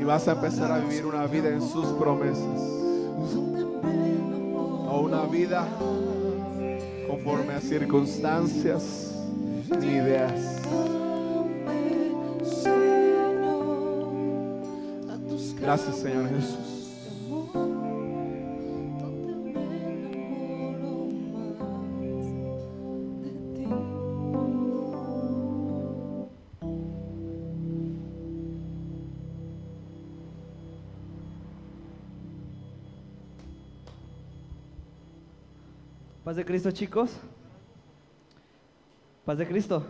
Y 0.00 0.04
vas 0.04 0.26
a 0.28 0.32
empezar 0.32 0.72
a 0.72 0.78
vivir 0.78 1.04
una 1.06 1.26
vida 1.26 1.48
en 1.50 1.60
sus 1.60 1.86
promesas. 1.98 2.60
O 4.90 5.00
una 5.04 5.22
vida 5.26 5.66
conforme 7.08 7.52
a 7.54 7.60
circunstancias 7.60 9.14
ni 9.80 9.86
ideas. 9.86 10.58
Gracias 15.60 15.96
Señor 15.96 16.28
Jesús. 16.28 16.71
Paz 36.32 36.38
de 36.38 36.44
Cristo, 36.46 36.70
chicos. 36.70 37.10
Paz 39.26 39.36
de 39.36 39.46
Cristo. 39.46 39.84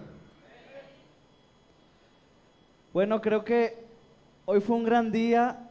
Bueno, 2.93 3.21
creo 3.21 3.45
que 3.45 3.77
hoy 4.45 4.61
fue 4.61 4.75
un 4.75 4.83
gran 4.83 5.13
día. 5.13 5.71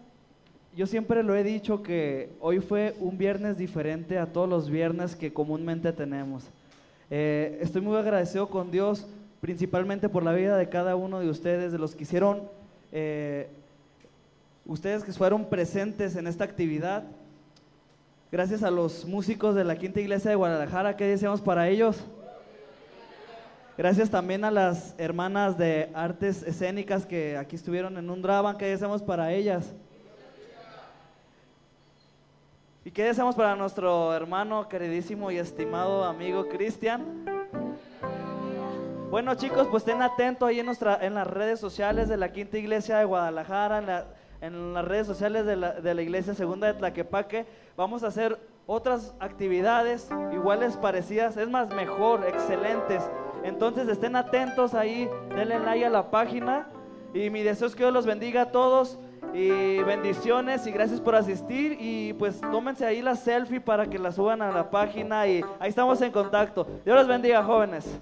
Yo 0.74 0.88
siempre 0.88 1.24
lo 1.24 1.36
he 1.36 1.43
dicho 1.43 1.84
que 1.84 2.30
hoy 2.39 2.61
fue 2.61 2.95
un 3.01 3.17
viernes 3.17 3.57
diferente 3.57 4.17
a 4.17 4.28
todos 4.28 4.47
los 4.47 4.69
viernes 4.69 5.13
que 5.17 5.34
comúnmente 5.34 5.91
tenemos. 5.91 6.45
Eh, 7.09 7.59
estoy 7.59 7.82
muy 7.82 7.97
agradecido 7.97 8.49
con 8.49 8.72
Dios, 8.72 9.05
principalmente 9.41 10.07
por 10.07 10.24
la 10.24 10.32
vida 10.32 10.55
de 10.55 10.69
cada 10.69 10.95
uno 10.95 11.19
de 11.19 11.30
ustedes, 11.30 11.74
de 11.74 11.80
los 11.80 11.95
que 11.95 12.03
hicieron, 12.03 12.43
eh, 12.93 13.49
ustedes 14.65 15.03
que 15.03 15.11
fueron 15.11 15.49
presentes 15.49 16.15
en 16.15 16.28
esta 16.28 16.45
actividad. 16.45 17.03
Gracias 18.32 18.63
a 18.63 18.71
los 18.71 19.03
músicos 19.03 19.55
de 19.55 19.65
la 19.65 19.75
Quinta 19.75 19.99
Iglesia 19.99 20.29
de 20.29 20.38
Guadalajara, 20.38 20.95
¿qué 20.95 21.03
deseamos 21.03 21.41
para 21.41 21.67
ellos? 21.67 21.97
Gracias 23.77 24.09
también 24.09 24.45
a 24.45 24.51
las 24.51 24.95
hermanas 24.97 25.57
de 25.57 25.89
artes 25.93 26.41
escénicas 26.43 27.05
que 27.05 27.36
aquí 27.36 27.57
estuvieron 27.57 27.97
en 27.97 28.09
un 28.09 28.21
drama, 28.21 28.57
¿qué 28.57 28.67
deseamos 28.67 29.01
para 29.01 29.34
ellas? 29.34 29.73
¿Y 32.86 32.91
qué 32.91 33.03
deseamos 33.03 33.36
para 33.36 33.53
nuestro 33.57 34.15
hermano 34.15 34.69
queridísimo 34.69 35.29
y 35.29 35.36
estimado 35.36 36.05
amigo 36.05 36.47
Cristian? 36.47 37.25
Bueno 39.09 39.36
chicos, 39.36 39.67
pues 39.69 39.84
estén 39.86 40.01
atentos 40.01 40.47
ahí 40.47 40.61
en, 40.61 40.67
nuestra, 40.67 41.05
en 41.05 41.15
las 41.15 41.27
redes 41.27 41.59
sociales 41.59 42.07
de 42.07 42.15
la 42.15 42.32
Quinta 42.32 42.57
Iglesia 42.57 42.97
de 42.97 43.03
Guadalajara, 43.03 44.05
en 44.41 44.73
las 44.73 44.85
redes 44.85 45.07
sociales 45.07 45.45
de 45.45 45.55
la, 45.55 45.73
de 45.73 45.93
la 45.93 46.01
Iglesia 46.01 46.33
Segunda 46.33 46.67
de 46.67 46.73
Tlaquepaque. 46.73 47.45
Vamos 47.77 48.03
a 48.03 48.07
hacer 48.07 48.37
otras 48.65 49.13
actividades 49.19 50.09
iguales, 50.33 50.77
parecidas, 50.77 51.37
es 51.37 51.49
más, 51.49 51.69
mejor, 51.73 52.25
excelentes. 52.27 53.03
Entonces 53.43 53.87
estén 53.87 54.15
atentos 54.15 54.73
ahí, 54.73 55.09
denle 55.29 55.59
like 55.59 55.85
a 55.85 55.89
la 55.89 56.11
página 56.11 56.67
y 57.13 57.29
mi 57.29 57.43
deseo 57.43 57.67
es 57.67 57.75
que 57.75 57.83
Dios 57.83 57.93
los 57.93 58.05
bendiga 58.05 58.43
a 58.43 58.51
todos 58.51 58.99
y 59.33 59.79
bendiciones 59.83 60.65
y 60.67 60.71
gracias 60.71 60.99
por 60.99 61.15
asistir 61.15 61.77
y 61.79 62.13
pues 62.13 62.39
tómense 62.41 62.85
ahí 62.85 63.01
la 63.01 63.15
selfie 63.15 63.59
para 63.59 63.89
que 63.89 63.97
la 63.97 64.11
suban 64.11 64.41
a 64.41 64.51
la 64.51 64.69
página 64.69 65.27
y 65.27 65.43
ahí 65.59 65.69
estamos 65.69 66.01
en 66.01 66.11
contacto. 66.11 66.65
Dios 66.85 66.95
los 66.95 67.07
bendiga 67.07 67.43
jóvenes. 67.43 67.99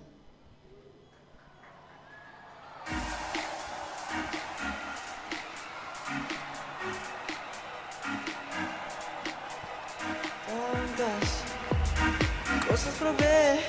Cosas 12.67 12.93
probé, 12.99 13.59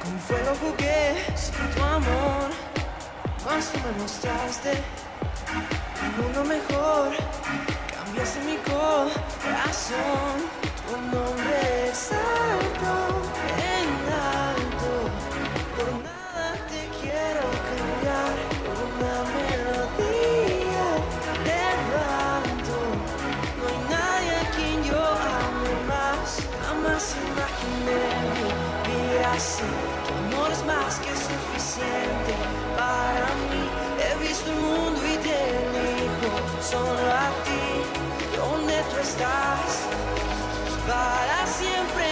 con 0.00 0.16
fuego 0.20 0.54
jugué, 0.60 1.16
sin 1.34 1.54
tu 1.74 1.82
amor, 1.82 2.50
más 3.44 3.72
tú 3.72 3.78
me 3.84 3.92
mostraste. 4.00 4.72
Un 6.02 6.22
mundo 6.22 6.44
mejor, 6.44 7.08
cambiaste 7.92 8.40
mi 8.44 8.56
corazón, 8.58 10.34
tu 10.86 11.16
nombre 11.16 11.88
es 11.88 12.10
imaginé 27.10 28.02
vivir 28.86 29.24
así. 29.34 29.70
Tu 30.06 30.12
amor 30.14 30.50
es 30.52 30.64
más 30.64 30.98
que 31.00 31.12
suficiente 31.28 32.32
para 32.76 33.26
mí. 33.50 33.64
He 34.02 34.14
visto 34.26 34.50
el 34.50 34.58
mundo 34.58 35.00
y 35.12 35.16
te 35.26 35.36
elijo 35.60 36.32
solo 36.60 37.04
a 37.24 37.28
ti. 37.44 37.64
Donde 38.36 38.76
tú 38.90 38.96
estás, 38.98 39.70
para 40.86 41.46
siempre 41.46 42.11